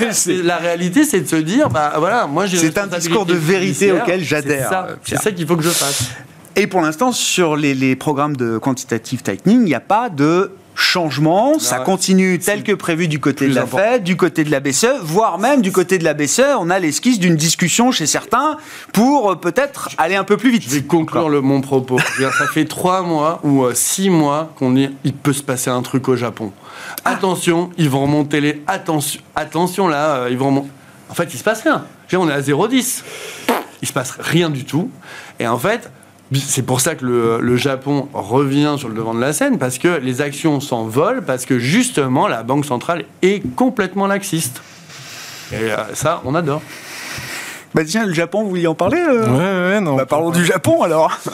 la 0.44 0.56
réalité, 0.56 1.04
c'est 1.04 1.20
de 1.20 1.28
se 1.28 1.36
dire 1.36 1.68
bah 1.68 1.94
voilà, 1.98 2.26
moi 2.26 2.46
j'ai. 2.46 2.58
C'est 2.58 2.78
un 2.78 2.86
discours 2.86 3.26
de 3.26 3.34
vérité 3.34 3.92
auquel 3.92 4.22
j'adhère. 4.22 4.96
C'est 5.02 5.16
ça, 5.16 5.22
ça 5.22 5.32
qu'il 5.32 5.46
faut 5.46 5.56
que 5.56 5.62
je 5.62 5.70
fasse. 5.70 6.10
Et 6.56 6.66
pour 6.66 6.80
l'instant, 6.80 7.12
sur 7.12 7.56
les, 7.56 7.96
programmes 7.96 8.36
de 8.36 8.58
quantitative 8.58 9.22
tightening, 9.22 9.60
il 9.60 9.64
n'y 9.64 9.74
a 9.74 9.80
pas 9.80 10.08
de 10.08 10.52
changement, 10.76 11.58
ça 11.60 11.78
continue 11.78 12.38
tel 12.40 12.64
que 12.64 12.72
prévu 12.72 13.06
du 13.06 13.20
côté 13.20 13.48
de 13.48 13.54
la 13.54 13.64
Fed, 13.64 14.02
du 14.02 14.16
côté 14.16 14.42
de 14.42 14.50
la 14.50 14.58
BCE, 14.58 15.00
voire 15.02 15.38
même 15.38 15.62
du 15.62 15.70
côté 15.70 15.98
de 15.98 16.04
la 16.04 16.14
BCE, 16.14 16.56
on 16.58 16.68
a 16.68 16.80
l'esquisse 16.80 17.20
d'une 17.20 17.36
discussion 17.36 17.92
chez 17.92 18.06
certains 18.06 18.56
pour 18.92 19.30
euh, 19.30 19.34
peut-être 19.36 19.90
aller 19.98 20.16
un 20.16 20.24
peu 20.24 20.36
plus 20.36 20.50
vite. 20.50 20.64
Je 20.64 20.70
vais 20.70 20.82
conclure 20.82 21.28
le, 21.28 21.40
mon 21.40 21.60
propos. 21.60 21.98
ça 22.18 22.46
fait 22.52 22.64
trois 22.64 23.02
mois 23.02 23.38
ou 23.44 23.64
euh, 23.64 23.72
six 23.74 24.10
mois 24.10 24.52
qu'on 24.56 24.72
dit 24.72 24.90
il 25.04 25.12
peut 25.12 25.32
se 25.32 25.44
passer 25.44 25.70
un 25.70 25.82
truc 25.82 26.08
au 26.08 26.16
Japon. 26.16 26.52
Attention, 27.04 27.70
ils 27.78 27.88
vont 27.88 28.02
remonter 28.02 28.40
les... 28.40 28.62
Attention, 28.66 29.20
attention 29.36 29.86
là, 29.86 30.16
euh, 30.16 30.28
ils 30.30 30.36
vont 30.36 30.46
remonter... 30.46 30.70
En 31.08 31.14
fait, 31.14 31.32
il 31.32 31.38
se 31.38 31.44
passe 31.44 31.62
rien. 31.62 31.84
On 32.14 32.28
est 32.28 32.32
à 32.32 32.40
0,10. 32.40 33.02
Il 33.82 33.88
se 33.88 33.92
passe 33.92 34.16
rien 34.18 34.50
du 34.50 34.64
tout. 34.64 34.90
Et 35.38 35.46
en 35.46 35.58
fait, 35.58 35.90
c'est 36.32 36.62
pour 36.62 36.80
ça 36.80 36.94
que 36.94 37.04
le, 37.04 37.56
Japon 37.56 38.08
revient 38.12 38.76
sur 38.78 38.88
le 38.88 38.94
devant 38.94 39.14
de 39.14 39.20
la 39.20 39.32
scène, 39.32 39.58
parce 39.58 39.78
que 39.78 39.98
les 40.00 40.20
actions 40.20 40.60
s'envolent, 40.60 41.22
parce 41.22 41.46
que 41.46 41.58
justement 41.58 42.28
la 42.28 42.42
Banque 42.42 42.64
centrale 42.64 43.04
est 43.22 43.42
complètement 43.54 44.06
laxiste. 44.06 44.62
Et 45.52 45.70
euh, 45.70 45.76
ça, 45.94 46.22
on 46.24 46.34
adore. 46.34 46.62
Bah 47.74 47.84
tiens, 47.84 48.06
le 48.06 48.14
Japon, 48.14 48.44
vous 48.44 48.50
vouliez 48.50 48.66
en 48.68 48.74
parler 48.74 48.98
euh 48.98 49.26
Ouais, 49.28 49.74
ouais, 49.74 49.80
non. 49.80 49.96
Bah, 49.96 50.06
parlons 50.06 50.30
du 50.30 50.44
Japon 50.44 50.82
alors. 50.82 51.18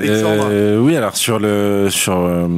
Euh, 0.00 0.78
oui, 0.78 0.96
alors 0.96 1.16
sur 1.16 1.38
le 1.38 1.88
sur 1.90 2.16
euh, 2.16 2.48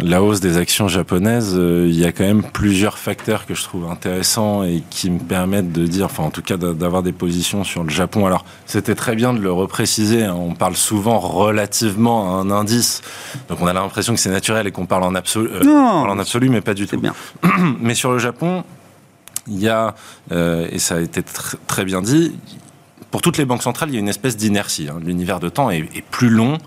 la 0.00 0.22
hausse 0.22 0.40
des 0.40 0.56
actions 0.56 0.88
japonaises, 0.88 1.54
il 1.54 1.94
y 1.94 2.06
a 2.06 2.12
quand 2.12 2.24
même 2.24 2.42
plusieurs 2.42 2.96
facteurs 2.96 3.44
que 3.44 3.54
je 3.54 3.62
trouve 3.62 3.90
intéressants 3.90 4.62
et 4.62 4.82
qui 4.88 5.10
me 5.10 5.18
permettent 5.18 5.72
de 5.72 5.86
dire, 5.86 6.06
enfin 6.06 6.22
en 6.22 6.30
tout 6.30 6.40
cas 6.40 6.56
d'avoir 6.56 7.02
des 7.02 7.12
positions 7.12 7.64
sur 7.64 7.84
le 7.84 7.90
Japon. 7.90 8.24
Alors 8.24 8.46
c'était 8.64 8.94
très 8.94 9.14
bien 9.14 9.34
de 9.34 9.40
le 9.40 9.52
repréciser. 9.52 10.24
Hein. 10.24 10.36
on 10.38 10.54
parle 10.54 10.74
souvent 10.74 11.18
relativement 11.18 12.38
à 12.38 12.40
un 12.40 12.50
indice, 12.50 13.02
donc 13.50 13.58
on 13.60 13.66
a 13.66 13.74
l'impression 13.74 14.14
que 14.14 14.20
c'est 14.20 14.30
naturel 14.30 14.66
et 14.66 14.70
qu'on 14.70 14.86
parle 14.86 15.02
en 15.02 15.14
absolu, 15.14 15.50
en 15.68 16.18
absolu, 16.18 16.48
mais 16.48 16.62
pas 16.62 16.74
du 16.74 16.86
tout. 16.86 16.98
Bien. 16.98 17.14
mais 17.80 17.94
sur 17.94 18.10
le 18.10 18.18
Japon, 18.18 18.64
il 19.48 19.60
y 19.60 19.68
a, 19.68 19.94
euh, 20.32 20.68
et 20.70 20.78
ça 20.78 20.96
a 20.96 21.00
été 21.00 21.22
très 21.66 21.84
bien 21.84 22.02
dit, 22.02 22.34
pour 23.10 23.22
toutes 23.22 23.38
les 23.38 23.44
banques 23.44 23.62
centrales, 23.62 23.88
il 23.90 23.94
y 23.94 23.96
a 23.96 24.00
une 24.00 24.08
espèce 24.08 24.36
d'inertie. 24.36 24.88
Hein. 24.88 25.00
L'univers 25.04 25.40
de 25.40 25.48
temps 25.48 25.70
est, 25.70 25.84
plus 26.10 26.28
long. 26.28 26.58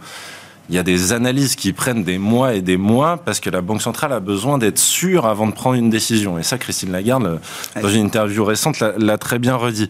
Il 0.70 0.76
y 0.76 0.80
a 0.80 0.84
des 0.84 1.12
analyses 1.12 1.56
qui 1.56 1.74
prennent 1.74 2.04
des 2.04 2.17
mois 2.17 2.54
et 2.54 2.62
des 2.62 2.78
mois 2.78 3.17
parce 3.17 3.39
que 3.39 3.50
la 3.50 3.62
Banque 3.62 3.82
centrale 3.82 4.13
a 4.13 4.20
besoin 4.20 4.58
d'être 4.58 4.80
sûre 4.80 5.26
avant 5.26 5.48
de 5.48 5.52
prendre 5.52 5.76
une 5.76 5.89
décision. 5.89 6.39
Et 6.39 6.44
ça, 6.44 6.58
Christine 6.58 6.91
Lagarde, 6.91 7.41
dans 7.82 7.89
une 7.89 8.06
interview 8.06 8.46
récente, 8.46 8.80
l'a 8.80 9.17
très 9.17 9.38
bien 9.38 9.56
redit. 9.56 9.88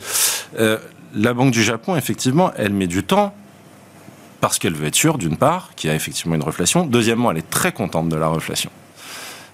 Euh, 0.59 0.77
la 1.13 1.33
Banque 1.33 1.51
du 1.51 1.61
Japon, 1.61 1.95
effectivement, 1.95 2.51
elle 2.57 2.73
met 2.73 2.87
du 2.87 3.03
temps 3.03 3.33
parce 4.39 4.57
qu'elle 4.57 4.73
veut 4.73 4.87
être 4.87 4.95
sûre, 4.95 5.19
d'une 5.19 5.37
part, 5.37 5.69
qu'il 5.75 5.89
y 5.89 5.93
a 5.93 5.95
effectivement 5.95 6.33
une 6.33 6.41
reflation. 6.41 6.85
Deuxièmement, 6.85 7.29
elle 7.29 7.37
est 7.37 7.49
très 7.49 7.71
contente 7.71 8.09
de 8.09 8.15
la 8.15 8.27
reflation 8.27 8.71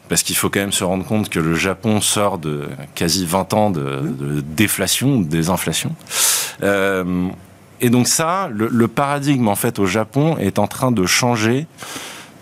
parce 0.10 0.24
qu'il 0.24 0.36
faut 0.36 0.50
quand 0.50 0.60
même 0.60 0.72
se 0.72 0.84
rendre 0.84 1.06
compte 1.06 1.30
que 1.30 1.40
le 1.40 1.56
Japon 1.56 2.02
sort 2.02 2.38
de 2.38 2.68
quasi 2.96 3.26
20 3.26 3.54
ans 3.54 3.70
de, 3.70 4.42
déflation, 4.56 5.20
de 5.20 5.26
désinflation. 5.26 5.96
Euh, 6.64 7.30
Et 7.80 7.90
donc 7.90 8.08
ça, 8.08 8.50
le, 8.52 8.88
paradigme 8.88 9.48
en 9.48 9.56
fait 9.56 9.80
au 9.80 9.86
Japon 9.86 10.38
est 10.40 10.60
en 10.60 10.68
train 10.68 10.92
de 10.92 11.06
changer 11.06 11.68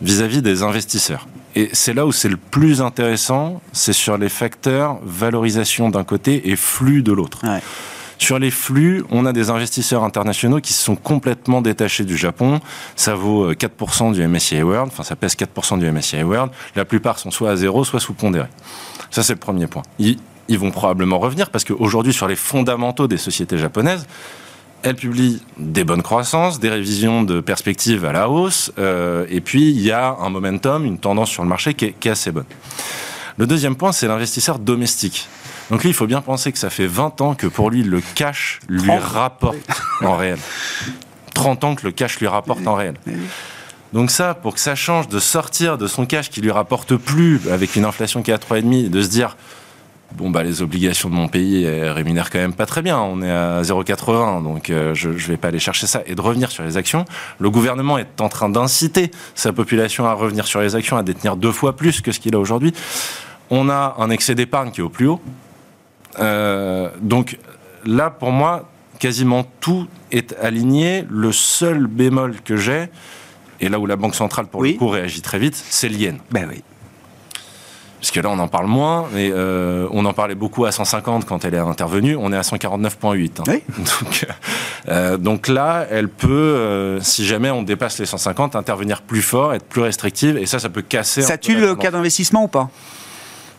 vis-à-vis 0.01 0.41
des 0.41 0.63
investisseurs. 0.63 1.27
Et 1.55 1.69
c'est 1.73 1.93
là 1.93 2.05
où 2.05 2.11
c'est 2.11 2.29
le 2.29 2.37
plus 2.37 2.81
intéressant, 2.81 3.61
c'est 3.71 3.93
sur 3.93 4.17
les 4.17 4.29
facteurs 4.29 4.99
valorisation 5.03 5.89
d'un 5.89 6.03
côté 6.03 6.49
et 6.49 6.55
flux 6.55 7.01
de 7.01 7.13
l'autre. 7.13 7.39
Sur 8.17 8.39
les 8.39 8.51
flux, 8.51 9.03
on 9.11 9.25
a 9.25 9.33
des 9.33 9.49
investisseurs 9.49 10.03
internationaux 10.03 10.61
qui 10.61 10.73
se 10.73 10.83
sont 10.83 10.95
complètement 10.95 11.61
détachés 11.61 12.05
du 12.05 12.17
Japon. 12.17 12.59
Ça 12.95 13.15
vaut 13.15 13.51
4% 13.51 14.13
du 14.13 14.25
MSCI 14.25 14.63
World, 14.63 14.91
enfin 14.91 15.03
ça 15.03 15.15
pèse 15.15 15.35
4% 15.35 15.79
du 15.79 15.91
MSCI 15.91 16.23
World. 16.23 16.51
La 16.75 16.85
plupart 16.85 17.19
sont 17.19 17.31
soit 17.31 17.51
à 17.51 17.55
zéro, 17.55 17.83
soit 17.83 17.99
sous-pondérés. 17.99 18.47
Ça, 19.11 19.23
c'est 19.23 19.33
le 19.33 19.39
premier 19.39 19.67
point. 19.67 19.83
Ils, 19.99 20.17
ils 20.47 20.59
vont 20.59 20.71
probablement 20.71 21.19
revenir 21.19 21.49
parce 21.49 21.63
qu'aujourd'hui, 21.63 22.13
sur 22.13 22.27
les 22.27 22.35
fondamentaux 22.35 23.07
des 23.07 23.17
sociétés 23.17 23.57
japonaises, 23.57 24.07
elles 24.83 24.95
publient 24.95 25.41
des 25.57 25.83
bonnes 25.83 26.03
croissances, 26.03 26.59
des 26.59 26.69
révisions 26.69 27.23
de 27.23 27.41
perspectives 27.41 28.05
à 28.05 28.11
la 28.11 28.29
hausse, 28.29 28.71
euh, 28.77 29.25
et 29.29 29.41
puis 29.41 29.71
il 29.71 29.81
y 29.81 29.91
a 29.91 30.15
un 30.19 30.29
momentum, 30.29 30.85
une 30.85 30.99
tendance 30.99 31.31
sur 31.31 31.41
le 31.41 31.49
marché 31.49 31.73
qui 31.73 31.85
est 31.85 32.07
assez 32.07 32.31
bonne. 32.31 32.45
Le 33.37 33.47
deuxième 33.47 33.75
point, 33.75 33.91
c'est 33.91 34.07
l'investisseur 34.07 34.59
domestique. 34.59 35.27
Donc 35.71 35.83
lui, 35.83 35.89
il 35.89 35.95
faut 35.95 36.07
bien 36.07 36.21
penser 36.21 36.51
que 36.51 36.59
ça 36.59 36.69
fait 36.69 36.87
20 36.87 37.21
ans 37.21 37.33
que 37.33 37.47
pour 37.47 37.69
lui, 37.69 37.83
le 37.83 38.01
cash 38.15 38.59
lui 38.69 38.87
30. 38.87 39.01
rapporte 39.01 39.81
en 40.01 40.15
réel. 40.15 40.37
30 41.33 41.63
ans 41.63 41.75
que 41.75 41.85
le 41.85 41.91
cash 41.91 42.19
lui 42.19 42.27
rapporte 42.27 42.65
en 42.67 42.75
réel. 42.75 42.95
Donc 43.93 44.11
ça, 44.11 44.33
pour 44.33 44.53
que 44.53 44.59
ça 44.59 44.75
change 44.75 45.07
de 45.07 45.19
sortir 45.19 45.77
de 45.77 45.87
son 45.87 46.05
cash 46.05 46.29
qui 46.29 46.41
lui 46.41 46.51
rapporte 46.51 46.95
plus 46.95 47.39
avec 47.51 47.75
une 47.75 47.85
inflation 47.85 48.21
qui 48.21 48.31
est 48.31 48.33
à 48.33 48.37
3,5, 48.37 48.89
de 48.89 49.01
se 49.01 49.07
dire 49.07 49.37
bon 50.15 50.29
bah 50.29 50.43
les 50.43 50.61
obligations 50.61 51.09
de 51.09 51.15
mon 51.15 51.27
pays 51.27 51.67
rémunèrent 51.67 52.29
quand 52.29 52.39
même 52.39 52.53
pas 52.53 52.65
très 52.65 52.81
bien, 52.81 52.97
on 52.99 53.21
est 53.21 53.29
à 53.29 53.61
0,80 53.61 54.43
donc 54.43 54.69
euh, 54.69 54.93
je, 54.93 55.17
je 55.17 55.27
vais 55.27 55.35
pas 55.35 55.49
aller 55.49 55.59
chercher 55.59 55.87
ça 55.87 56.03
et 56.05 56.15
de 56.15 56.21
revenir 56.21 56.51
sur 56.51 56.63
les 56.63 56.77
actions. 56.77 57.05
Le 57.39 57.49
gouvernement 57.49 57.97
est 57.97 58.21
en 58.21 58.29
train 58.29 58.47
d'inciter 58.49 59.11
sa 59.33 59.51
population 59.51 60.05
à 60.05 60.13
revenir 60.13 60.47
sur 60.47 60.61
les 60.61 60.75
actions, 60.75 60.95
à 60.97 61.03
détenir 61.03 61.35
deux 61.35 61.51
fois 61.51 61.75
plus 61.75 62.01
que 62.01 62.11
ce 62.11 62.19
qu'il 62.19 62.35
a 62.35 62.39
aujourd'hui. 62.39 62.73
On 63.49 63.69
a 63.69 63.95
un 63.99 64.09
excès 64.09 64.35
d'épargne 64.35 64.71
qui 64.71 64.79
est 64.81 64.83
au 64.83 64.89
plus 64.89 65.07
haut. 65.07 65.21
Euh, 66.19 66.89
donc 67.01 67.37
là 67.85 68.09
pour 68.09 68.31
moi 68.31 68.69
quasiment 68.99 69.45
tout 69.59 69.87
est 70.11 70.35
aligné. 70.41 71.05
Le 71.09 71.31
seul 71.31 71.87
bémol 71.87 72.35
que 72.43 72.55
j'ai 72.57 72.87
et 73.59 73.69
là 73.69 73.79
où 73.79 73.85
la 73.85 73.95
Banque 73.95 74.15
centrale 74.15 74.47
pour 74.47 74.61
Oui. 74.61 74.73
le 74.73 74.77
coup 74.79 74.87
réagit 74.89 75.21
très 75.21 75.39
vite, 75.39 75.55
c'est 75.55 75.89
le 75.89 75.95
yen. 75.95 76.17
Ben 76.31 76.47
oui. 76.49 76.61
Parce 78.01 78.11
que 78.11 78.19
là, 78.19 78.29
on 78.29 78.37
en 78.37 78.47
parle 78.47 78.67
moins, 78.67 79.07
mais 79.13 79.31
euh, 79.33 79.87
on 79.91 80.05
en 80.05 80.13
parlait 80.13 80.35
beaucoup 80.35 80.65
à 80.65 80.71
150 80.71 81.25
quand 81.25 81.43
elle 81.43 81.55
est 81.55 81.59
intervenue. 81.59 82.15
On 82.15 82.31
est 82.31 82.37
à 82.37 82.41
149,8. 82.41 83.39
hein. 83.39 83.43
Oui. 83.47 83.63
Donc, 84.01 84.27
euh, 84.89 85.17
donc 85.17 85.47
là, 85.47 85.87
elle 85.89 86.07
peut, 86.09 86.29
euh, 86.29 86.99
si 87.01 87.25
jamais 87.25 87.49
on 87.49 87.63
dépasse 87.63 87.97
les 87.97 88.05
150, 88.05 88.55
intervenir 88.55 89.01
plus 89.01 89.23
fort, 89.23 89.55
être 89.55 89.65
plus 89.65 89.81
restrictive, 89.81 90.37
et 90.37 90.45
ça, 90.45 90.59
ça 90.59 90.69
peut 90.69 90.83
casser. 90.83 91.23
Ça 91.23 91.39
tue 91.39 91.55
le 91.55 91.73
cas 91.73 91.89
d'investissement 91.89 92.43
ou 92.43 92.47
pas? 92.47 92.69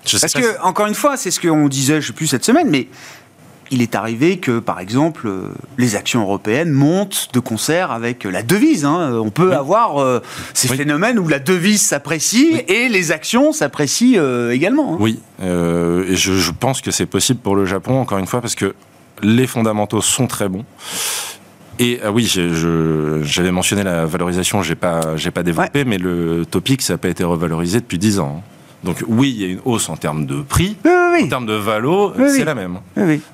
Je 0.07 0.19
Parce 0.19 0.33
que, 0.33 0.61
encore 0.63 0.87
une 0.87 0.95
fois, 0.95 1.17
c'est 1.17 1.31
ce 1.31 1.41
qu'on 1.41 1.69
disait, 1.69 2.01
je 2.01 2.09
sais 2.09 2.13
plus 2.13 2.27
cette 2.27 2.45
semaine, 2.45 2.69
mais 2.71 2.89
il 3.73 3.83
est 3.83 3.97
arrivé 3.97 4.39
que, 4.39 4.61
par 4.61 4.79
exemple, 4.79 5.27
euh, 5.27 5.49
les 5.77 5.97
actions 5.97 6.21
européennes 6.23 6.71
montent 6.71 7.29
de 7.33 7.41
concert 7.41 7.91
avec 7.91 8.23
la 8.23 8.45
devise. 8.45 8.85
hein. 8.85 9.19
On 9.21 9.31
peut 9.31 9.55
avoir 9.55 10.01
euh, 10.01 10.21
ces 10.55 10.71
Oui. 10.71 10.77
phénomènes 10.77 11.19
où 11.19 11.27
la 11.27 11.41
devise 11.41 11.83
s'apprécie 11.83 12.61
et 12.69 12.89
les 12.89 13.11
actions 13.11 13.53
s'apprécient 13.53 14.21
euh, 14.23 14.53
également. 14.53 14.95
hein. 14.95 14.99
Oui, 15.01 15.19
euh, 15.43 16.05
et 16.09 16.15
je, 16.15 16.35
je 16.35 16.51
pense 16.53 16.81
que 16.81 16.93
c'est 16.93 17.07
possible 17.07 17.41
pour 17.41 17.57
le 17.57 17.65
Japon, 17.67 17.99
encore 18.01 18.19
une 18.19 18.27
fois, 18.29 18.41
parce 18.41 18.55
que 18.55 18.75
les 19.23 19.49
fondamentaux 19.49 20.01
sont 20.01 20.29
très 20.29 20.49
bons. 20.49 20.65
Et 21.79 21.99
ah 22.05 22.11
oui, 22.13 22.25
j'avais 23.23 23.51
mentionné 23.51 23.83
la 23.83 24.07
valorisation, 24.07 24.63
j'ai 24.63 24.77
pas, 24.77 25.17
j'ai 25.17 25.31
pas 25.31 25.43
développé, 25.43 25.85
mais 25.85 25.99
le 25.99 26.47
topic, 26.47 26.81
ça 26.83 26.95
n'a 26.95 26.99
pas 26.99 27.09
été 27.09 27.25
revalorisé 27.25 27.81
depuis 27.81 27.99
10 27.99 28.21
ans. 28.21 28.37
hein. 28.47 28.51
Donc 28.85 29.03
oui, 29.09 29.35
il 29.37 29.43
y 29.43 29.45
a 29.45 29.49
une 29.49 29.61
hausse 29.65 29.89
en 29.89 29.97
termes 29.97 30.27
de 30.27 30.43
prix, 30.43 30.77
Oui, 31.17 31.25
en 31.25 31.29
termes 31.29 31.47
de 31.47 31.55
valo, 31.55 32.13
Oui, 32.17 32.25
c'est 32.29 32.39
oui. 32.39 32.45
la 32.45 32.55
même. 32.55 32.79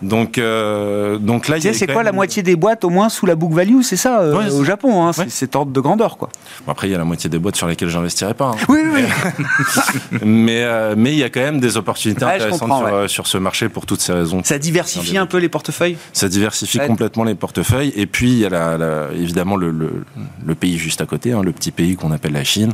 Donc, 0.03 0.39
euh, 0.39 1.19
donc 1.19 1.49
là, 1.49 1.57
c'est 1.61 1.87
quoi 1.87 1.97
même- 1.97 2.05
la 2.07 2.13
moitié 2.13 2.43
des 2.43 2.57
boîtes 2.57 2.85
au 2.85 2.91
moins 2.91 3.09
sous 3.09 3.27
la 3.27 3.35
book 3.35 3.53
value 3.53 3.83
C'est 3.83 3.97
ça 3.97 4.21
euh, 4.21 4.51
au 4.51 4.65
Japon, 4.65 5.07
hein, 5.07 5.13
c'est 5.13 5.31
cet 5.31 5.57
ordre 5.57 5.73
de 5.73 5.81
grandeur. 5.81 6.17
quoi. 6.17 6.29
Bon, 6.67 6.73
après, 6.73 6.89
il 6.89 6.93
y 6.93 6.95
a 6.95 6.99
la 6.99 7.05
moitié 7.05 7.29
des 7.31 7.39
boîtes 7.39 7.57
sur 7.57 7.67
lesquelles 7.67 7.89
j'investirais 7.89 8.35
pas. 8.35 8.51
hein. 8.53 8.57
Oui, 8.69 8.81
oui, 8.85 9.03
oui. 9.03 10.19
mais 10.25 10.63
euh, 10.65 10.95
mais 10.97 11.13
il 11.13 11.19
y 11.19 11.25
a 11.25 11.31
quand 11.31 11.41
même 11.41 11.61
des 11.61 11.77
opportunités 11.77 12.25
Ouais, 12.25 12.35
intéressantes 12.35 12.69
sur, 12.69 12.93
ouais. 12.95 13.09
sur 13.09 13.27
ce 13.27 13.39
marché 13.39 13.69
pour 13.69 13.87
toutes 13.87 14.01
ces 14.01 14.13
raisons. 14.13 14.43
Ça 14.45 14.59
diversifie 14.59 15.17
un 15.19 15.27
peu 15.27 15.39
les 15.39 15.49
portefeuilles? 15.49 15.97
Ça 16.13 16.29
diversifie 16.29 16.79
Ouais. 16.79 16.87
complètement 16.87 17.25
les 17.25 17.35
portefeuilles. 17.35 17.93
Et 17.97 18.07
puis, 18.07 18.31
il 18.33 18.39
y 18.39 18.47
a 18.47 18.49
la, 18.49 18.79
la- 18.79 19.09
évidemment 19.15 19.57
le, 19.57 19.71
le, 19.71 20.05
le 20.45 20.55
pays 20.55 20.79
juste 20.79 21.01
à 21.01 21.07
côté, 21.07 21.33
hein, 21.33 21.43
le 21.43 21.53
petit 21.53 21.71
pays 21.71 21.97
qu'on 21.97 22.13
appelle 22.13 22.33
la 22.33 22.45
Chine, 22.45 22.73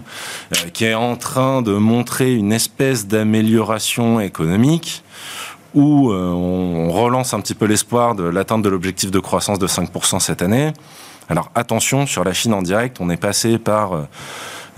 euh, 0.54 0.68
qui 0.72 0.84
est 0.84 0.94
en 0.94 1.16
train 1.16 1.62
de 1.62 1.72
montrer 1.72 2.34
une 2.34 2.52
espèce 2.52 3.06
d'amélioration 3.06 4.20
économique 4.20 4.97
où 5.74 6.10
euh, 6.10 6.30
on, 6.30 6.90
relance 6.90 7.34
un 7.34 7.40
petit 7.40 7.54
peu 7.54 7.66
l'espoir 7.66 8.14
de 8.14 8.24
l'atteinte 8.24 8.62
de 8.62 8.68
l'objectif 8.68 9.10
de 9.10 9.20
croissance 9.20 9.58
de 9.58 9.66
5% 9.66 10.20
cette 10.20 10.42
année. 10.42 10.72
Alors 11.28 11.50
attention, 11.54 12.06
sur 12.06 12.24
la 12.24 12.32
Chine 12.32 12.54
en 12.54 12.62
direct, 12.62 12.98
on 13.00 13.10
est 13.10 13.16
passé 13.16 13.58
par... 13.58 13.92
euh, 13.94 14.02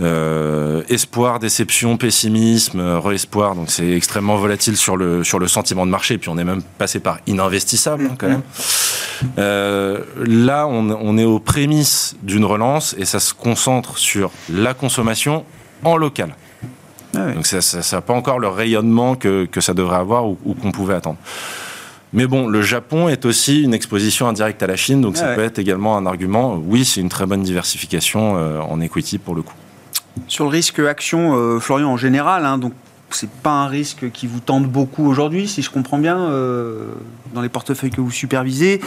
euh, 0.02 0.82
espoir, 0.88 1.40
déception, 1.40 1.98
pessimisme, 1.98 2.80
re-espoir. 2.80 3.54
Donc 3.54 3.70
c'est 3.70 3.90
extrêmement 3.90 4.36
volatile 4.36 4.78
sur 4.78 4.96
le, 4.96 5.22
sentiment 5.24 5.84
de 5.84 5.90
marché. 5.90 6.16
Puis 6.16 6.30
on 6.30 6.38
est 6.38 6.44
même 6.44 6.62
passé 6.62 7.00
par 7.00 7.18
ininvestissable 7.26 8.08
hein, 8.10 8.14
quand 8.16 8.28
même. 8.28 8.42
Là, 9.36 10.66
on, 10.66 10.88
on 10.88 11.18
est 11.18 11.26
aux 11.26 11.38
prémices 11.38 12.16
d'une 12.22 12.46
relance 12.46 12.94
et 12.96 13.04
ça 13.04 13.20
se 13.20 13.34
concentre 13.34 13.98
sur 13.98 14.30
la 14.48 14.72
consommation 14.72 15.44
en 15.84 15.98
local. 15.98 16.34
Ah. 17.28 17.32
Donc 17.32 17.46
ça 17.46 17.58
n'a 17.96 18.00
pas 18.00 18.14
encore 18.14 18.38
le 18.38 18.48
rayonnement 18.48 19.14
que, 19.16 19.44
que 19.46 19.60
ça 19.60 19.74
devrait 19.74 19.96
avoir 19.98 20.26
ou, 20.26 20.38
ou 20.44 20.54
qu'on 20.54 20.72
pouvait 20.72 20.94
attendre. 20.94 21.18
Mais 22.12 22.26
bon, 22.26 22.48
le 22.48 22.60
Japon 22.62 23.08
est 23.08 23.24
aussi 23.24 23.62
une 23.62 23.72
exposition 23.72 24.26
indirecte 24.26 24.60
à 24.62 24.66
la 24.66 24.74
Chine, 24.76 25.00
donc 25.00 25.14
Ah 25.16 25.20
ça 25.20 25.28
ouais. 25.28 25.36
peut 25.36 25.44
être 25.44 25.60
également 25.60 25.96
un 25.96 26.06
argument. 26.06 26.60
Oui, 26.66 26.84
c'est 26.84 27.00
une 27.00 27.08
très 27.08 27.24
bonne 27.26 27.42
diversification 27.42 28.34
euh, 28.36 28.58
en 28.60 28.80
equity 28.80 29.18
pour 29.18 29.34
le 29.36 29.42
coup. 29.42 29.54
Sur 30.26 30.44
le 30.44 30.50
risque 30.50 30.80
action, 30.80 31.36
euh, 31.36 31.60
Florian, 31.60 31.88
en 31.92 31.96
général, 31.96 32.44
hein, 32.46 32.58
donc 32.58 32.72
c'est 33.10 33.30
pas 33.30 33.50
un 33.52 33.66
risque 33.68 34.10
qui 34.12 34.26
vous 34.26 34.40
tente 34.40 34.66
beaucoup 34.66 35.06
aujourd'hui, 35.08 35.46
si 35.46 35.62
je 35.62 35.70
comprends 35.70 35.98
bien, 35.98 36.18
euh, 36.18 36.86
dans 37.32 37.42
les 37.42 37.48
portefeuilles 37.48 37.90
que 37.90 38.00
vous 38.00 38.10
supervisez. 38.10 38.80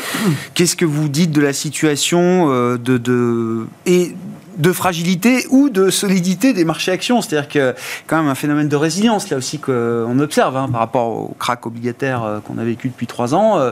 Qu'est-ce 0.54 0.76
que 0.76 0.86
vous 0.86 1.08
dites 1.08 1.32
de 1.32 1.42
la 1.42 1.54
situation 1.54 2.50
de, 2.78 2.98
de- 2.98 3.66
et 3.86 4.16
de 4.58 4.72
fragilité 4.72 5.46
ou 5.50 5.70
de 5.70 5.90
solidité 5.90 6.54
des 6.54 6.66
marchés 6.66 6.92
actions 6.92 7.22
C'est-à-dire 7.22 7.50
que 7.50 7.76
quand 8.08 8.18
même 8.18 8.28
un 8.30 8.36
phénomène 8.36 8.68
de 8.68 8.76
résilience 8.76 9.30
là 9.30 9.38
aussi 9.38 9.60
qu'on 9.60 10.20
observe 10.20 10.58
hein, 10.58 10.70
par 10.70 10.80
rapport 10.80 11.08
au 11.08 11.36
crack 11.40 11.66
obligataire 11.66 12.24
euh, 12.24 12.40
qu'on 12.40 12.58
a 12.58 12.64
vécu 12.64 12.90
depuis 12.90 13.08
trois 13.08 13.34
ans. 13.34 13.60
Euh, 13.60 13.72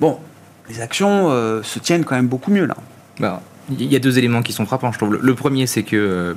bon, 0.00 0.18
les 0.68 0.80
actions 0.80 1.30
euh, 1.30 1.62
se 1.62 1.78
tiennent 1.78 2.04
quand 2.04 2.16
même 2.16 2.28
beaucoup 2.28 2.50
mieux 2.50 2.66
là. 2.66 3.40
Il 3.70 3.92
y 3.92 3.96
a 3.96 3.98
deux 3.98 4.16
éléments 4.18 4.42
qui 4.42 4.52
sont 4.52 4.64
frappants, 4.64 4.92
je 4.92 4.98
trouve. 4.98 5.18
Le- 5.20 5.34
premier, 5.34 5.66
c'est 5.66 5.82
que 5.82 6.36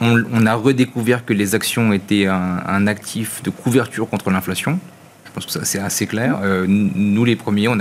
on, 0.00 0.46
a 0.46 0.54
redécouvert 0.54 1.24
que 1.24 1.32
les 1.32 1.56
actions 1.56 1.92
étaient 1.92 2.26
un 2.26 2.86
actif 2.86 3.42
de 3.42 3.50
couverture 3.50 4.08
contre 4.08 4.30
l'inflation. 4.30 4.78
Pense 5.36 5.44
que 5.44 5.52
ça 5.52 5.66
c'est 5.66 5.78
assez 5.78 6.06
clair. 6.06 6.40
Euh, 6.42 6.64
nous, 6.66 7.26
les 7.26 7.36
premiers, 7.36 7.68
on 7.68 7.76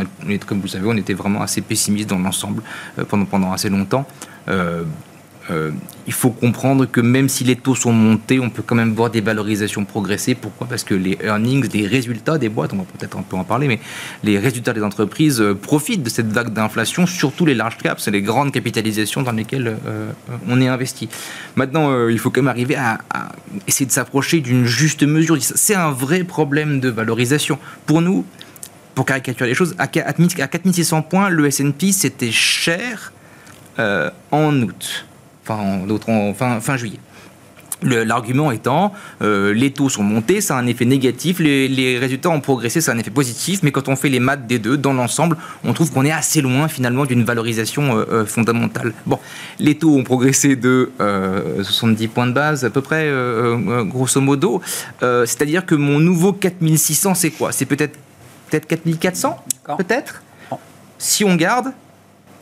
comme 0.45 0.57
vous 0.57 0.65
le 0.65 0.67
savez, 0.67 0.85
on 0.89 0.97
était 0.97 1.13
vraiment 1.13 1.41
assez 1.41 1.61
pessimistes 1.61 2.09
dans 2.09 2.19
l'ensemble 2.19 2.61
euh, 2.99 3.05
pendant, 3.05 3.23
pendant 3.23 3.53
assez 3.53 3.69
longtemps. 3.69 4.05
Euh, 5.51 5.71
il 6.07 6.13
faut 6.13 6.31
comprendre 6.31 6.85
que 6.85 7.01
même 7.01 7.29
si 7.29 7.43
les 7.43 7.55
taux 7.55 7.75
sont 7.75 7.91
montés, 7.91 8.39
on 8.39 8.49
peut 8.49 8.63
quand 8.65 8.75
même 8.75 8.93
voir 8.93 9.09
des 9.09 9.21
valorisations 9.21 9.85
progresser. 9.85 10.33
Pourquoi? 10.33 10.67
Parce 10.67 10.83
que 10.83 10.95
les 10.95 11.17
earnings, 11.23 11.67
les 11.71 11.85
résultats 11.85 12.37
des 12.37 12.49
boîtes, 12.49 12.73
on 12.73 12.77
va 12.77 12.83
peut-être 12.83 13.17
un 13.17 13.21
peu 13.21 13.35
en 13.35 13.43
parler, 13.43 13.67
mais 13.67 13.79
les 14.23 14.39
résultats 14.39 14.73
des 14.73 14.81
entreprises 14.81 15.41
euh, 15.41 15.53
profitent 15.53 16.03
de 16.03 16.09
cette 16.09 16.31
vague 16.31 16.51
d'inflation, 16.51 17.05
surtout 17.05 17.45
les 17.45 17.53
large 17.53 17.77
caps, 17.77 18.01
c'est 18.03 18.11
les 18.11 18.21
grandes 18.21 18.51
capitalisations 18.51 19.21
dans 19.21 19.31
lesquelles 19.31 19.77
euh, 19.85 20.11
on 20.47 20.61
est 20.61 20.67
investi. 20.67 21.09
Maintenant, 21.55 22.07
il 22.07 22.19
faut 22.19 22.31
quand 22.31 22.41
même 22.41 22.49
arriver 22.49 22.75
à, 22.75 22.99
à 23.11 23.29
essayer 23.67 23.85
de 23.85 23.91
s'approcher 23.91 24.41
d'une 24.41 24.65
juste 24.65 25.03
mesure. 25.03 25.37
C'est 25.39 25.75
un 25.75 25.91
vrai 25.91 26.23
problème 26.23 26.79
de 26.79 26.89
valorisation. 26.89 27.59
Pour 27.85 28.01
nous, 28.01 28.25
pour 28.95 29.05
caricaturer 29.05 29.49
les 29.49 29.55
choses, 29.55 29.75
à 29.77 29.87
4 29.87 30.41
à 30.41 30.47
4600 30.47 31.01
points, 31.03 31.29
le 31.29 31.45
S&P, 31.45 31.91
c'était 31.91 32.31
cher 32.31 33.13
en 34.31 34.61
août, 34.61 35.05
enfin, 35.47 35.61
en, 35.61 35.85
d'autres- 35.85 36.09
en 36.09 36.33
fin, 36.33 36.59
fin 36.59 36.77
juillet. 36.77 36.99
Le- 37.81 38.03
L'argument 38.05 38.51
étant, 38.51 38.93
euh, 39.21 39.53
les 39.53 39.69
taux 39.71 39.89
sont 39.89 40.01
montés, 40.01 40.39
ça 40.39 40.55
a 40.55 40.59
un 40.61 40.65
effet 40.65 40.85
négatif, 40.85 41.39
les, 41.39 41.67
les 41.67 41.99
résultats 41.99 42.29
ont 42.29 42.39
progressé, 42.39 42.79
ça 42.79 42.91
a 42.91 42.95
un 42.95 42.97
effet 42.97 43.11
positif, 43.11 43.59
mais 43.63 43.71
quand 43.71 43.89
on 43.89 43.97
fait 43.97 44.07
les 44.07 44.21
maths 44.21 44.47
des 44.47 44.59
deux, 44.59 44.77
dans 44.77 44.93
l'ensemble, 44.93 45.35
on 45.65 45.73
trouve 45.73 45.91
qu'on 45.91 46.05
est 46.05 46.11
assez 46.11 46.41
loin 46.41 46.69
finalement 46.69 47.05
d'une 47.05 47.25
valorisation 47.25 47.97
euh, 47.97 48.05
euh, 48.11 48.25
fondamentale. 48.25 48.93
Bon, 49.05 49.19
les 49.59 49.77
taux 49.77 49.93
ont 49.93 50.03
progressé 50.05 50.55
de 50.55 50.91
euh, 51.01 51.63
70 51.63 52.07
points 52.07 52.27
de 52.27 52.31
base 52.31 52.63
à 52.63 52.69
peu 52.69 52.81
près, 52.81 53.11
grosso 53.83 54.21
modo, 54.21 54.61
c'est-à-dire 55.01 55.65
que 55.65 55.75
mon 55.75 55.99
nouveau 55.99 56.31
4600, 56.31 57.13
c'est 57.13 57.31
quoi? 57.31 57.51
C'est 57.51 57.65
peut-être 57.65 57.99
peut-être 58.49 58.67
4400 58.67 59.43
D'accord. 59.61 59.77
Peut-être? 59.77 60.23
Bon. 60.49 60.57
Si 60.97 61.25
on 61.25 61.35
garde 61.35 61.67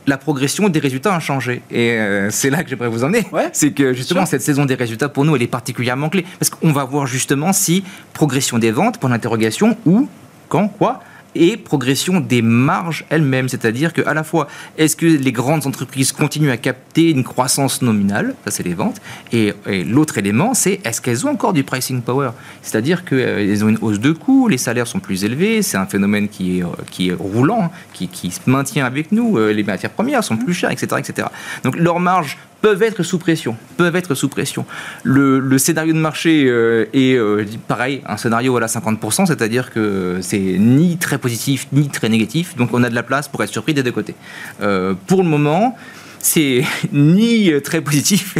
la 0.07 0.17
progression 0.17 0.69
des 0.69 0.79
résultats 0.79 1.15
a 1.15 1.19
changé. 1.19 1.61
Et 1.71 1.91
euh, 1.91 2.29
c'est 2.29 2.49
là 2.49 2.63
que 2.63 2.69
j'aimerais 2.69 2.89
vous 2.89 3.03
emmener. 3.03 3.25
Ouais. 3.31 3.49
C'est 3.53 3.71
que 3.71 3.93
justement, 3.93 4.25
cette 4.25 4.41
saison 4.41 4.65
des 4.65 4.75
résultats, 4.75 5.09
pour 5.09 5.25
nous, 5.25 5.35
elle 5.35 5.41
est 5.41 5.47
particulièrement 5.47 6.09
clé. 6.09 6.25
Parce 6.39 6.49
qu'on 6.49 6.71
va 6.71 6.83
voir 6.83 7.07
justement 7.07 7.53
si 7.53 7.83
progression 8.13 8.57
des 8.59 8.71
ventes, 8.71 8.97
pour 8.97 9.09
l'interrogation, 9.09 9.77
ou 9.85 10.07
quand, 10.49 10.67
quoi 10.67 11.01
et 11.35 11.57
progression 11.57 12.19
des 12.19 12.41
marges 12.41 13.05
elles-mêmes, 13.09 13.49
c'est-à-dire 13.49 13.93
que 13.93 14.01
à 14.05 14.13
la 14.13 14.23
fois 14.23 14.47
est-ce 14.77 14.95
que 14.95 15.05
les 15.05 15.31
grandes 15.31 15.67
entreprises 15.67 16.11
continuent 16.11 16.51
à 16.51 16.57
capter 16.57 17.11
une 17.11 17.23
croissance 17.23 17.81
nominale, 17.81 18.35
ça 18.45 18.51
c'est 18.51 18.63
les 18.63 18.73
ventes, 18.73 19.01
et, 19.31 19.53
l'autre 19.85 20.17
élément 20.17 20.53
c'est 20.53 20.79
est-ce 20.83 21.01
qu'elles 21.01 21.25
ont 21.25 21.31
encore 21.31 21.53
du 21.53 21.63
pricing 21.63 22.01
power, 22.01 22.31
c'est-à-dire 22.61 23.05
qu'elles 23.05 23.63
ont 23.63 23.69
une 23.69 23.79
hausse 23.81 23.99
de 23.99 24.11
coûts, 24.11 24.47
les 24.47 24.57
salaires 24.57 24.87
sont 24.87 24.99
plus 24.99 25.23
élevés, 25.23 25.61
c'est 25.61 25.77
un 25.77 25.85
phénomène 25.85 26.27
qui 26.27 26.59
est, 26.59 26.63
euh, 26.63 26.67
qui 26.91 27.09
est 27.09 27.13
roulant, 27.13 27.63
hein, 27.63 27.71
qui, 27.93 28.07
qui 28.07 28.31
se 28.31 28.41
maintient 28.47 28.85
avec 28.85 29.11
nous, 29.11 29.37
euh, 29.37 29.51
les 29.51 29.63
matières 29.63 29.91
premières 29.91 30.23
sont 30.23 30.37
plus 30.37 30.53
chères, 30.53 30.71
etc., 30.71 30.87
etc. 30.99 31.27
Donc 31.63 31.75
leurs 31.77 31.99
marges 31.99 32.37
peuvent 32.63 32.81
être 32.81 33.03
sous 33.03 33.19
pression, 33.19 33.57
peuvent 33.75 33.95
être 33.97 34.15
sous 34.15 34.29
pression. 34.29 34.65
Le, 35.03 35.39
le 35.39 35.57
scénario 35.57 35.91
de 35.91 35.99
marché 35.99 36.45
euh, 36.47 36.85
est 36.93 37.13
euh, 37.13 37.45
pareil, 37.67 38.01
un 38.07 38.15
scénario 38.15 38.55
à 38.55 38.61
la 38.61 38.67
50%, 38.67 39.25
c'est-à-dire 39.25 39.69
que 39.69 40.19
c'est 40.21 40.37
ni 40.39 40.95
très 40.95 41.17
positif 41.17 41.67
ni 41.73 41.89
très 41.89 42.07
négatif, 42.07 42.55
donc 42.55 42.69
on 42.71 42.81
a 42.83 42.89
de 42.89 42.95
la 42.95 43.03
place 43.03 43.27
pour 43.27 43.43
être 43.43 43.51
surpris 43.51 43.73
des 43.73 43.83
deux 43.83 43.91
côtés. 43.91 44.15
Euh, 44.61 44.93
pour 45.07 45.23
le 45.23 45.27
moment, 45.27 45.75
c'est 46.19 46.63
ni 46.93 47.51
très 47.61 47.81
positif 47.81 48.35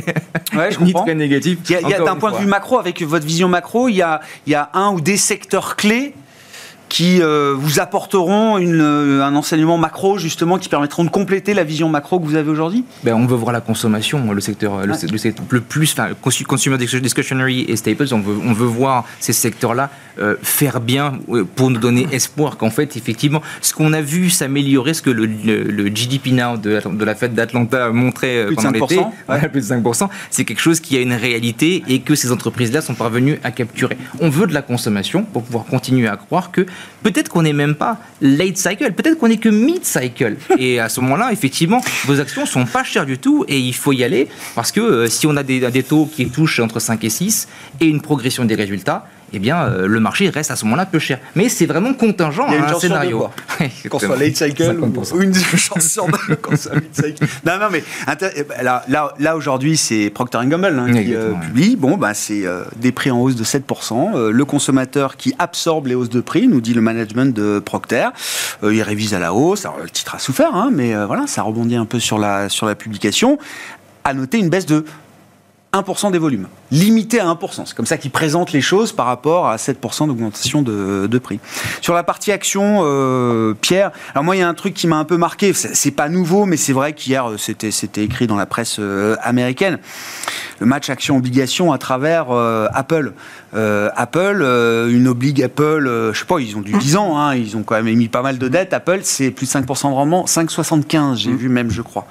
Ouais, 0.56 0.72
je 0.72 0.80
ni 0.86 0.94
très 0.94 1.16
négatif. 1.16 1.60
D'un 1.62 2.16
point 2.16 2.32
de 2.32 2.38
vue 2.38 2.46
macro, 2.46 2.80
avec 2.80 3.02
votre 3.02 3.26
vision 3.26 3.50
macro, 3.50 3.90
il 3.90 3.96
y 3.96 4.02
a, 4.02 4.22
il 4.48 4.54
y 4.54 4.56
a 4.56 4.70
un 4.74 4.94
ou 4.94 5.02
des 5.02 5.18
secteurs 5.18 5.76
clés 5.76 6.14
qui 6.94 7.24
euh, 7.24 7.56
vous 7.58 7.80
apporteront 7.80 8.60
une, 8.60 8.80
euh, 8.80 9.24
un 9.24 9.34
enseignement 9.36 9.80
macro, 9.80 10.20
justement, 10.20 10.60
qui 10.60 10.70
permettront 10.70 11.04
de 11.04 11.10
compléter 11.10 11.56
la 11.56 11.64
vision 11.64 11.90
macro 11.90 12.20
que 12.20 12.26
vous 12.26 12.36
avez 12.36 12.52
aujourd'hui 12.52 12.86
Ben, 13.04 13.16
on 13.16 13.26
veut 13.26 13.36
voir 13.36 13.52
la 13.52 13.62
consommation, 13.62 14.32
le 14.32 14.40
secteur, 14.42 14.86
le, 14.86 14.94
Ouais. 14.94 15.00
le 15.12 15.18
secteur 15.18 15.44
le 15.50 15.62
plus, 15.62 15.92
enfin, 15.94 16.10
consu- 16.24 16.44
consumer 16.44 16.78
discretionary 16.78 17.66
et 17.68 17.76
staples, 17.78 18.06
on 18.12 18.20
veut, 18.20 18.36
on 18.46 18.54
veut 18.54 18.68
voir 18.68 19.06
ces 19.20 19.34
secteurs-là 19.34 19.90
euh, 20.20 20.36
faire 20.44 20.80
bien 20.82 21.14
euh, 21.30 21.44
pour 21.56 21.72
nous 21.72 21.80
donner 21.80 22.06
espoir 22.12 22.58
qu'en 22.58 22.70
fait, 22.70 22.96
effectivement, 22.96 23.42
ce 23.62 23.74
qu'on 23.74 23.92
a 23.94 24.02
vu 24.02 24.30
s'améliorer, 24.30 24.94
ce 24.94 25.02
que 25.02 25.10
le, 25.10 25.26
le- 25.26 25.64
le 25.64 25.86
GDP 25.88 26.28
Now 26.28 26.58
de, 26.58 26.80
de 26.96 27.06
la 27.06 27.16
fête 27.16 27.34
d'Atlanta 27.34 27.90
montrait 27.90 28.38
euh, 28.38 28.46
Plus 28.48 28.56
pendant 28.58 28.70
5%, 28.70 28.74
l'été, 28.92 29.02
ouais. 29.30 29.50
plus 29.52 29.68
de 29.68 29.74
5%, 29.74 30.10
c'est 30.30 30.46
quelque 30.46 30.62
chose 30.62 30.80
qui 30.80 30.96
a 30.96 31.02
une 31.02 31.14
réalité 31.14 31.84
et 31.88 32.02
que 32.02 32.14
ces 32.14 32.32
entreprises-là 32.32 32.82
sont 32.82 32.94
parvenues 32.94 33.40
à 33.44 33.50
capturer. 33.50 33.98
On 34.20 34.30
veut 34.30 34.46
de 34.46 34.54
la 34.54 34.62
consommation 34.62 35.24
pour 35.24 35.42
pouvoir 35.42 35.66
continuer 35.66 36.08
à 36.08 36.18
croire 36.18 36.52
que 36.52 36.68
peut-être 37.04 37.30
qu'on 37.30 37.44
n'est 37.44 37.54
même 37.54 37.76
pas 37.76 37.98
late 38.22 38.58
cycle, 38.58 38.92
peut-être 38.94 39.18
qu'on 39.18 39.28
n'est 39.28 39.38
que 39.38 39.50
mid 39.50 39.84
cycle. 39.84 40.38
Et 40.58 40.80
à 40.80 40.90
ce 40.90 41.02
moment-là, 41.02 41.32
effectivement, 41.32 41.82
vos 42.06 42.20
actions 42.20 42.46
sont 42.46 42.66
pas 42.66 42.84
chères 42.84 43.06
du 43.06 43.18
tout 43.18 43.46
et 43.48 43.60
il 43.60 43.74
faut 43.76 43.92
y 43.92 44.04
aller 44.04 44.28
parce 44.56 44.72
que 44.72 44.80
euh, 44.80 45.08
si 45.08 45.28
on 45.28 45.36
a 45.36 45.44
des, 45.44 45.60
des 45.72 45.84
taux 45.84 46.06
qui 46.06 46.30
touchent 46.30 46.60
entre 46.60 46.80
5 46.80 47.04
et 47.04 47.10
6 47.10 47.48
et 47.82 47.86
une 47.86 48.02
progression 48.02 48.46
des 48.46 48.56
résultats, 48.56 49.08
eh 49.34 49.40
bien, 49.40 49.64
euh, 49.64 49.88
le 49.88 50.00
marché 50.00 50.30
reste 50.30 50.52
à 50.52 50.56
ce 50.56 50.66
moment-là 50.66 50.86
peu 50.86 51.00
cher. 51.00 51.20
Mais 51.36 51.50
c'est 51.50 51.66
vraiment 51.66 51.94
contingent 51.94 52.48
à 52.48 52.54
un 52.54 52.80
scénario. 52.80 53.28
Qu'on 53.90 54.00
soit 54.00 54.18
late 54.18 54.36
cycle 54.36 54.76
ou, 54.80 54.88
50%. 54.88 55.14
ou 55.14 55.22
une 55.22 55.34
chance 55.34 55.88
sur 55.88 56.08
deux 56.08 56.36
qu'on 56.36 56.56
soit 56.56 56.76
mid 56.76 56.94
cycle. 56.94 57.26
Non, 57.46 57.54
non, 57.60 57.68
mais 57.72 57.84
eh 58.10 58.44
ben, 58.44 58.64
là, 58.64 58.84
là, 58.88 59.14
là 59.20 59.36
aujourd'hui, 59.36 59.78
c'est 59.78 60.10
Procter 60.10 60.40
Gamble 60.46 60.78
hein, 60.80 60.92
qui 60.92 61.14
euh, 61.16 61.34
publie. 61.34 61.76
Bon, 61.76 61.98
bah, 61.98 62.14
c'est 62.14 62.46
euh, 62.46 62.64
des 62.76 62.92
prix 62.92 63.12
en 63.12 63.20
hausse 63.20 63.36
de 63.36 63.44
7%. 63.44 64.16
Euh, 64.16 64.32
le 64.32 64.46
consommateur 64.46 65.18
qui 65.18 65.34
absorbe 65.40 65.88
les 65.88 65.96
hausses 65.96 66.10
de 66.10 66.22
prix, 66.22 66.48
nous 66.48 66.62
dit 66.62 66.74
le 66.74 66.82
management 66.82 67.34
de 67.34 67.60
Procter. 67.60 68.10
Il 68.64 68.82
révise 68.82 69.14
à 69.14 69.20
la 69.20 69.34
hausse. 69.34 69.66
Alors, 69.66 69.80
le 69.80 69.90
titre 69.90 70.16
a 70.16 70.20
souffert, 70.20 70.56
hein, 70.56 70.70
mais 70.72 70.94
voilà, 71.06 71.28
ça 71.28 71.42
rebondit 71.42 71.76
un 71.76 71.86
peu 71.86 72.00
sur 72.00 72.18
la, 72.18 72.50
sur 72.50 72.66
la 72.66 72.76
publication. 72.76 73.38
À 74.04 74.14
noter 74.14 74.38
une 74.38 74.50
baisse 74.50 74.66
de 74.66 74.86
1% 75.74 76.12
des 76.12 76.20
volumes, 76.20 76.48
limité 76.72 77.20
à 77.20 77.26
1%. 77.26 77.66
C'est 77.66 77.76
comme 77.76 77.88
ça 77.88 77.98
qu'ils 77.98 78.12
présentent 78.12 78.52
les 78.52 78.62
choses 78.62 78.92
par 78.92 79.08
rapport 79.08 79.48
à 79.48 79.56
7% 79.56 80.08
d'augmentation 80.08 80.62
de, 80.62 81.18
prix. 81.18 81.40
Sur 81.82 81.94
la 81.94 82.04
partie 82.04 82.32
action, 82.32 82.82
euh, 82.84 83.54
Pierre, 83.60 83.92
alors 84.14 84.24
moi 84.24 84.36
il 84.36 84.40
y 84.40 84.42
a 84.42 84.48
un 84.48 84.54
truc 84.54 84.74
qui 84.74 84.88
m'a 84.88 84.98
un 84.98 85.06
peu 85.06 85.18
marqué, 85.18 85.54
c'est 85.54 85.92
pas 85.92 86.10
nouveau, 86.10 86.46
mais 86.46 86.58
c'est 86.58 86.74
vrai 86.74 86.94
qu'hier 86.94 87.32
euh, 87.32 87.38
c'était 87.38 88.04
écrit 88.04 88.28
dans 88.28 88.36
la 88.36 88.46
presse 88.46 88.78
euh, 88.80 89.16
américaine. 89.22 89.80
Le 90.60 90.66
match 90.66 90.90
action-obligation 90.90 91.72
à 91.72 91.78
travers 91.78 92.32
Apple. 92.32 93.14
Euh, 93.56 93.90
Apple, 93.96 94.42
euh, 94.42 94.90
une 94.90 95.08
obligue 95.08 95.44
Apple, 95.44 95.88
euh, 95.88 96.14
je 96.14 96.20
sais 96.20 96.26
pas, 96.26 96.40
ils 96.40 96.58
ont 96.58 96.62
du 96.62 96.74
10 96.74 96.96
ans, 96.96 97.20
hein, 97.20 97.36
ils 97.36 97.56
ont 97.56 97.64
quand 97.64 97.76
même 97.76 97.88
émis 97.88 98.08
pas 98.08 98.22
mal 98.22 98.38
de 98.38 98.48
dettes. 98.48 98.74
Apple, 98.74 99.00
c'est 99.04 99.32
plus 99.32 99.46
de 99.46 99.52
5% 99.52 99.90
de 99.90 99.94
rendement, 99.94 100.26
5,75, 100.26 101.18
j'ai 101.18 101.32
vu 101.32 101.50
même, 101.50 101.70
je 101.70 101.82
crois 101.82 102.08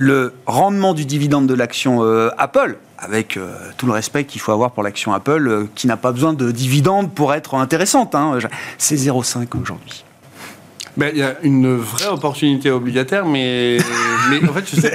le 0.00 0.32
rendement 0.46 0.94
du 0.94 1.04
dividende 1.04 1.46
de 1.46 1.52
l'action 1.52 2.02
euh, 2.02 2.30
Apple, 2.38 2.78
avec 2.98 3.36
euh, 3.36 3.54
tout 3.76 3.84
le 3.84 3.92
respect 3.92 4.24
qu'il 4.24 4.40
faut 4.40 4.50
avoir 4.50 4.70
pour 4.70 4.82
l'action 4.82 5.12
Apple, 5.12 5.46
euh, 5.46 5.68
qui 5.74 5.86
n'a 5.86 5.98
pas 5.98 6.10
besoin 6.10 6.32
de 6.32 6.50
dividende 6.50 7.12
pour 7.12 7.34
être 7.34 7.54
intéressante, 7.54 8.14
hein, 8.14 8.38
c'est 8.78 8.96
0,5 8.96 9.60
aujourd'hui. 9.60 10.04
Ben, 10.96 11.10
il 11.14 11.20
y 11.20 11.22
a 11.22 11.34
une 11.42 11.76
vraie 11.76 12.08
opportunité 12.08 12.70
obligataire, 12.70 13.24
mais, 13.24 13.78
mais 14.30 14.40
en 14.48 14.52
fait, 14.52 14.64
je 14.74 14.80
sais, 14.80 14.92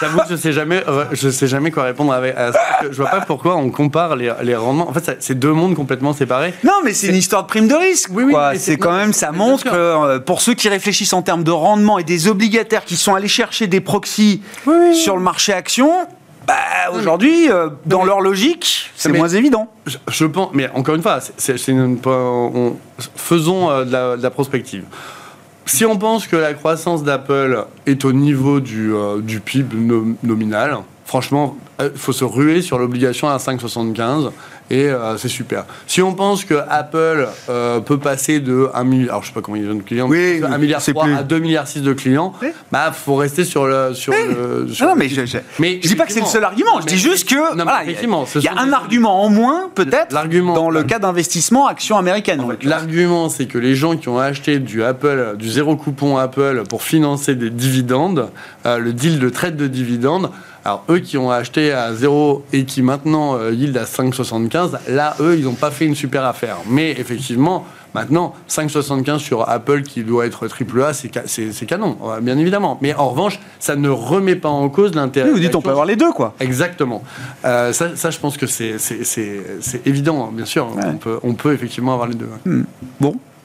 j'avoue 0.00 0.18
que 0.18 0.24
je 0.30 0.36
sais 0.36 0.52
jamais, 0.52 0.82
euh, 0.88 1.04
je 1.12 1.30
sais 1.30 1.46
jamais 1.46 1.70
quoi 1.70 1.84
répondre 1.84 2.12
avec, 2.12 2.34
à 2.36 2.52
ça. 2.52 2.58
Je 2.82 2.96
vois 2.96 3.06
pas 3.10 3.20
pourquoi 3.20 3.56
on 3.56 3.70
compare 3.70 4.16
les, 4.16 4.32
les 4.42 4.56
rendements. 4.56 4.88
En 4.88 4.92
fait, 4.92 5.16
c'est 5.20 5.38
deux 5.38 5.52
mondes 5.52 5.74
complètement 5.76 6.12
séparés. 6.12 6.52
Non, 6.64 6.80
mais 6.84 6.92
c'est 6.92 7.08
une 7.08 7.14
histoire 7.16 7.42
de 7.44 7.48
prime 7.48 7.68
de 7.68 7.74
risque. 7.74 8.10
Oui, 8.12 8.24
oui, 8.26 8.34
c'est 8.58 8.76
quand 8.76 8.92
même, 8.96 9.12
ça 9.12 9.30
montre 9.32 9.64
que 9.64 9.70
euh, 9.72 10.18
pour 10.18 10.40
ceux 10.40 10.54
qui 10.54 10.68
réfléchissent 10.68 11.12
en 11.12 11.22
termes 11.22 11.44
de 11.44 11.50
rendement 11.52 11.98
et 11.98 12.04
des 12.04 12.28
obligataires 12.28 12.84
qui 12.84 12.96
sont 12.96 13.14
allés 13.14 13.28
chercher 13.28 13.66
des 13.66 13.80
proxys 13.80 14.42
sur 14.94 15.16
le 15.16 15.22
marché 15.22 15.52
action, 15.52 15.90
bah, 16.46 16.54
aujourd'hui, 16.92 17.50
euh, 17.50 17.70
dans 17.86 18.00
mais- 18.00 18.06
leur 18.06 18.20
logique, 18.20 18.90
c'est 18.96 19.10
moins 19.12 19.28
évident. 19.28 19.68
Je, 19.86 19.96
je 20.08 20.24
pense, 20.26 20.50
mais 20.54 20.68
encore 20.74 20.94
une 20.96 21.02
fois, 21.02 21.18
c'est- 21.36 21.56
faisons 23.16 23.70
euh, 23.70 23.84
de, 23.84 23.92
la, 23.92 24.16
de 24.16 24.22
la 24.22 24.30
prospective. 24.30 24.84
Si 25.66 25.84
on 25.84 25.98
pense 25.98 26.26
que 26.26 26.36
la 26.36 26.54
croissance 26.54 27.02
d'Apple 27.02 27.64
est 27.86 28.04
au 28.04 28.12
niveau 28.12 28.60
du, 28.60 28.94
euh, 28.94 29.20
PIB 29.40 29.76
no- 29.76 30.16
nominal, 30.22 30.78
franchement, 31.04 31.56
il 31.80 31.90
faut 31.96 32.12
se 32.12 32.24
ruer 32.24 32.62
sur 32.62 32.78
l'obligation 32.78 33.28
à 33.28 33.38
5,75 33.38 34.30
et 34.70 34.88
euh, 34.88 35.16
c'est 35.16 35.28
super. 35.28 35.64
Si 35.86 36.02
on 36.02 36.14
pense 36.14 36.44
que 36.44 36.54
Apple 36.68 37.28
euh, 37.48 37.80
peut 37.80 37.98
passer 37.98 38.40
de 38.40 38.68
1 38.74 38.84
milliard, 38.84 39.10
alors 39.10 39.22
je 39.22 39.28
sais 39.28 39.34
pas 39.34 39.40
combien 39.40 39.62
de 39.74 39.82
clients, 39.82 40.08
Oui, 40.08 40.40
de 40.40 40.44
1 40.44 40.58
milliard 40.58 40.80
c'est 40.80 40.92
3 40.92 41.04
plus. 41.04 41.14
à 41.14 41.22
2 41.22 41.38
milliards 41.38 41.68
6 41.68 41.82
de 41.82 41.92
clients, 41.92 42.32
Oui. 42.42 42.48
bah 42.72 42.92
faut 42.92 43.16
rester 43.16 43.44
sur 43.44 43.66
le 43.66 43.94
sur 43.94 44.12
le. 44.12 44.68
sur 44.72 44.86
Non, 44.86 44.94
le- 44.94 44.98
mais 44.98 45.08
je, 45.08 45.24
je, 45.26 45.38
Mais 45.58 45.80
je 45.82 45.88
dis 45.88 45.94
pas 45.96 46.04
que 46.06 46.12
c'est 46.12 46.20
le 46.20 46.26
seul 46.26 46.44
argument. 46.44 46.80
Je 46.80 46.86
mais- 46.86 46.92
dis 46.92 46.98
juste 46.98 47.28
que 47.28 47.34
Non, 47.56 47.64
voilà, 47.64 47.84
il 47.84 47.92
y 48.42 48.48
a- 48.48 48.58
un 48.60 48.72
argument 48.72 49.22
en 49.24 49.28
moins 49.28 49.70
peut-être 49.74 50.12
L'argument- 50.12 50.54
dans 50.54 50.70
le 50.70 50.82
cas 50.82 50.98
d'investissement 50.98 51.66
action 51.66 51.96
américaine. 51.96 52.40
en. 52.40 52.48
L'argument, 52.62 53.28
c'est 53.28 53.46
que 53.46 53.58
les 53.58 53.74
gens 53.74 53.96
qui 53.96 54.08
ont 54.08 54.18
acheté 54.18 54.58
du 54.58 54.82
Apple, 54.82 55.34
du 55.38 55.48
zéro 55.48 55.76
coupon 55.76 56.16
Apple 56.16 56.62
pour 56.68 56.82
financer 56.82 57.34
des 57.34 57.50
dividendes, 57.50 58.30
euh, 58.66 58.78
le 58.78 58.92
deal 58.92 59.18
de 59.18 59.28
traite 59.28 59.56
de 59.56 59.66
dividendes, 59.66 60.30
alors 60.66 60.84
eux 60.90 60.98
qui 60.98 61.16
ont 61.16 61.30
acheté 61.30 61.72
à 61.72 61.94
zéro 61.94 62.44
et 62.52 62.64
qui 62.64 62.82
maintenant 62.82 63.36
euh, 63.36 63.52
yield 63.52 63.76
à 63.76 63.84
5,75, 63.84 64.72
là, 64.88 65.14
eux, 65.20 65.36
ils 65.38 65.44
n'ont 65.44 65.54
pas 65.54 65.70
fait 65.70 65.86
une 65.86 65.94
super 65.94 66.24
affaire. 66.24 66.56
Mais 66.68 66.90
effectivement, 66.90 67.64
maintenant, 67.94 68.34
5,75 68.50 69.18
sur 69.18 69.48
Apple 69.48 69.82
qui 69.82 70.02
doit 70.02 70.26
être 70.26 70.48
triple 70.48 70.82
A, 70.82 70.92
c'est 70.92 71.12
ca- 71.14 71.22
c'est 71.26 71.52
c'est 71.52 71.66
canon, 71.66 71.96
euh, 72.04 72.20
bien 72.20 72.36
évidemment. 72.36 72.78
Mais 72.82 72.94
en 72.94 73.08
revanche, 73.10 73.38
ça 73.60 73.76
ne 73.76 73.88
remet 73.88 74.34
pas 74.34 74.48
en 74.48 74.68
cause 74.68 74.94
l'intérêt. 74.94 75.28
Oui, 75.28 75.34
vous 75.34 75.40
dites 75.40 75.54
on 75.54 75.62
peut 75.62 75.70
avoir 75.70 75.86
les 75.86 75.96
deux 75.96 76.12
quoi. 76.12 76.34
Exactement. 76.40 77.02
Euh, 77.44 77.72
ça, 77.72 77.94
ça, 77.94 78.10
je 78.10 78.18
pense 78.18 78.36
que 78.36 78.46
c'est 78.46 78.76
évident, 79.86 80.26
hein, 80.26 80.30
bien 80.32 80.44
sûr. 80.46 80.66
On, 80.84 80.96
peut, 80.96 81.18
on 81.22 81.34
peut 81.34 81.52
effectivement 81.52 81.92
avoir 81.92 82.08
les 82.08 82.16
deux. 82.16 82.28
Bon, 83.00 83.14
c'est 83.14 83.35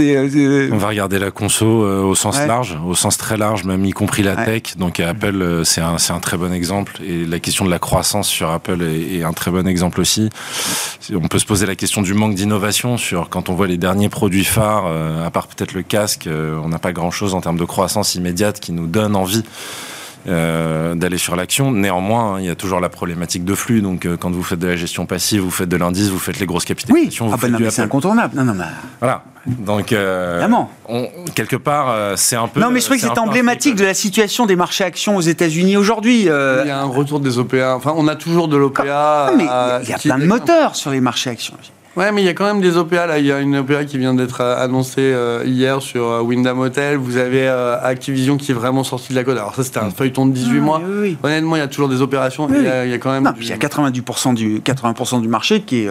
euh, 0.00 0.28
c'est- 0.30 0.72
On 0.72 0.76
va 0.78 0.88
regarder 0.88 1.18
la 1.18 1.30
conso 1.30 1.84
euh, 1.84 2.02
au 2.02 2.14
sens 2.14 2.36
Ouais. 2.38 2.46
large, 2.46 2.76
au 2.86 2.94
sens 2.94 3.16
très 3.16 3.36
large, 3.36 3.64
même 3.64 3.84
y 3.84 3.90
compris 3.92 4.22
la 4.22 4.34
Ouais. 4.34 4.44
tech. 4.60 4.76
Donc 4.76 5.00
euh, 5.00 5.10
Apple, 5.10 5.40
euh, 5.42 5.64
c'est 5.64 5.80
un, 5.80 5.98
c'est 5.98 6.12
un 6.12 6.20
très 6.20 6.36
bon 6.36 6.52
exemple. 6.52 7.00
Et 7.04 7.24
la 7.24 7.38
question 7.40 7.64
de 7.64 7.70
la 7.70 7.78
croissance 7.78 8.28
sur 8.28 8.50
Apple 8.50 8.82
est, 8.82 9.16
est 9.18 9.22
un 9.24 9.32
très 9.32 9.50
bon 9.50 9.66
exemple 9.66 10.00
aussi. 10.00 10.30
On 11.14 11.28
peut 11.28 11.38
se 11.38 11.46
poser 11.46 11.66
la 11.66 11.74
question 11.76 12.02
du 12.02 12.14
manque 12.14 12.34
d'innovation 12.34 12.96
sur 12.98 13.28
quand 13.28 13.48
on 13.48 13.54
voit 13.54 13.66
les 13.66 13.78
derniers 13.78 14.08
produits 14.08 14.44
phares, 14.44 14.84
euh, 14.86 15.24
à 15.26 15.30
part 15.30 15.46
peut-être 15.46 15.72
le 15.74 15.82
casque, 15.82 16.26
euh, 16.26 16.60
on 16.64 16.68
n'a 16.68 16.78
pas 16.78 16.92
grand-chose 16.92 17.34
en 17.34 17.40
termes 17.40 17.58
de 17.58 17.64
croissance 17.64 18.14
immédiate 18.14 18.60
qui 18.60 18.72
nous 18.72 18.86
donne 18.86 19.14
envie. 19.16 19.44
Euh, 20.28 20.94
d'aller 20.94 21.18
sur 21.18 21.36
l'action. 21.36 21.70
Néanmoins, 21.72 22.34
hein, 22.34 22.40
il 22.40 22.46
y 22.46 22.50
a 22.50 22.54
toujours 22.54 22.80
la 22.80 22.88
problématique 22.88 23.44
de 23.44 23.54
flux. 23.54 23.80
Donc, 23.80 24.06
euh, 24.06 24.16
quand 24.16 24.30
vous 24.30 24.42
faites 24.42 24.58
de 24.58 24.66
la 24.66 24.76
gestion 24.76 25.06
passive, 25.06 25.40
vous 25.42 25.50
faites 25.50 25.68
de 25.68 25.76
l'indice, 25.76 26.08
vous 26.10 26.18
faites 26.18 26.38
les 26.40 26.46
grosses 26.46 26.64
oui. 26.64 26.68
capitalisations, 26.68 27.26
Ah 27.26 27.28
vous 27.28 27.32
bah 27.36 27.38
faites 27.42 27.50
non, 27.52 27.58
du 27.58 27.64
mais 27.64 27.70
c'est 27.70 27.82
incontournable. 27.82 28.36
Non 28.36 28.44
non 28.44 28.54
mais 28.54 28.64
Voilà. 29.00 29.22
Donc, 29.46 29.92
euh, 29.92 30.44
on- 30.88 31.08
quelque 31.34 31.54
part, 31.54 31.90
euh, 31.90 32.14
c'est 32.16 32.34
un 32.34 32.48
peu. 32.48 32.58
non 32.60 32.70
mais 32.70 32.80
je 32.80 32.86
trouvais 32.86 32.98
que 32.98 33.06
c'est 33.06 33.14
peu 33.14 33.20
emblématique 33.20 33.76
de 33.76 33.84
la 33.84 33.94
situation 33.94 34.44
des 34.44 34.56
marchés 34.56 34.82
actions 34.82 35.16
aux 35.16 35.20
États-Unis 35.20 35.76
aujourd'hui. 35.76 36.28
euh, 36.28 36.62
Il 36.64 36.68
y 36.68 36.70
a 36.72 36.80
un 36.80 36.84
retour 36.86 37.20
des 37.20 37.38
OPA. 37.38 37.76
Enfin, 37.76 37.92
on 37.96 38.08
a 38.08 38.16
toujours 38.16 38.48
de 38.48 38.56
l'OPA. 38.56 39.28
Non, 39.30 39.36
mais 39.36 39.44
il 39.84 39.88
y 39.88 39.92
a- 39.92 39.98
plein 39.98 40.18
de 40.18 40.26
moteurs 40.26 40.74
sur 40.74 40.90
les 40.90 41.00
marchés 41.00 41.30
actions. 41.30 41.54
Ouais, 41.96 42.12
mais 42.12 42.20
il 42.20 42.26
y 42.26 42.28
a 42.28 42.34
quand 42.34 42.44
même 42.44 42.60
des 42.60 42.76
OPA 42.76 43.06
là. 43.06 43.18
Il 43.18 43.24
y 43.24 43.32
a 43.32 43.40
une 43.40 43.56
OPA 43.56 43.86
qui 43.86 43.96
vient 43.96 44.12
d'être 44.12 44.42
euh, 44.42 44.62
annoncée 44.62 44.96
euh, 44.98 45.42
hier 45.46 45.80
sur 45.80 46.04
euh, 46.04 46.20
Wyndham 46.20 46.58
Hotel. 46.58 46.98
Vous 46.98 47.16
avez 47.16 47.48
Activision 47.48 48.36
qui 48.36 48.50
est 48.50 48.54
vraiment 48.54 48.84
sorti 48.84 49.10
de 49.10 49.14
la 49.14 49.24
code. 49.24 49.38
Alors 49.38 49.54
ça, 49.54 49.64
c'était 49.64 49.78
un 49.78 49.88
mm. 49.88 49.92
feuilleton 49.92 50.26
de 50.26 50.32
18 50.32 50.60
mois. 50.60 50.82
Honnêtement, 51.22 51.56
il 51.56 51.60
y 51.60 51.62
a 51.62 51.68
toujours 51.68 51.88
des 51.88 52.02
opérations. 52.02 52.48
Il, 52.50 52.62
y 52.64 52.68
a, 52.68 52.98
quand 52.98 53.12
même. 53.12 53.32
il 53.40 53.48
y 53.48 53.52
a 53.52 53.56
90% 53.56 54.34
du 54.34 54.60
80% 54.60 55.22
du 55.22 55.28
marché 55.28 55.62
qui 55.62 55.84
est. 55.84 55.88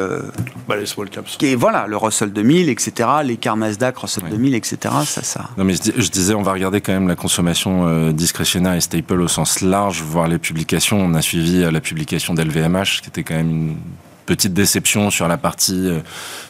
Bah, 0.68 0.76
les 0.76 0.86
small 0.86 1.10
caps. 1.10 1.38
Qui 1.38 1.48
est 1.48 1.56
voilà 1.56 1.88
le 1.88 1.98
Russell 1.98 2.32
2000, 2.32 2.70
etc. 2.70 3.10
Les 3.24 3.38
car 3.38 3.58
Nasdaq, 3.58 3.98
Russell 3.98 4.26
2000, 4.30 4.54
etc. 4.54 4.78
Ça, 5.06 5.24
ça. 5.24 5.50
Non 5.58 5.64
mais 5.64 5.74
je, 5.74 6.10
disais, 6.10 6.36
on 6.36 6.44
va 6.44 6.54
regarder 6.54 6.82
quand 6.82 6.94
même 6.94 7.08
la 7.08 7.16
consommation 7.16 8.12
discrétionnaire 8.12 8.74
et 8.74 8.82
staple 8.82 9.20
au 9.20 9.28
sens 9.28 9.62
large, 9.62 10.04
voir 10.04 10.28
les 10.28 10.38
publications. 10.38 11.00
On 11.00 11.16
a 11.16 11.22
suivi 11.22 11.60
la 11.60 11.82
publication 11.82 12.36
d'LVMH, 12.36 13.02
qui 13.02 13.10
était 13.10 13.24
quand 13.24 13.36
même 13.36 13.50
une 13.50 13.78
petite 14.26 14.54
déception 14.54 15.10
sur 15.12 15.28
la 15.28 15.38
partie 15.38 15.90
euh, 15.90 16.00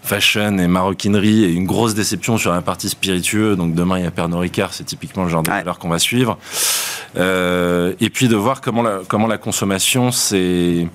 fashion 0.02 0.58
et 0.58 0.68
maroquinerie 0.68 1.44
et 1.44 1.52
une 1.52 1.66
grosse 1.66 1.94
déception 1.94 2.38
sur 2.38 2.52
la 2.52 2.62
partie 2.62 2.90
spiritueux. 2.90 3.56
Donc 3.56 3.74
demain, 3.74 4.00
il 4.00 4.04
y 4.04 4.08
a 4.08 4.12
Pernod 4.12 4.40
Ricard, 4.40 4.74
c'est 4.74 4.86
typiquement 4.86 5.24
le 5.24 5.30
genre 5.30 5.44
de 5.44 5.50
valeur 5.50 5.80
qu'on 5.80 5.90
va 5.90 6.00
suivre. 6.00 6.38
Euh, 7.18 7.94
et 8.00 8.10
puis 8.10 8.28
de 8.28 8.36
voir 8.36 8.62
comment 8.62 8.82
la, 8.82 9.00
comment 9.08 9.28
la 9.28 9.38
consommation 9.38 10.12
s'est 10.12 10.88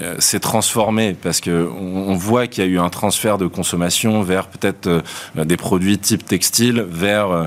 euh, 0.00 0.14
s'est 0.18 0.40
transformée 0.40 1.16
parce 1.20 1.40
que 1.40 1.68
on, 1.80 2.14
voit 2.14 2.46
qu'il 2.46 2.62
y 2.62 2.66
a 2.66 2.70
eu 2.70 2.78
un 2.78 2.90
transfert 2.90 3.38
de 3.38 3.46
consommation 3.46 4.22
vers 4.22 4.46
peut-être 4.46 5.02
des 5.34 5.56
produits 5.56 5.98
type 5.98 6.24
textile 6.26 6.84
vers 6.88 7.46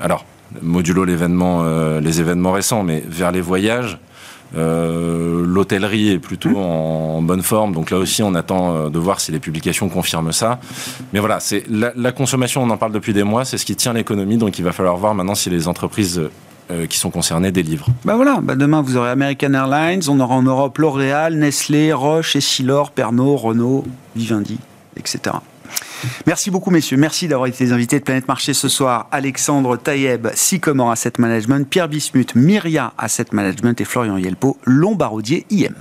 alors 0.00 0.24
modulo 0.62 1.04
l'événement 1.04 1.62
les 2.00 2.20
événements 2.20 2.52
récents 2.52 2.82
mais 2.82 3.02
vers 3.06 3.30
les 3.30 3.40
voyages 3.40 3.98
euh, 4.56 5.44
l'hôtellerie 5.46 6.10
est 6.10 6.18
plutôt 6.18 6.56
en, 6.56 7.22
bonne 7.22 7.42
forme, 7.42 7.72
donc 7.72 7.90
là 7.90 7.98
aussi 7.98 8.22
on 8.22 8.34
attend 8.34 8.74
euh, 8.74 8.88
de 8.88 8.98
voir 8.98 9.20
si 9.20 9.30
les 9.30 9.38
publications 9.38 9.88
confirment 9.88 10.32
ça. 10.32 10.58
Mais 11.12 11.20
voilà, 11.20 11.40
c'est 11.40 11.64
la, 11.68 12.12
consommation, 12.12 12.62
on 12.62 12.70
en 12.70 12.76
parle 12.76 12.92
depuis 12.92 13.12
des 13.12 13.22
mois, 13.22 13.44
c'est 13.44 13.58
ce 13.58 13.64
qui 13.64 13.76
tient 13.76 13.92
l'économie, 13.92 14.38
donc 14.38 14.58
il 14.58 14.64
va 14.64 14.72
falloir 14.72 14.96
voir 14.96 15.14
maintenant 15.14 15.34
si 15.34 15.50
les 15.50 15.68
entreprises 15.68 16.20
euh, 16.70 16.86
qui 16.86 16.98
sont 16.98 17.10
concernées 17.10 17.52
délivrent. 17.52 17.88
Bah 18.04 18.16
voilà, 18.16 18.40
bah 18.42 18.56
demain 18.56 18.82
vous 18.82 18.96
aurez 18.96 19.10
American 19.10 19.54
Airlines, 19.54 20.02
on 20.08 20.18
aura 20.18 20.34
en 20.34 20.42
Europe 20.42 20.78
L'Oréal, 20.78 21.34
Nestlé, 21.34 21.92
Roche, 21.92 22.36
Essilor, 22.36 22.90
Pernod, 22.90 23.38
Renault, 23.38 23.84
Vivendi, 24.16 24.58
etc. 24.96 25.36
Merci 26.26 26.50
beaucoup, 26.50 26.70
messieurs. 26.70 26.96
Merci 26.96 27.28
d'avoir 27.28 27.48
été 27.48 27.64
les 27.64 27.72
invités 27.72 27.98
de 27.98 28.04
Planète 28.04 28.28
Marché 28.28 28.54
ce 28.54 28.68
soir. 28.68 29.08
Alexandre 29.10 29.76
Taïeb, 29.76 30.28
Sycomore 30.34 30.90
Asset 30.90 31.12
Management, 31.18 31.68
Pierre 31.68 31.88
Bismuth, 31.88 32.34
Myria 32.34 32.92
Asset 32.98 33.26
Management 33.32 33.80
et 33.80 33.84
Florian 33.84 34.16
Yelpo, 34.16 34.58
Lombardier 34.64 35.46
IM. 35.50 35.74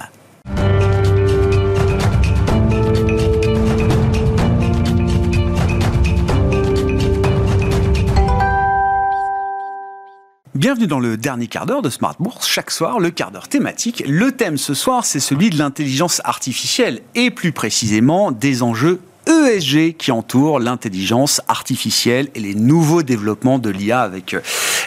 Bienvenue 10.60 10.88
dans 10.88 11.00
le 11.00 11.16
dernier 11.16 11.48
quart 11.48 11.66
d'heure 11.66 11.82
de 11.82 11.90
Smart 11.90 12.16
Bourse. 12.20 12.46
Chaque 12.46 12.70
soir, 12.70 13.00
le 13.00 13.12
quart 13.12 13.32
d'heure 13.32 13.48
thématique. 13.48 14.04
Le 14.06 14.34
thème 14.34 14.58
ce 14.58 14.74
soir, 14.74 15.06
c'est 15.06 15.22
celui 15.22 15.50
de 15.50 15.58
l'intelligence 15.58 16.22
artificielle 16.26 17.00
et 17.16 17.32
plus 17.32 17.54
précisément 17.54 18.34
des 18.34 18.62
enjeux 18.62 19.00
ESG 19.30 19.96
qui 19.96 20.12
entoure 20.12 20.60
l'intelligence 20.60 21.42
artificielle 21.48 22.30
et 22.34 22.40
les 22.40 22.56
nouveaux 22.56 23.04
développements 23.04 23.60
de 23.60 23.70
l'IA 23.70 24.02
avec 24.02 24.34
euh, 24.34 24.42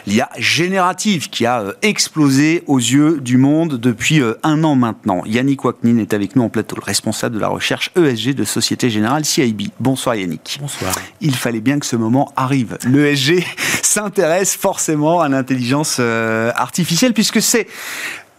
l'IA 0.07 0.28
générative 0.36 1.30
qui 1.30 1.47
a 1.47 1.61
euh, 1.61 1.72
explosé 1.82 2.64
aux 2.66 2.78
yeux 2.78 3.20
du 3.20 3.36
monde 3.36 3.78
depuis 3.78 4.20
euh, 4.20 4.34
un 4.43 4.64
an 4.64 4.74
maintenant. 4.74 5.22
Yannick 5.26 5.64
Waknin 5.64 5.99
est 5.99 6.12
avec 6.12 6.34
nous 6.34 6.43
en 6.43 6.49
plateau, 6.49 6.74
le 6.76 6.84
responsable 6.84 7.36
de 7.36 7.40
la 7.40 7.49
recherche 7.49 7.93
ESG 7.97 8.34
de 8.34 8.45
Société 8.45 8.90
Générale 8.90 9.24
CIB. 9.24 9.70
Bonsoir 9.78 10.16
Yannick. 10.16 10.59
Bonsoir. 10.61 10.93
Il 11.20 11.36
fallait 11.36 11.61
bien 11.61 11.78
que 11.78 11.86
ce 11.86 11.95
moment 11.95 12.32
arrive. 12.34 12.78
L'ESG 12.84 13.45
s'intéresse 13.82 14.57
forcément 14.57 15.20
à 15.20 15.28
l'intelligence 15.28 16.01
artificielle 16.01 17.12
puisque 17.14 17.40
c'est 17.40 17.68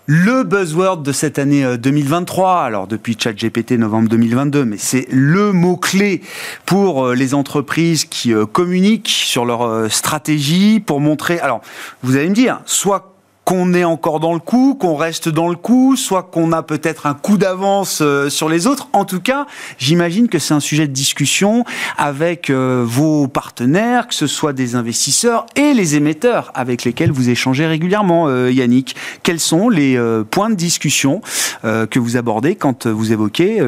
le 0.06 0.43
buzzword 0.43 0.97
de 0.97 1.14
cette 1.14 1.39
année 1.39 1.78
2023, 1.78 2.49
euh, 2.49 2.66
alors 2.66 2.88
depuis 2.88 3.16
ChatGPT 3.18 3.74
novembre 3.74 4.10
2022, 4.10 4.66
mais 4.66 4.78
c'est 4.78 5.08
le 5.10 5.54
mot-clé 5.54 6.22
pour 6.66 7.06
euh, 7.06 7.16
les 7.16 7.34
entreprises 7.34 8.04
qui 8.04 8.34
euh, 8.34 8.45
communiquent 8.45 9.08
sur 9.08 9.45
leur 9.45 9.89
stratégie 9.89 10.82
pour 10.82 10.99
montrer. 10.99 11.39
Alors, 11.39 11.62
vous 12.01 12.18
allez 12.18 12.28
me 12.28 12.36
dire, 12.36 12.60
soit 12.66 13.12
qu'on 13.46 13.74
est 13.74 13.84
encore 13.84 14.20
dans 14.20 14.34
le 14.34 14.39
coup, 14.39 14.76
qu'on 14.80 14.96
reste 14.96 15.30
dans 15.30 15.50
le 15.50 15.56
coup, 15.56 15.96
soit 15.96 16.24
qu'on 16.24 16.52
a 16.52 16.64
peut-être 16.64 17.06
un 17.06 17.14
coup 17.14 17.38
d'avance 17.38 18.00
euh, 18.02 18.30
sur 18.30 18.50
les 18.50 18.68
autres. 18.68 18.88
En 18.94 19.06
tout 19.06 19.20
cas, 19.20 19.48
j'imagine 19.78 20.30
que 20.30 20.39
c'est 20.39 20.54
un 20.54 20.60
sujet 20.60 20.88
de 20.88 20.94
discussion 20.94 21.66
avec 21.98 22.50
euh, 22.50 22.84
vos 22.86 23.28
partenaires, 23.28 24.08
que 24.08 24.16
ce 24.16 24.28
soit 24.28 24.54
des 24.54 24.76
investisseurs 24.76 25.46
et 25.56 25.74
les 25.74 25.96
émetteurs 25.96 26.52
avec 26.56 26.84
lesquels 26.84 27.12
vous 27.12 27.30
échangez 27.30 27.66
régulièrement, 27.66 28.28
euh, 28.28 28.52
Yannick. 28.52 28.96
Quels 29.24 29.39
sont 29.39 29.70
les 29.70 30.00
points 30.30 30.50
de 30.50 30.56
discussion 30.56 31.22
que 31.64 32.00
vous 32.00 32.18
abordez 32.18 32.56
quand 32.56 32.88
vous 32.88 33.12
évoquez 33.12 33.62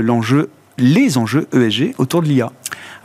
les 0.78 1.18
enjeux 1.18 1.48
ESG 1.54 1.96
autour 1.98 2.22
de 2.22 2.28
l'IA 2.28 2.52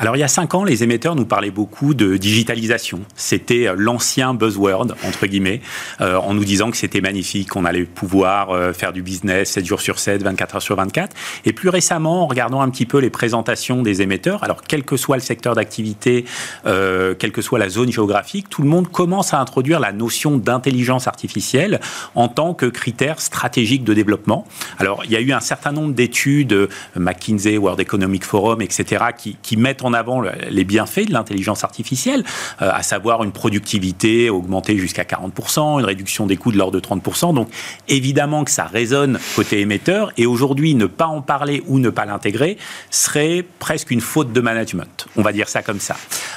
alors 0.00 0.16
il 0.16 0.20
y 0.20 0.22
a 0.22 0.28
cinq 0.28 0.54
ans, 0.54 0.64
les 0.64 0.82
émetteurs 0.82 1.14
nous 1.14 1.26
parlaient 1.26 1.50
beaucoup 1.50 1.92
de 1.92 2.16
digitalisation. 2.16 3.00
C'était 3.16 3.68
euh, 3.68 3.74
l'ancien 3.76 4.32
buzzword, 4.32 4.94
entre 5.06 5.26
guillemets, 5.26 5.60
euh, 6.00 6.16
en 6.16 6.32
nous 6.32 6.46
disant 6.46 6.70
que 6.70 6.78
c'était 6.78 7.02
magnifique, 7.02 7.50
qu'on 7.50 7.66
allait 7.66 7.84
pouvoir 7.84 8.48
euh, 8.48 8.72
faire 8.72 8.94
du 8.94 9.02
business 9.02 9.50
7 9.50 9.66
jours 9.66 9.82
sur 9.82 9.98
7, 9.98 10.22
24 10.22 10.54
heures 10.54 10.62
sur 10.62 10.74
24. 10.76 11.14
Et 11.44 11.52
plus 11.52 11.68
récemment, 11.68 12.22
en 12.22 12.26
regardant 12.28 12.62
un 12.62 12.70
petit 12.70 12.86
peu 12.86 12.96
les 12.96 13.10
présentations 13.10 13.82
des 13.82 14.00
émetteurs, 14.00 14.42
alors 14.42 14.62
quel 14.66 14.84
que 14.84 14.96
soit 14.96 15.16
le 15.16 15.22
secteur 15.22 15.54
d'activité, 15.54 16.24
quelle 16.64 17.32
que 17.32 17.42
soit 17.42 17.58
la 17.58 17.68
zone 17.68 17.92
géographique, 17.92 18.48
tout 18.48 18.62
le 18.62 18.68
monde 18.68 18.90
commence 18.90 19.34
à 19.34 19.38
introduire 19.38 19.80
la 19.80 19.92
notion 19.92 20.38
d'intelligence 20.38 21.08
artificielle 21.08 21.80
en 22.14 22.28
tant 22.28 22.54
que 22.54 22.66
critère 22.66 23.20
stratégique 23.20 23.84
de 23.84 23.92
développement. 23.92 24.46
Alors 24.78 25.02
il 25.04 25.10
y 25.10 25.16
a 25.16 25.20
eu 25.20 25.32
un 25.32 25.40
certain 25.40 25.72
nombre 25.72 25.92
d'études, 25.92 26.68
McKinsey, 26.96 27.58
World 27.58 27.80
Economic 27.80 28.24
Forum, 28.24 28.62
etc., 28.62 29.04
qui, 29.16 29.36
qui 29.42 29.56
mettent 29.56 29.84
en 29.84 29.89
avant 29.94 30.22
les 30.50 30.64
bienfaits 30.64 31.06
de 31.08 31.12
l'intelligence 31.12 31.64
artificielle, 31.64 32.24
euh, 32.62 32.70
à 32.72 32.82
savoir 32.82 33.22
une 33.24 33.32
productivité 33.32 34.30
augmentée 34.30 34.76
jusqu'à 34.76 35.04
40%, 35.04 35.80
une 35.80 35.84
réduction 35.84 36.26
des 36.26 36.36
coûts 36.36 36.52
de 36.52 36.58
l'ordre 36.58 36.80
de 36.80 36.80
30%. 36.80 37.34
Donc 37.34 37.48
évidemment 37.88 38.44
que 38.44 38.50
ça 38.50 38.64
résonne 38.64 39.18
côté 39.36 39.60
émetteur 39.60 40.12
et 40.16 40.26
aujourd'hui 40.26 40.74
ne 40.74 40.86
pas 40.86 41.06
en 41.06 41.22
parler 41.22 41.62
ou 41.66 41.78
ne 41.78 41.90
pas 41.90 42.04
l'intégrer 42.04 42.56
serait 42.90 43.44
presque 43.58 43.90
une 43.90 44.00
faute 44.00 44.32
de 44.32 44.40
management. 44.40 45.06
On 45.16 45.22
va 45.22 45.32
dire 45.32 45.48
ça 45.48 45.62
comme 45.62 45.80
ça. 45.80 45.96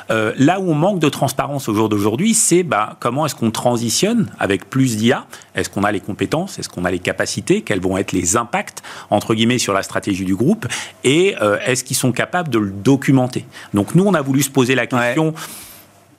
Euh, 0.09 0.33
là 0.37 0.59
où 0.59 0.69
on 0.69 0.75
manque 0.75 0.99
de 0.99 1.09
transparence 1.09 1.69
au 1.69 1.73
jour 1.73 1.89
d'aujourd'hui, 1.89 2.33
c'est 2.33 2.63
bah, 2.63 2.97
comment 2.99 3.25
est-ce 3.25 3.35
qu'on 3.35 3.51
transitionne 3.51 4.31
avec 4.39 4.69
plus 4.69 4.97
d'IA 4.97 5.25
Est-ce 5.55 5.69
qu'on 5.69 5.83
a 5.83 5.91
les 5.91 5.99
compétences? 5.99 6.59
Est-ce 6.59 6.69
qu'on 6.69 6.85
a 6.85 6.91
les 6.91 6.99
capacités? 6.99 7.61
Quels 7.61 7.81
vont 7.81 7.97
être 7.97 8.11
les 8.11 8.37
impacts 8.37 8.81
entre 9.09 9.33
guillemets 9.33 9.57
sur 9.57 9.73
la 9.73 9.83
stratégie 9.83 10.25
du 10.25 10.35
groupe? 10.35 10.67
Et 11.03 11.35
euh, 11.41 11.57
est-ce 11.65 11.83
qu'ils 11.83 11.97
sont 11.97 12.11
capables 12.11 12.49
de 12.49 12.59
le 12.59 12.71
documenter? 12.71 13.42
Donc 13.73 13.95
nous, 13.95 14.05
on 14.05 14.13
a 14.13 14.21
voulu 14.21 14.41
se 14.41 14.49
poser 14.49 14.75
la 14.75 14.87
question. 14.87 15.33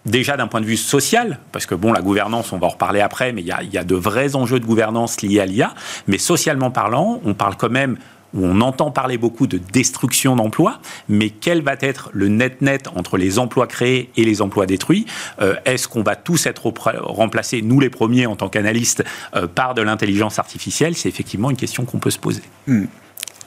Déjà 0.06 0.36
d'un 0.36 0.48
point 0.48 0.60
de 0.60 0.66
vue 0.66 0.76
social, 0.76 1.38
parce 1.50 1.64
que 1.64 1.74
bon, 1.74 1.90
la 1.90 2.02
gouvernance, 2.02 2.52
on 2.52 2.58
va 2.58 2.66
en 2.66 2.70
reparler 2.70 3.00
après, 3.00 3.32
mais 3.32 3.40
il 3.40 3.46
y 3.46 3.78
a, 3.78 3.84
de 3.84 3.94
vrais 3.94 4.36
enjeux 4.36 4.60
de 4.60 4.66
gouvernance 4.66 5.22
liés 5.22 5.40
à 5.40 5.46
l'IA. 5.46 5.74
Mais 6.08 6.18
socialement 6.18 6.70
parlant, 6.70 7.22
on 7.24 7.32
parle 7.32 7.56
quand 7.56 7.70
même 7.70 7.96
où 8.34 8.44
on 8.44 8.60
entend 8.60 8.90
parler 8.90 9.16
beaucoup 9.16 9.46
de 9.46 9.58
destruction 9.58 10.36
d'emplois, 10.36 10.80
mais 11.08 11.30
quel 11.30 11.62
va 11.62 11.76
être 11.80 12.10
le 12.12 12.28
net-net 12.28 12.88
entre 12.96 13.16
les 13.16 13.38
emplois 13.38 13.66
créés 13.66 14.10
et 14.16 14.24
les 14.24 14.42
emplois 14.42 14.66
détruits? 14.66 15.06
Euh, 15.40 15.54
Est-ce 15.64 15.88
qu'on 15.88 16.02
va 16.02 16.16
tous 16.16 16.46
être 16.46 16.70
remplacés, 17.00 17.62
nous 17.62 17.80
les 17.80 17.90
premiers 17.90 18.26
en 18.26 18.36
tant 18.36 18.48
qu'analystes, 18.48 19.04
euh, 19.36 19.46
par 19.46 19.74
de 19.74 19.82
l'intelligence 19.82 20.38
artificielle? 20.38 20.96
C'est 20.96 21.08
effectivement 21.08 21.50
une 21.50 21.56
question 21.56 21.84
qu'on 21.84 21.98
peut 21.98 22.10
se 22.10 22.18
poser. 22.18 22.42
Hmm. 22.66 22.86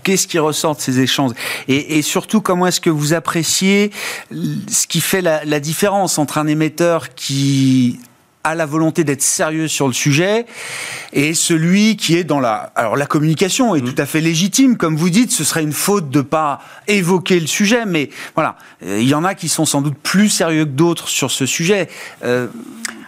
Qu'est-ce 0.08 0.26
qui 0.26 0.40
ressort 0.40 0.78
de 0.78 0.80
ces 0.80 1.02
échanges. 1.02 1.32
Et, 1.68 2.02
surtout, 2.02 2.40
comment 2.40 2.66
est-ce 2.66 2.80
que 2.80 2.90
vous 2.90 3.12
appréciez 3.12 3.92
ce 4.32 4.88
qui 4.88 5.02
fait 5.02 5.20
la, 5.22 5.60
différence 5.60 6.18
entre 6.18 6.38
un 6.38 6.48
émetteur 6.48 7.14
qui 7.14 8.00
a 8.46 8.56
la 8.56 8.66
volonté 8.66 9.04
d'être 9.04 9.22
sérieux 9.22 9.68
sur 9.68 9.86
le 9.86 9.92
sujet 9.92 10.46
et 11.12 11.34
celui 11.34 11.98
qui 11.98 12.16
est 12.16 12.24
dans 12.24 12.40
la 12.40 12.72
alors 12.76 12.96
la 12.96 13.06
communication 13.06 13.76
est 13.76 13.82
mmh. 13.82 13.94
tout 13.94 14.02
à 14.02 14.06
fait 14.06 14.22
légitime. 14.22 14.78
Comme 14.78 14.96
vous 14.96 15.10
dites 15.10 15.32
ce 15.34 15.44
serait 15.44 15.64
une 15.64 15.74
faute 15.74 16.10
de 16.10 16.22
pas 16.22 16.62
évoquer 16.88 17.42
le 17.42 17.48
sujet 17.48 17.86
mais 17.86 18.10
voilà. 18.34 18.56
Euh, 18.86 19.02
il 19.02 19.10
y 19.10 19.14
en 19.14 19.26
a 19.26 19.36
qui 19.36 19.50
sont 19.50 19.66
sans 19.66 19.82
doute 19.82 19.98
plus 20.02 20.30
sérieux 20.30 20.64
que 20.64 20.70
d'autres 20.70 21.10
sur 21.10 21.32
ce 21.32 21.46
sujet. 21.46 21.90
Euh, 22.24 22.48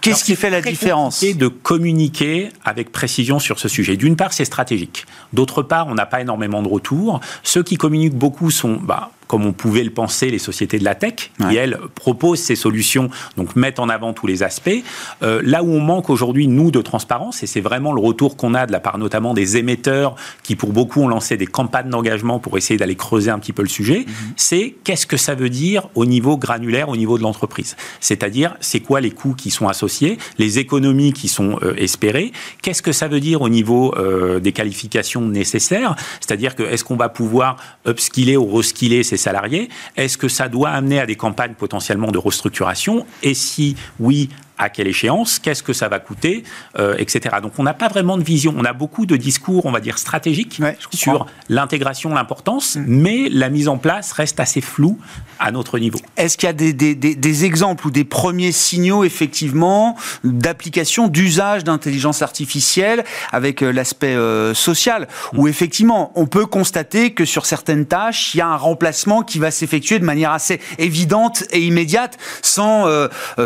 Qu'est-ce 0.02 0.24
qui 0.24 0.36
fait 0.36 0.50
la 0.50 0.62
différence 0.62 1.18
C'est 1.18 1.34
de 1.34 1.48
communiquer 1.48 2.50
avec 2.64 2.92
précision 2.92 3.40
sur 3.40 3.60
ce 3.60 3.68
sujet. 3.68 3.98
D'une 3.98 4.16
part, 4.16 4.34
c'est 4.34 4.46
stratégique. 4.46 5.06
D'autre 5.34 5.64
part, 5.64 5.88
on 5.88 5.96
n'a 5.96 6.06
pas 6.06 6.22
énormément 6.22 6.62
de 6.62 6.68
retours. 6.68 7.20
Ceux 7.44 7.64
qui 7.64 7.78
communiquent 7.78 8.18
beaucoup 8.18 8.52
sont 8.52 8.78
bah, 8.82 9.12
comme 9.30 9.46
on 9.46 9.54
pouvait 9.54 9.84
le 9.84 9.92
penser 9.92 10.32
les 10.32 10.40
sociétés 10.40 10.80
de 10.80 10.84
la 10.84 10.96
tech, 10.96 11.32
qui 11.38 11.56
elles 11.56 11.78
proposent 11.94 12.40
ces 12.40 12.56
solutions, 12.56 13.12
donc 13.38 13.56
mettent 13.56 13.78
en 13.78 13.88
avant 13.88 14.12
tous 14.12 14.26
les 14.26 14.42
aspects. 14.42 14.82
Euh, 15.22 15.40
là 15.46 15.62
où 15.62 15.72
on 15.72 15.80
manque 15.80 16.10
aujourd'hui, 16.10 16.48
nous, 16.48 16.72
de 16.72 16.82
transparence, 16.82 17.44
et 17.44 17.46
c'est 17.46 17.62
vraiment 17.62 17.94
le 17.94 18.02
retour 18.02 18.38
qu'on 18.38 18.56
a 18.56 18.66
de 18.66 18.72
la 18.72 18.80
part 18.80 18.98
notamment 18.98 19.36
des 19.36 19.56
émetteurs, 19.58 20.16
qui 20.42 20.56
pour 20.56 20.74
beaucoup 20.74 21.02
ont 21.02 21.08
lancé 21.08 21.38
des 21.38 21.46
campagnes 21.46 21.92
d'engagement 21.92 22.40
pour 22.40 22.58
essayer 22.58 22.78
d'aller 22.80 22.96
creuser 22.96 23.30
un 23.30 23.38
petit 23.38 23.54
peu 23.54 23.62
le 23.62 23.70
sujet, 23.70 24.00
mhm. 24.00 24.34
c'est 24.36 24.76
qu'est-ce 24.84 25.06
que 25.06 25.16
ça 25.16 25.36
veut 25.36 25.52
dire 25.52 25.90
au 25.94 26.08
niveau 26.08 26.36
granulaire, 26.36 26.90
au 26.90 26.98
niveau 26.98 27.20
de 27.20 27.24
l'entreprise? 27.24 27.78
C'est-à-dire, 28.00 28.56
c'est 28.62 28.80
quoi 28.80 29.00
les 29.00 29.12
coûts 29.12 29.36
qui 29.36 29.52
sont 29.52 29.68
associés, 29.68 30.18
les 30.40 30.58
économies 30.58 31.14
qui 31.14 31.28
sont 31.28 31.60
euh, 31.62 31.76
espérées, 31.78 32.32
qu'est-ce 32.64 32.82
que 32.82 32.92
ça 32.92 33.08
veut 33.08 33.20
dire 33.20 33.44
au 33.44 33.50
niveau 33.50 33.94
euh, 33.96 34.40
des 34.40 34.54
qualifications 34.54 35.22
nécessaires, 35.22 35.96
c'est-à-dire 36.20 36.56
que 36.56 36.64
est-ce 36.64 36.84
qu'on 36.84 36.98
va 36.98 37.10
pouvoir 37.10 37.58
upskiller 37.86 38.36
ou 38.36 38.48
reskiller 38.48 39.04
ses 39.04 39.19
salariés, 39.20 39.70
est-ce 39.96 40.18
que 40.18 40.28
ça 40.28 40.50
doit 40.50 40.70
amener 40.70 41.00
à 41.00 41.06
des 41.06 41.16
campagnes 41.16 41.54
potentiellement 41.54 42.12
de 42.12 42.18
restructuration, 42.18 43.06
et 43.22 43.34
si 43.34 43.76
oui, 44.00 44.30
à 44.60 44.70
quelle 44.70 44.88
échéance, 44.88 45.40
qu'est-ce 45.40 45.64
que 45.64 45.72
ça 45.72 45.88
va 45.88 46.00
coûter, 46.00 46.44
euh, 46.78 46.96
etc. 46.98 47.38
Donc 47.42 47.54
on 47.58 47.64
n'a 47.64 47.74
pas 47.74 47.88
vraiment 47.88 48.18
de 48.18 48.24
vision. 48.24 48.54
On 48.58 48.66
a 48.66 48.74
beaucoup 48.74 49.06
de 49.06 49.16
discours, 49.16 49.66
on 49.66 49.72
va 49.72 49.80
dire, 49.80 49.98
stratégiques 49.98 50.62
sur 50.94 51.26
l'intégration, 51.48 52.14
l'importance, 52.14 52.76
mm. 52.76 52.84
mais 52.86 53.30
la 53.30 53.50
mise 53.50 53.70
en 53.70 53.78
place 53.78 54.12
reste 54.12 54.40
assez 54.40 54.60
floue 54.60 55.00
à 55.40 55.52
notre 55.52 55.80
niveau. 55.80 56.00
Est-ce 56.18 56.38
qu'il 56.38 56.48
y 56.48 56.50
a 56.50 56.54
des, 56.54 56.74
des, 56.74 56.94
des, 56.94 57.46
exemples 57.46 57.88
ou 57.88 57.92
des 57.92 58.04
premiers 58.04 58.52
signaux, 58.52 59.06
effectivement, 59.06 59.96
d'application, 60.26 61.08
d'usage 61.08 61.64
d'intelligence 61.64 62.22
artificielle 62.22 63.06
avec 63.32 63.64
euh, 63.64 63.72
l'aspect 63.72 64.16
euh, 64.16 64.54
social, 64.54 65.08
mm. 65.32 65.40
où 65.40 65.48
effectivement, 65.48 66.12
on 66.16 66.28
peut 66.28 66.46
constater 66.46 67.14
que 67.14 67.24
sur 67.24 67.46
certaines 67.46 67.86
tâches, 67.86 68.36
il 68.36 68.40
y 68.40 68.42
a 68.42 68.48
un 68.48 68.58
remplacement 68.58 69.24
qui 69.24 69.40
va 69.40 69.52
s'effectuer 69.52 70.00
de 70.00 70.06
manière 70.06 70.32
assez 70.32 70.60
évidente 70.80 71.46
et 71.52 71.62
immédiate, 71.62 72.18
sans 72.42 72.90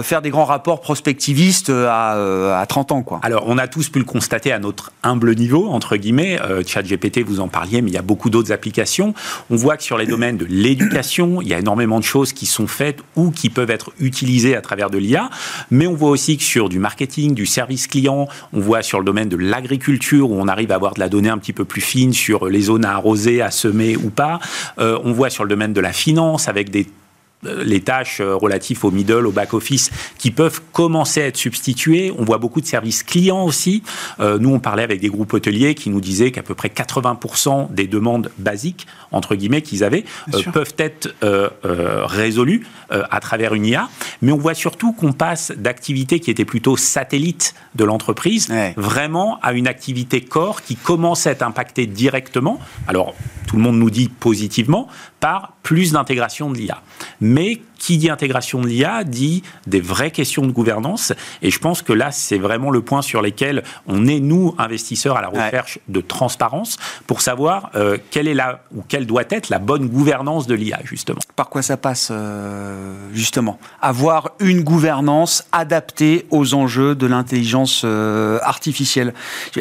faire 0.03 0.21
des 0.21 0.29
grands 0.29 0.45
rapports 0.45 0.81
prospectifs 0.81 1.02
perspectiviste 1.03 1.69
euh, 1.69 1.87
à, 1.89 2.15
euh, 2.15 2.55
à 2.57 2.65
30 2.65 2.91
ans. 2.93 3.03
Quoi. 3.03 3.19
Alors, 3.23 3.43
on 3.47 3.57
a 3.57 3.67
tous 3.67 3.89
pu 3.89 3.99
le 3.99 4.05
constater 4.05 4.53
à 4.53 4.59
notre 4.59 4.93
humble 5.03 5.35
niveau, 5.35 5.67
entre 5.67 5.97
guillemets. 5.97 6.39
Euh, 6.41 6.63
ChatGPT, 6.65 7.23
vous 7.23 7.41
en 7.41 7.49
parliez, 7.49 7.81
mais 7.81 7.91
il 7.91 7.93
y 7.93 7.97
a 7.97 8.01
beaucoup 8.01 8.29
d'autres 8.29 8.53
applications. 8.53 9.13
On 9.49 9.57
voit 9.57 9.75
que 9.75 9.83
sur 9.83 9.97
les 9.97 10.05
domaines 10.05 10.37
de 10.37 10.45
l'éducation, 10.45 11.41
il 11.41 11.49
y 11.49 11.53
a 11.53 11.59
énormément 11.59 11.99
de 11.99 12.05
choses 12.05 12.31
qui 12.31 12.45
sont 12.45 12.67
faites 12.67 12.99
ou 13.17 13.31
qui 13.31 13.49
peuvent 13.49 13.69
être 13.69 13.91
utilisées 13.99 14.55
à 14.55 14.61
travers 14.61 14.89
de 14.89 14.97
l'IA. 14.97 15.29
Mais 15.71 15.87
on 15.87 15.93
voit 15.93 16.09
aussi 16.09 16.37
que 16.37 16.43
sur 16.43 16.69
du 16.69 16.79
marketing, 16.79 17.33
du 17.33 17.45
service 17.45 17.87
client, 17.87 18.29
on 18.53 18.61
voit 18.61 18.81
sur 18.81 18.99
le 18.99 19.05
domaine 19.05 19.27
de 19.27 19.37
l'agriculture, 19.37 20.31
où 20.31 20.39
on 20.39 20.47
arrive 20.47 20.71
à 20.71 20.75
avoir 20.75 20.93
de 20.93 21.01
la 21.01 21.09
donnée 21.09 21.29
un 21.29 21.37
petit 21.37 21.53
peu 21.53 21.65
plus 21.65 21.81
fine 21.81 22.13
sur 22.13 22.47
les 22.47 22.61
zones 22.61 22.85
à 22.85 22.93
arroser, 22.93 23.41
à 23.41 23.51
semer 23.51 23.97
ou 23.97 24.09
pas. 24.09 24.39
on 24.77 25.11
voit 25.11 25.29
sur 25.29 25.43
le 25.43 25.49
domaine 25.49 25.73
de 25.73 25.81
la 25.81 25.91
finance, 25.91 26.47
avec 26.47 26.69
des 26.69 26.87
euh, 26.87 27.02
les 27.45 27.81
tâches 27.81 28.21
euh, 28.21 28.35
relatives 28.35 28.83
au 28.85 28.91
middle, 28.91 29.27
au 29.27 29.31
back-office, 29.31 29.91
qui 30.17 30.31
peuvent 30.31 30.61
commencer 30.71 31.21
à 31.21 31.27
être 31.27 31.37
substituées. 31.37 32.13
On 32.17 32.23
voit 32.23 32.37
beaucoup 32.37 32.61
de 32.61 32.65
services 32.65 33.03
clients 33.03 33.43
aussi. 33.43 33.83
Euh, 34.19 34.37
nous, 34.37 34.53
on 34.53 34.59
parlait 34.59 34.83
avec 34.83 34.99
des 34.99 35.09
groupes 35.09 35.33
hôteliers 35.33 35.75
qui 35.75 35.89
nous 35.89 36.01
disaient 36.01 36.31
qu'à 36.31 36.43
peu 36.43 36.55
près 36.55 36.69
80% 36.69 37.73
des 37.73 37.87
demandes 37.87 38.31
basiques, 38.37 38.87
entre 39.11 39.35
guillemets, 39.35 39.61
qu'ils 39.61 39.83
avaient, 39.83 40.05
peuvent 40.53 40.73
être 40.77 41.13
résolues 41.61 42.65
à 42.89 43.19
travers 43.19 43.53
une 43.53 43.65
IA. 43.65 43.89
Mais 44.21 44.31
on 44.31 44.37
voit 44.37 44.53
surtout 44.53 44.93
qu'on 44.93 45.13
passe 45.13 45.51
d'activités 45.55 46.19
qui 46.19 46.31
étaient 46.31 46.45
plutôt 46.45 46.77
satellites 46.77 47.53
de 47.75 47.83
l'entreprise, 47.83 48.51
vraiment 48.75 49.39
à 49.41 49.53
une 49.53 49.67
activité 49.67 50.21
corps 50.21 50.61
qui 50.61 50.75
commence 50.75 51.27
à 51.27 51.31
être 51.31 51.43
impactée 51.43 51.85
directement. 51.85 52.59
Alors, 52.87 53.15
tout 53.47 53.57
le 53.57 53.61
monde 53.61 53.77
nous 53.77 53.89
dit 53.89 54.09
positivement, 54.09 54.87
par 55.23 55.53
plus 55.63 55.93
d'intégration 55.93 56.51
de 56.51 56.57
l'IA. 56.57 56.81
Mais 57.21 57.61
qui 57.83 57.97
dit 57.97 58.09
intégration 58.09 58.61
de 58.61 58.67
l'IA 58.67 59.03
dit 59.03 59.43
des 59.67 59.81
vraies 59.81 60.11
questions 60.11 60.45
de 60.45 60.51
gouvernance. 60.51 61.11
Et 61.41 61.51
je 61.51 61.59
pense 61.59 61.81
que 61.81 61.91
là, 61.91 62.11
c'est 62.11 62.37
vraiment 62.37 62.71
le 62.71 62.79
point 62.79 63.01
sur 63.01 63.21
lequel 63.21 63.63
on 63.87 64.07
est, 64.07 64.21
nous, 64.21 64.55
investisseurs, 64.57 65.17
à 65.17 65.21
la 65.21 65.27
recherche 65.27 65.79
de 65.89 65.99
transparence 65.99 66.77
pour 67.07 67.19
savoir 67.19 67.71
euh, 67.75 67.97
quelle 68.09 68.29
est 68.29 68.33
la, 68.33 68.63
ou 68.73 68.83
quelle 68.87 69.05
doit 69.05 69.23
être 69.29 69.49
la 69.49 69.59
bonne 69.59 69.89
gouvernance 69.89 70.47
de 70.47 70.55
l'IA, 70.55 70.79
justement. 70.85 71.19
Par 71.35 71.49
quoi 71.49 71.61
ça 71.61 71.75
passe, 71.75 72.07
euh, 72.09 72.93
justement? 73.13 73.59
Avoir 73.81 74.31
une 74.39 74.63
gouvernance 74.63 75.45
adaptée 75.51 76.25
aux 76.31 76.53
enjeux 76.53 76.95
de 76.95 77.05
l'intelligence 77.05 77.81
euh, 77.83 78.39
artificielle. 78.43 79.13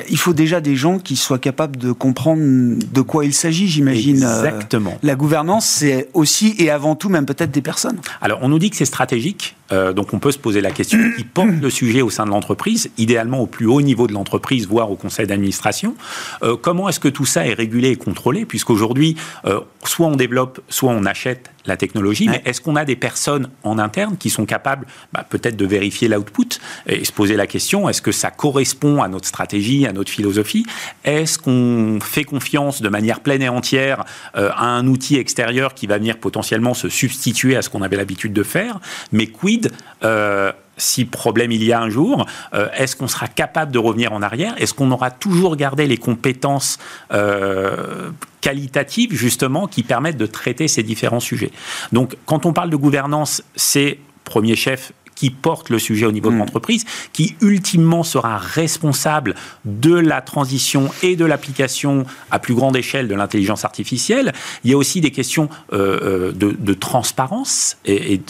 Il 0.08 0.18
faut 0.18 0.32
déjà 0.32 0.60
des 0.60 0.76
gens 0.76 1.00
qui 1.00 1.16
soient 1.16 1.40
capables 1.40 1.76
de 1.76 1.90
comprendre 1.90 2.42
de 2.42 3.00
quoi 3.00 3.24
il 3.24 3.34
s'agit, 3.34 3.66
j'imagine. 3.66 4.22
Exactement. 4.22 4.96
la 5.02 5.16
gouvernance, 5.16 5.51
c'est 5.60 6.08
aussi 6.14 6.54
et 6.58 6.70
avant 6.70 6.94
tout, 6.94 7.08
même 7.08 7.26
peut-être 7.26 7.50
des 7.50 7.62
personnes. 7.62 8.00
Alors, 8.20 8.38
on 8.42 8.48
nous 8.48 8.58
dit 8.58 8.70
que 8.70 8.76
c'est 8.76 8.84
stratégique, 8.84 9.56
euh, 9.72 9.92
donc 9.92 10.12
on 10.12 10.18
peut 10.18 10.32
se 10.32 10.38
poser 10.38 10.60
la 10.60 10.70
question 10.70 10.98
qui 11.16 11.24
porte 11.24 11.48
le 11.60 11.70
sujet 11.70 12.02
au 12.02 12.10
sein 12.10 12.24
de 12.24 12.30
l'entreprise, 12.30 12.90
idéalement 12.98 13.40
au 13.40 13.46
plus 13.46 13.66
haut 13.66 13.80
niveau 13.80 14.06
de 14.06 14.12
l'entreprise, 14.12 14.66
voire 14.66 14.90
au 14.90 14.96
conseil 14.96 15.26
d'administration. 15.26 15.94
Euh, 16.42 16.56
comment 16.56 16.88
est-ce 16.88 17.00
que 17.00 17.08
tout 17.08 17.24
ça 17.24 17.46
est 17.46 17.54
régulé 17.54 17.90
et 17.90 17.96
contrôlé? 17.96 18.44
Puisqu'aujourd'hui, 18.44 19.16
euh, 19.46 19.60
soit 19.84 20.06
on 20.06 20.16
développe, 20.16 20.60
soit 20.68 20.92
on 20.92 21.04
achète 21.04 21.50
la 21.64 21.76
technologie, 21.76 22.28
mais 22.28 22.42
est-ce 22.44 22.60
qu'on 22.60 22.74
a 22.74 22.84
des 22.84 22.96
personnes 22.96 23.48
en 23.62 23.78
interne 23.78 24.16
qui 24.16 24.30
sont 24.30 24.46
capables 24.46 24.84
bah, 25.12 25.24
peut-être 25.28 25.56
de 25.56 25.64
vérifier 25.64 26.08
l'output 26.08 26.58
et 26.88 27.04
se 27.04 27.12
poser 27.12 27.36
la 27.36 27.46
question, 27.46 27.88
est-ce 27.88 28.02
que 28.02 28.10
ça 28.10 28.32
correspond 28.32 29.00
à 29.00 29.06
notre 29.06 29.28
stratégie, 29.28 29.86
à 29.86 29.92
notre 29.92 30.10
philosophie? 30.10 30.66
Est-ce 31.04 31.38
qu'on 31.38 32.00
fait 32.02 32.24
confiance 32.24 32.82
de 32.82 32.88
manière 32.88 33.20
pleine 33.20 33.42
et 33.42 33.48
entière 33.48 34.04
à 34.34 34.66
un 34.66 34.88
outil 34.88 35.18
extérieur 35.18 35.74
qui 35.74 35.86
va 35.86 35.98
venir 35.98 36.18
potentiellement 36.18 36.74
se 36.74 36.88
substituer 36.88 37.54
à 37.54 37.62
ce 37.62 37.70
qu'on 37.70 37.82
avait 37.82 37.96
l'habitude 37.96 38.32
de 38.32 38.42
faire? 38.42 38.80
Mais 39.12 39.28
quid 39.28 39.61
euh, 40.04 40.52
si 40.76 41.04
problème 41.04 41.52
il 41.52 41.62
y 41.62 41.72
a 41.72 41.80
un 41.80 41.90
jour, 41.90 42.26
euh, 42.54 42.68
est-ce 42.76 42.96
qu'on 42.96 43.08
sera 43.08 43.28
capable 43.28 43.72
de 43.72 43.78
revenir 43.78 44.12
en 44.12 44.22
arrière? 44.22 44.54
Est-ce 44.58 44.74
qu'on 44.74 44.90
aura 44.90 45.10
toujours 45.10 45.56
gardé 45.56 45.86
les 45.86 45.98
compétences 45.98 46.78
euh, 47.12 48.10
qualitatives, 48.40 49.12
justement, 49.14 49.66
qui 49.66 49.82
permettent 49.82 50.16
de 50.16 50.26
traiter 50.26 50.68
ces 50.68 50.82
différents 50.82 51.20
sujets? 51.20 51.52
Donc, 51.92 52.16
quand 52.26 52.46
on 52.46 52.52
parle 52.52 52.70
de 52.70 52.76
gouvernance, 52.76 53.42
c'est, 53.54 53.98
premier 54.24 54.56
chef, 54.56 54.92
qui 55.14 55.30
porte 55.30 55.68
le 55.68 55.78
sujet 55.78 56.06
au 56.06 56.10
niveau 56.10 56.30
de 56.30 56.34
mmh. 56.34 56.38
l'entreprise, 56.38 56.84
qui 57.12 57.36
ultimement 57.42 58.02
sera 58.02 58.38
responsable 58.38 59.36
de 59.64 59.94
la 59.94 60.20
transition 60.20 60.90
et 61.02 61.14
de 61.14 61.24
l'application 61.24 62.06
à 62.30 62.38
plus 62.38 62.54
grande 62.54 62.76
échelle 62.76 63.06
de 63.06 63.14
l'intelligence 63.14 63.64
artificielle. 63.64 64.32
Il 64.64 64.70
y 64.70 64.74
a 64.74 64.76
aussi 64.76 65.00
des 65.00 65.12
questions 65.12 65.48
de, 65.70 66.32
de, 66.34 66.74
transparence 66.74 67.76
et, 67.84 68.14
et 68.14 68.22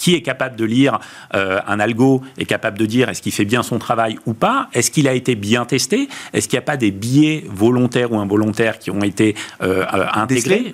qui 0.00 0.14
est 0.14 0.22
capable 0.22 0.56
de 0.56 0.64
lire 0.64 0.98
euh, 1.34 1.60
un 1.68 1.78
algo, 1.78 2.22
est 2.38 2.46
capable 2.46 2.78
de 2.78 2.86
dire 2.86 3.10
est-ce 3.10 3.20
qu'il 3.20 3.32
fait 3.32 3.44
bien 3.44 3.62
son 3.62 3.78
travail 3.78 4.18
ou 4.24 4.32
pas, 4.32 4.68
est-ce 4.72 4.90
qu'il 4.90 5.06
a 5.06 5.12
été 5.12 5.34
bien 5.34 5.66
testé, 5.66 6.08
est-ce 6.32 6.48
qu'il 6.48 6.56
n'y 6.56 6.62
a 6.64 6.66
pas 6.66 6.78
des 6.78 6.90
biais 6.90 7.44
volontaires 7.46 8.10
ou 8.10 8.18
involontaires 8.18 8.78
qui 8.78 8.90
ont 8.90 9.02
été 9.02 9.36
euh, 9.62 9.84
euh, 9.92 10.06
intégrés 10.14 10.72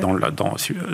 Dans, 0.00 0.14
le, 0.14 0.30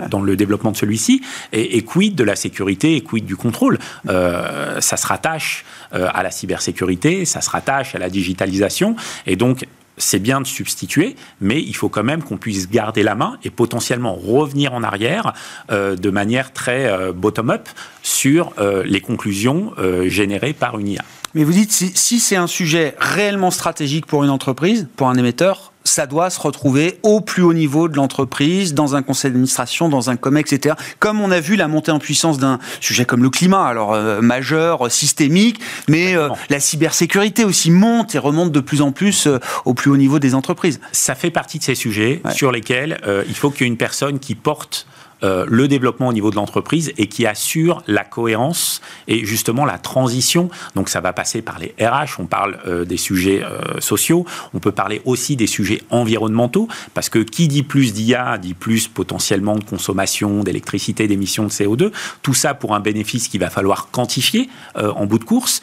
dans, 0.09 0.21
le 0.21 0.35
développement 0.35 0.71
de 0.71 0.77
celui-ci, 0.77 1.21
et, 1.53 1.81
quid 1.83 2.13
de 2.13 2.25
la 2.25 2.35
sécurité 2.35 2.97
et 2.97 3.01
quid 3.01 3.25
du 3.25 3.37
contrôle. 3.37 3.79
ça 4.05 4.97
se 4.97 5.07
rattache 5.07 5.63
à 5.91 6.23
la 6.23 6.31
cybersécurité, 6.31 7.23
ça 7.23 7.39
se 7.39 7.49
rattache 7.49 7.95
à 7.95 7.99
la 7.99 8.09
digitalisation, 8.09 8.97
et 9.25 9.37
donc 9.37 9.65
c'est 10.01 10.19
bien 10.19 10.41
de 10.41 10.47
substituer, 10.47 11.15
mais 11.39 11.61
il 11.61 11.75
faut 11.75 11.89
quand 11.89 12.03
même 12.03 12.23
qu'on 12.23 12.37
puisse 12.37 12.69
garder 12.69 13.03
la 13.03 13.15
main 13.15 13.37
et 13.43 13.49
potentiellement 13.49 14.15
revenir 14.15 14.73
en 14.73 14.83
arrière 14.83 15.33
euh, 15.71 15.95
de 15.95 16.09
manière 16.09 16.53
très 16.53 16.87
euh, 16.87 17.11
bottom-up 17.13 17.69
sur 18.01 18.53
euh, 18.59 18.83
les 18.85 19.01
conclusions 19.01 19.73
générées 20.05 20.53
par 20.53 20.79
une 20.79 20.87
IA. 20.87 21.03
Mais 21.33 21.43
vous 21.43 21.51
dites, 21.51 21.71
si 21.71 22.19
c'est 22.19 22.35
un 22.35 22.47
sujet 22.47 22.95
réellement 22.99 23.51
stratégique 23.51 24.05
pour 24.05 24.23
une 24.23 24.29
entreprise, 24.29 24.87
pour 24.95 25.09
un 25.09 25.15
émetteur, 25.15 25.70
ça 25.91 26.07
doit 26.07 26.29
se 26.29 26.39
retrouver 26.39 26.99
au 27.03 27.19
plus 27.19 27.43
haut 27.43 27.53
niveau 27.53 27.89
de 27.89 27.97
l'entreprise, 27.97 28.73
dans 28.73 28.95
un 28.95 29.01
conseil 29.01 29.31
d'administration, 29.31 29.89
dans 29.89 30.09
un 30.09 30.15
COMEX, 30.15 30.53
etc. 30.53 30.75
Comme 30.99 31.19
on 31.19 31.31
a 31.31 31.41
vu 31.41 31.57
la 31.57 31.67
montée 31.67 31.91
en 31.91 31.99
puissance 31.99 32.37
d'un 32.37 32.59
sujet 32.79 33.03
comme 33.03 33.21
le 33.21 33.29
climat, 33.29 33.65
alors 33.65 33.93
euh, 33.93 34.21
majeur, 34.21 34.85
euh, 34.85 34.89
systémique, 34.89 35.59
mais 35.89 36.15
euh, 36.15 36.29
la 36.49 36.61
cybersécurité 36.61 37.43
aussi 37.43 37.71
monte 37.71 38.15
et 38.15 38.19
remonte 38.19 38.53
de 38.53 38.61
plus 38.61 38.81
en 38.81 38.93
plus 38.93 39.27
au 39.65 39.73
plus 39.73 39.91
haut 39.91 39.97
niveau 39.97 40.17
des 40.17 40.33
entreprises. 40.33 40.79
Ça 40.93 41.13
fait 41.13 41.29
partie 41.29 41.59
de 41.59 41.63
ces 41.63 41.75
sujets 41.75 42.21
sur 42.33 42.53
lesquels 42.53 42.99
il 43.27 43.35
faut 43.35 43.49
qu'il 43.49 43.61
y 43.61 43.63
ait 43.65 43.67
une 43.67 43.77
personne 43.77 44.19
qui 44.19 44.35
porte 44.35 44.87
euh, 45.23 45.45
le 45.47 45.67
développement 45.67 46.07
au 46.07 46.13
niveau 46.13 46.31
de 46.31 46.35
l'entreprise 46.35 46.93
et 46.97 47.07
qui 47.07 47.25
assure 47.25 47.83
la 47.87 48.03
cohérence 48.03 48.81
et 49.07 49.25
justement 49.25 49.65
la 49.65 49.77
transition. 49.77 50.49
Donc 50.75 50.89
ça 50.89 50.99
va 50.99 51.13
passer 51.13 51.41
par 51.41 51.59
les 51.59 51.75
RH, 51.79 52.19
on 52.19 52.25
parle 52.25 52.59
euh, 52.65 52.85
des 52.85 52.97
sujets 52.97 53.43
euh, 53.43 53.79
sociaux, 53.79 54.25
on 54.53 54.59
peut 54.59 54.71
parler 54.71 55.01
aussi 55.05 55.35
des 55.35 55.47
sujets 55.47 55.83
environnementaux, 55.89 56.67
parce 56.93 57.09
que 57.09 57.19
qui 57.19 57.47
dit 57.47 57.63
plus 57.63 57.93
d'IA 57.93 58.37
dit 58.37 58.53
plus 58.53 58.87
potentiellement 58.87 59.55
de 59.55 59.63
consommation 59.63 60.43
d'électricité, 60.43 61.07
d'émissions 61.07 61.43
de 61.43 61.51
CO2, 61.51 61.91
tout 62.21 62.33
ça 62.33 62.53
pour 62.53 62.73
un 62.73 62.79
bénéfice 62.79 63.27
qu'il 63.27 63.39
va 63.39 63.49
falloir 63.49 63.89
quantifier 63.91 64.49
en 64.75 65.05
bout 65.05 65.19
de 65.19 65.23
course. 65.23 65.61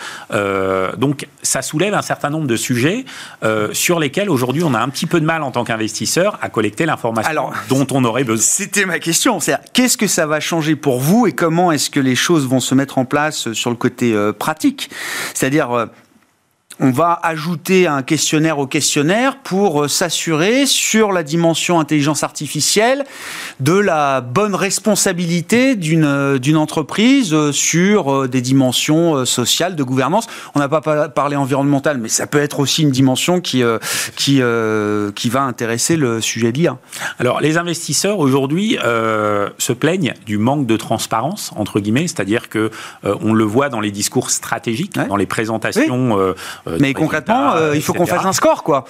donc 0.96 1.26
ça 1.42 1.62
soulève 1.62 1.94
un 1.94 2.02
certain 2.02 2.30
nombre 2.30 2.46
de 2.46 2.56
sujets 2.56 3.04
sur 3.72 3.98
lesquels 3.98 4.30
aujourd'hui 4.30 4.62
on 4.62 4.74
a 4.74 4.80
un 4.80 4.88
petit 4.88 5.06
peu 5.06 5.20
de 5.20 5.26
mal 5.26 5.42
en 5.42 5.50
tant 5.50 5.64
qu'investisseur 5.64 6.38
à 6.40 6.48
collecter 6.48 6.86
l'information 6.86 7.50
dont 7.68 7.86
on 7.90 8.04
aurait 8.04 8.24
besoin. 8.24 8.44
C'était 8.44 8.86
ma 8.86 8.98
question 8.98 9.40
qu'est-ce 9.72 9.96
que 9.96 10.06
ça 10.06 10.26
va 10.26 10.40
changer 10.40 10.76
pour 10.76 10.98
vous 10.98 11.26
et 11.26 11.32
comment 11.32 11.72
est-ce 11.72 11.90
que 11.90 12.00
les 12.00 12.14
choses 12.14 12.46
vont 12.46 12.60
se 12.60 12.74
mettre 12.74 12.98
en 12.98 13.04
place 13.04 13.52
sur 13.52 13.70
le 13.70 13.76
côté 13.76 14.14
euh, 14.14 14.32
pratique? 14.32 14.90
C'est-à-dire, 15.34 15.70
euh, 15.72 15.86
on 16.80 16.90
va 16.90 17.18
ajouter 17.22 17.86
un 17.86 18.02
questionnaire 18.02 18.58
au 18.58 18.66
questionnaire 18.66 19.38
pour 19.38 19.84
euh, 19.84 19.88
s'assurer 19.88 20.66
sur 20.66 21.12
la 21.12 21.22
dimension 21.22 21.80
intelligence 21.80 22.22
artificielle 22.22 23.04
de 23.60 23.72
la 23.72 24.20
bonne 24.20 24.54
responsabilité 24.54 25.74
d'une 25.74 26.04
euh, 26.04 26.38
d'une 26.38 26.56
entreprise 26.56 27.34
euh, 27.34 27.52
sur 27.52 28.28
des 28.28 28.40
dimensions 28.40 29.24
sociales, 29.24 29.74
de 29.74 29.82
gouvernance. 29.82 30.26
On 30.54 30.60
n'a 30.60 30.68
pas 30.68 31.08
parlé 31.08 31.36
environnemental, 31.36 31.98
mais 31.98 32.08
ça 32.08 32.26
peut 32.26 32.38
être 32.38 32.60
aussi 32.60 32.82
une 32.82 32.90
dimension 32.90 33.40
qui 33.40 33.62
qui 34.16 34.40
qui 35.14 35.30
va 35.30 35.42
intéresser 35.42 35.96
le 35.96 36.20
sujet 36.20 36.52
de 36.52 36.58
l'IA. 36.58 36.78
Alors 37.18 37.40
les 37.40 37.58
investisseurs 37.58 38.18
aujourd'hui 38.18 38.76
se 39.58 39.72
plaignent 39.72 40.14
du 40.26 40.38
manque 40.38 40.66
de 40.66 40.76
transparence 40.76 41.52
entre 41.56 41.80
guillemets, 41.80 42.06
c'est-à-dire 42.06 42.48
que 42.48 42.70
on 43.04 43.32
le 43.32 43.44
voit 43.44 43.68
dans 43.68 43.80
les 43.80 43.90
discours 43.90 44.30
stratégiques, 44.30 44.98
dans 45.08 45.16
les 45.16 45.26
présentations. 45.26 46.18
Euh, 46.67 46.67
mais 46.80 46.94
concrètement, 46.94 47.54
euh, 47.54 47.74
il 47.74 47.82
faut 47.82 47.92
qu'on 47.92 48.06
fasse 48.06 48.24
un 48.24 48.32
score, 48.32 48.62
quoi. 48.62 48.84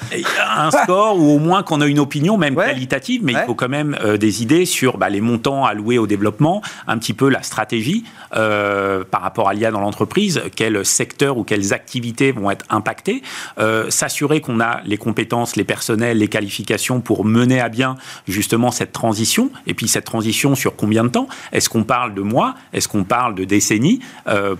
Un 0.57 0.71
score 0.71 1.19
ou 1.19 1.37
au 1.37 1.39
moins 1.39 1.63
qu'on 1.63 1.81
ait 1.81 1.89
une 1.89 1.99
opinion, 1.99 2.37
même 2.37 2.55
qualitative, 2.55 3.23
mais 3.25 3.33
il 3.33 3.43
faut 3.47 3.55
quand 3.55 3.69
même 3.69 3.97
euh, 4.03 4.17
des 4.17 4.43
idées 4.43 4.65
sur 4.65 4.99
bah, 4.99 5.09
les 5.09 5.21
montants 5.21 5.65
alloués 5.65 5.99
au 5.99 6.07
développement, 6.07 6.63
un 6.87 6.99
petit 6.99 7.15
peu 7.15 7.29
la 7.29 7.43
stratégie 7.43 8.05
par 8.31 9.23
rapport 9.23 9.49
à 9.49 9.55
l'IA 9.55 9.71
dans 9.71 9.81
l'entreprise, 9.81 10.43
quels 10.55 10.85
secteurs 10.85 11.39
ou 11.39 11.45
quelles 11.45 11.73
activités 11.73 12.33
vont 12.33 12.51
être 12.51 12.65
impactés, 12.71 13.23
s'assurer 13.89 14.41
qu'on 14.41 14.61
a 14.61 14.81
les 14.85 14.97
compétences, 14.97 15.57
les 15.57 15.65
personnels, 15.65 16.19
les 16.19 16.29
qualifications 16.29 17.01
pour 17.01 17.25
mener 17.25 17.61
à 17.61 17.69
bien 17.69 17.97
justement 18.27 18.71
cette 18.71 18.93
transition, 18.93 19.51
et 19.67 19.75
puis 19.75 19.89
cette 19.89 20.05
transition 20.05 20.55
sur 20.55 20.77
combien 20.77 21.05
de 21.05 21.09
temps? 21.09 21.29
Est-ce 21.53 21.69
qu'on 21.69 21.85
parle 21.85 22.15
de 22.15 22.21
mois? 22.21 22.55
Est-ce 22.73 22.89
qu'on 22.89 23.05
parle 23.05 23.35
de 23.35 23.45
décennies 23.45 24.01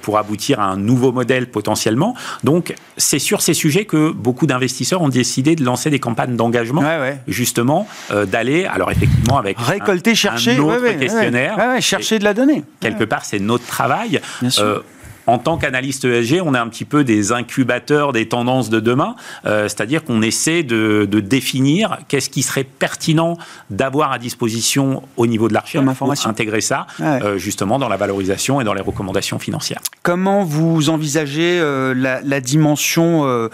pour 0.03 0.19
aboutir 0.19 0.61
à 0.61 0.65
un 0.65 0.77
nouveau 0.77 1.13
modèle 1.13 1.51
potentiellement? 1.51 2.15
Donc, 2.45 2.75
c'est 3.09 3.19
sur 3.19 3.41
ces 3.41 3.55
sujets 3.55 3.87
que 3.87 4.11
beaucoup 4.11 4.47
d'investisseurs 4.47 5.01
ont 5.01 5.09
décidé 5.09 5.57
de 5.57 5.65
lancer 5.65 5.89
des 5.89 5.99
campagnes 5.99 6.37
d'engagement, 6.37 6.83
justement, 7.27 7.89
euh, 8.11 8.27
d'aller, 8.27 8.67
alors 8.67 8.91
effectivement, 8.91 9.39
avec 9.39 9.57
récolter, 9.59 10.15
chercher, 10.15 10.57
un 10.57 10.59
autre 10.59 10.99
questionnaire, 10.99 11.57
chercher 11.81 12.19
de 12.19 12.25
la 12.25 12.35
donnée. 12.35 12.65
Quelque 12.81 13.05
part, 13.05 13.25
c'est 13.25 13.39
notre 13.39 13.65
travail. 13.65 14.21
Bien 14.43 14.51
sûr. 14.51 14.63
Euh, 14.63 14.81
en 15.29 15.39
tant 15.39 15.59
qu'analyste 15.59 16.07
ESG, 16.07 16.41
on 16.43 16.55
est 16.55 16.59
un 16.59 16.69
petit 16.69 16.87
peu 16.87 17.05
des 17.05 17.33
incubateurs 17.33 18.13
des 18.13 18.27
tendances 18.29 18.71
de 18.71 18.81
demain, 18.81 19.15
euh, 19.45 19.65
c'est-à-dire 19.65 20.03
qu'on 20.03 20.23
essaie 20.23 20.63
de, 20.63 21.07
définir 21.19 21.99
qu'est-ce 22.09 22.31
qui 22.31 22.43
serait 22.43 22.65
pertinent 22.65 23.37
d'avoir 23.69 24.13
à 24.13 24.19
disposition 24.19 25.03
au 25.17 25.27
niveau 25.27 25.49
de 25.49 25.55
la 25.55 25.61
recherche 25.61 25.85
pour 25.99 26.27
intégrer 26.27 26.61
ça 26.61 26.87
euh, 27.01 27.37
justement 27.37 27.79
dans 27.79 27.89
la 27.89 27.97
valorisation 27.97 28.61
et 28.61 28.65
dans 28.65 28.73
les 28.73 28.81
recommandations 28.81 29.39
financières. 29.39 29.81
Comment 30.03 30.45
vous 30.45 30.89
envisagez 30.89 31.59
euh, 31.61 31.93
la, 31.95 32.41
dimension 32.41 33.49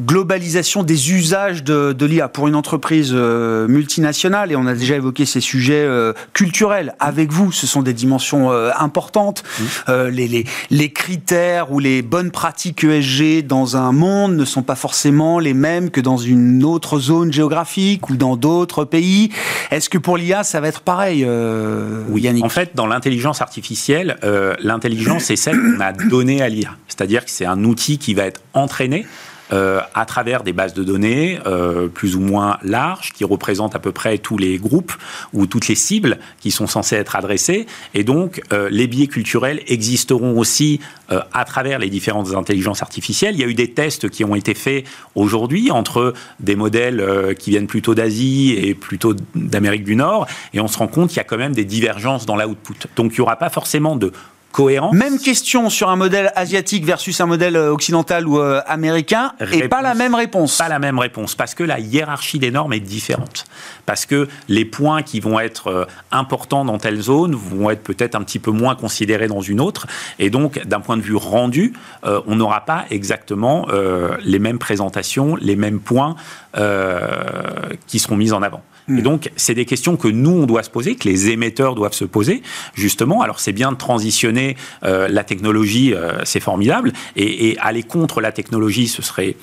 globalisation 0.00 0.84
des 0.84 1.12
usages 1.12 1.64
de, 1.64 1.94
l'IA 2.06 2.28
pour 2.28 2.48
une 2.48 2.54
entreprise 2.54 3.10
euh, 3.12 3.66
multinationale, 3.68 4.52
et 4.52 4.56
on 4.56 4.66
a 4.66 4.74
déjà 4.74 4.96
évoqué 4.96 5.26
ces 5.26 5.40
sujets 5.40 5.82
euh, 5.84 6.12
culturels 6.32 6.94
avec 7.00 7.32
vous, 7.32 7.50
ce 7.52 7.66
sont 7.66 7.82
des 7.82 7.92
dimensions 7.92 8.52
euh, 8.52 8.70
importantes. 8.78 9.42
Les, 9.88 10.28
les, 10.28 10.44
les, 10.70 10.92
critères 10.92 11.72
ou 11.72 11.78
les 11.78 12.02
bonnes 12.02 12.30
pratiques 12.30 12.84
ESG 12.84 13.46
dans 13.46 13.76
un 13.76 13.92
monde 13.92 14.36
ne 14.36 14.44
sont 14.44 14.62
pas 14.62 14.74
forcément 14.74 15.38
les 15.38 15.54
mêmes 15.54 15.90
que 15.90 16.00
dans 16.00 16.16
une 16.16 16.64
autre 16.64 16.98
zone 16.98 17.32
géographique 17.32 18.08
ou 18.10 18.16
dans 18.16 18.36
d'autres 18.36 18.84
pays. 18.84 19.30
Est-ce 19.70 19.88
que 19.88 19.98
pour 19.98 20.16
l'IA, 20.16 20.44
ça 20.44 20.60
va 20.60 20.68
être 20.68 20.80
pareil 20.80 21.26
Oui, 22.08 22.22
Yannick? 22.22 22.44
en 22.44 22.48
fait, 22.48 22.70
dans 22.74 22.86
l'intelligence 22.86 23.40
artificielle, 23.40 24.16
l'intelligence, 24.60 25.24
c'est 25.24 25.36
celle 25.36 25.58
qu'on 25.58 25.80
a 25.80 25.92
donnée 25.92 26.42
à 26.42 26.48
l'IA. 26.48 26.70
C'est-à-dire 26.88 27.24
que 27.24 27.30
c'est 27.30 27.46
un 27.46 27.64
outil 27.64 27.98
qui 27.98 28.14
va 28.14 28.24
être 28.24 28.40
entraîné 28.54 29.06
euh, 29.52 29.80
à 29.94 30.04
travers 30.04 30.42
des 30.42 30.52
bases 30.52 30.74
de 30.74 30.84
données 30.84 31.38
euh, 31.46 31.88
plus 31.88 32.16
ou 32.16 32.20
moins 32.20 32.58
larges 32.62 33.12
qui 33.12 33.24
représentent 33.24 33.74
à 33.74 33.78
peu 33.78 33.92
près 33.92 34.18
tous 34.18 34.36
les 34.36 34.58
groupes 34.58 34.92
ou 35.32 35.46
toutes 35.46 35.68
les 35.68 35.74
cibles 35.74 36.18
qui 36.38 36.50
sont 36.50 36.66
censées 36.66 36.96
être 36.96 37.16
adressées. 37.16 37.66
Et 37.94 38.04
donc, 38.04 38.42
euh, 38.52 38.68
les 38.70 38.86
biais 38.86 39.06
culturels 39.06 39.62
existeront 39.66 40.38
aussi 40.38 40.80
à 41.32 41.46
travers 41.46 41.78
les 41.78 41.88
différentes 41.88 42.34
intelligences 42.34 42.82
artificielles. 42.82 43.34
Il 43.34 43.40
y 43.40 43.42
a 43.44 43.46
eu 43.46 43.54
des 43.54 43.70
tests 43.70 44.10
qui 44.10 44.24
ont 44.24 44.34
été 44.34 44.52
faits 44.52 44.84
aujourd'hui 45.14 45.70
entre 45.70 46.12
des 46.38 46.54
modèles 46.54 47.34
qui 47.38 47.48
viennent 47.48 47.66
plutôt 47.66 47.94
d'Asie 47.94 48.54
et 48.58 48.74
plutôt 48.74 49.14
d'Amérique 49.34 49.84
du 49.84 49.96
Nord. 49.96 50.26
Et 50.52 50.60
on 50.60 50.68
se 50.68 50.76
rend 50.76 50.86
compte 50.86 51.08
qu'il 51.08 51.16
y 51.16 51.20
a 51.20 51.24
quand 51.24 51.38
même 51.38 51.54
des 51.54 51.64
divergences 51.64 52.26
dans 52.26 52.36
l'output. 52.36 52.88
Donc, 52.96 53.12
il 53.12 53.14
n'y 53.14 53.22
aura 53.22 53.36
pas 53.36 53.48
forcément 53.48 53.96
de 53.96 54.12
même 54.92 55.18
question 55.18 55.70
sur 55.70 55.88
un 55.88 55.96
modèle 55.96 56.32
asiatique 56.34 56.84
versus 56.84 57.20
un 57.20 57.26
modèle 57.26 57.56
euh, 57.56 57.72
occidental 57.72 58.26
ou 58.26 58.38
euh, 58.38 58.60
américain, 58.66 59.32
et 59.52 59.68
pas 59.68 59.82
la 59.82 59.94
même 59.94 60.14
réponse. 60.14 60.56
Pas 60.56 60.68
la 60.68 60.78
même 60.78 60.98
réponse, 60.98 61.34
parce 61.34 61.54
que 61.54 61.62
la 61.62 61.78
hiérarchie 61.78 62.38
des 62.38 62.50
normes 62.50 62.72
est 62.72 62.80
différente. 62.80 63.44
Parce 63.86 64.06
que 64.06 64.28
les 64.48 64.64
points 64.64 65.02
qui 65.02 65.20
vont 65.20 65.38
être 65.38 65.68
euh, 65.68 65.84
importants 66.10 66.64
dans 66.64 66.78
telle 66.78 67.00
zone 67.00 67.34
vont 67.34 67.70
être 67.70 67.82
peut-être 67.82 68.14
un 68.14 68.22
petit 68.22 68.38
peu 68.38 68.50
moins 68.50 68.74
considérés 68.74 69.28
dans 69.28 69.40
une 69.40 69.60
autre. 69.60 69.86
Et 70.18 70.30
donc, 70.30 70.60
d'un 70.66 70.80
point 70.80 70.96
de 70.96 71.02
vue 71.02 71.16
rendu, 71.16 71.72
on 72.02 72.36
n'aura 72.36 72.64
pas 72.64 72.84
exactement 72.90 73.66
les 74.22 74.38
mêmes 74.38 74.58
présentations, 74.58 75.36
les 75.36 75.56
mêmes 75.56 75.80
points 75.80 76.16
qui 77.86 77.98
seront 77.98 78.16
mis 78.16 78.32
en 78.32 78.42
avant. 78.42 78.62
Et 78.88 79.02
donc, 79.02 79.30
c'est 79.36 79.54
des 79.54 79.64
questions 79.64 79.96
que 79.96 80.08
nous, 80.08 80.30
on 80.30 80.46
doit 80.46 80.62
se 80.62 80.70
poser, 80.70 80.96
que 80.96 81.08
les 81.08 81.30
émetteurs 81.30 81.74
doivent 81.74 81.92
se 81.92 82.04
poser, 82.04 82.42
justement. 82.74 83.22
Alors, 83.22 83.40
c'est 83.40 83.52
bien 83.52 83.72
de 83.72 83.76
transitionner 83.76 84.56
euh, 84.84 85.08
la 85.08 85.24
technologie, 85.24 85.94
euh, 85.94 86.24
c'est 86.24 86.40
formidable, 86.40 86.92
et, 87.16 87.50
et, 87.50 87.58
aller 87.58 87.82
contre 87.82 88.20
la 88.20 88.32
technologie, 88.32 88.88
ce 88.88 89.02
serait 89.02 89.36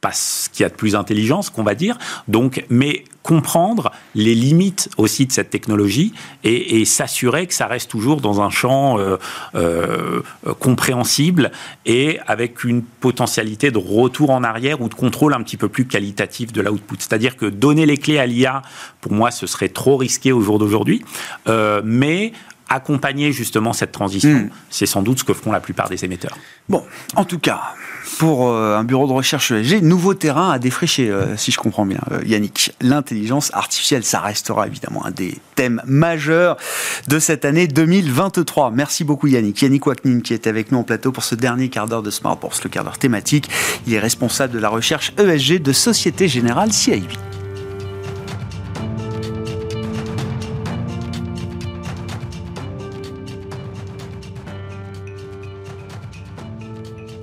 pas 0.00 0.12
ce 0.12 0.48
qu'il 0.50 0.62
y 0.62 0.66
a 0.66 0.68
de 0.68 0.74
plus 0.74 0.94
intelligent, 0.94 1.42
ce 1.42 1.50
qu'on 1.50 1.62
va 1.62 1.74
dire. 1.74 1.98
Donc, 2.28 2.64
mais 2.68 3.04
comprendre 3.22 3.90
les 4.14 4.34
limites 4.34 4.88
aussi 4.98 5.26
de 5.26 5.32
cette 5.32 5.50
technologie 5.50 6.12
et, 6.44 6.84
s'assurer 6.84 7.48
que 7.48 7.54
ça 7.54 7.66
reste 7.66 7.90
toujours 7.90 8.20
dans 8.20 8.40
un 8.40 8.50
champ 8.50 9.00
euh, 9.00 9.16
euh, 9.56 10.22
compréhensible 10.60 11.50
et 11.86 12.20
avec 12.28 12.62
une 12.62 12.82
potentialité 12.82 13.72
de 13.72 13.78
retour 13.78 14.30
en 14.30 14.44
arrière 14.44 14.80
ou 14.80 14.88
de 14.88 14.94
contrôle 14.94 15.34
un 15.34 15.42
petit 15.42 15.56
peu 15.56 15.68
plus 15.68 15.86
qualitatif 15.86 16.52
de 16.52 16.62
l'output. 16.62 16.96
C'est-à-dire 17.00 17.36
que 17.36 17.46
donner 17.46 17.84
les 17.84 17.96
clés 17.96 18.18
à 18.18 18.26
l'IA, 18.26 18.62
pour 19.00 19.12
moi, 19.12 19.32
ce 19.32 19.48
serait 19.48 19.70
trop 19.70 19.96
risqué 19.96 20.30
au 20.30 20.40
jour 20.40 20.60
d'aujourd'hui, 20.60 21.04
euh, 21.48 21.82
mais 21.84 22.32
accompagner 22.68 23.32
justement 23.32 23.72
cette 23.72 23.92
transition, 23.92 24.30
hmm. 24.30 24.50
c'est 24.70 24.86
sans 24.86 25.02
doute 25.02 25.20
ce 25.20 25.24
que 25.24 25.34
feront 25.34 25.52
la 25.52 25.60
plupart 25.60 25.88
des 25.88 26.04
émetteurs. 26.04 26.36
Bon, 26.68 26.84
en 27.14 27.24
tout 27.24 27.38
cas, 27.38 27.74
pour 28.18 28.48
euh, 28.48 28.76
un 28.76 28.84
bureau 28.84 29.06
de 29.06 29.12
recherche 29.12 29.50
ESG, 29.50 29.82
nouveau 29.82 30.14
terrain 30.14 30.50
à 30.50 30.58
défricher, 30.58 31.10
euh, 31.10 31.36
si 31.36 31.50
je 31.50 31.58
comprends 31.58 31.86
bien, 31.86 32.00
euh, 32.12 32.20
Yannick. 32.24 32.72
L'intelligence 32.80 33.50
artificielle, 33.54 34.04
ça 34.04 34.20
restera 34.20 34.66
évidemment 34.66 35.04
un 35.04 35.10
des 35.10 35.38
thèmes 35.54 35.82
majeurs 35.86 36.56
de 37.08 37.18
cette 37.18 37.44
année 37.44 37.66
2023. 37.66 38.70
Merci 38.70 39.04
beaucoup 39.04 39.26
Yannick. 39.26 39.60
Yannick 39.60 39.86
Waknin 39.86 40.20
qui 40.20 40.34
est 40.34 40.46
avec 40.46 40.72
nous 40.72 40.78
en 40.78 40.84
plateau 40.84 41.12
pour 41.12 41.24
ce 41.24 41.34
dernier 41.34 41.68
quart 41.68 41.86
d'heure 41.86 42.02
de 42.02 42.10
Smart 42.10 42.36
Bourse, 42.36 42.62
le 42.64 42.70
quart 42.70 42.84
d'heure 42.84 42.98
thématique. 42.98 43.48
Il 43.86 43.94
est 43.94 44.00
responsable 44.00 44.52
de 44.52 44.58
la 44.58 44.68
recherche 44.68 45.12
ESG 45.18 45.60
de 45.60 45.72
Société 45.72 46.28
Générale 46.28 46.72
CIB. 46.72 47.10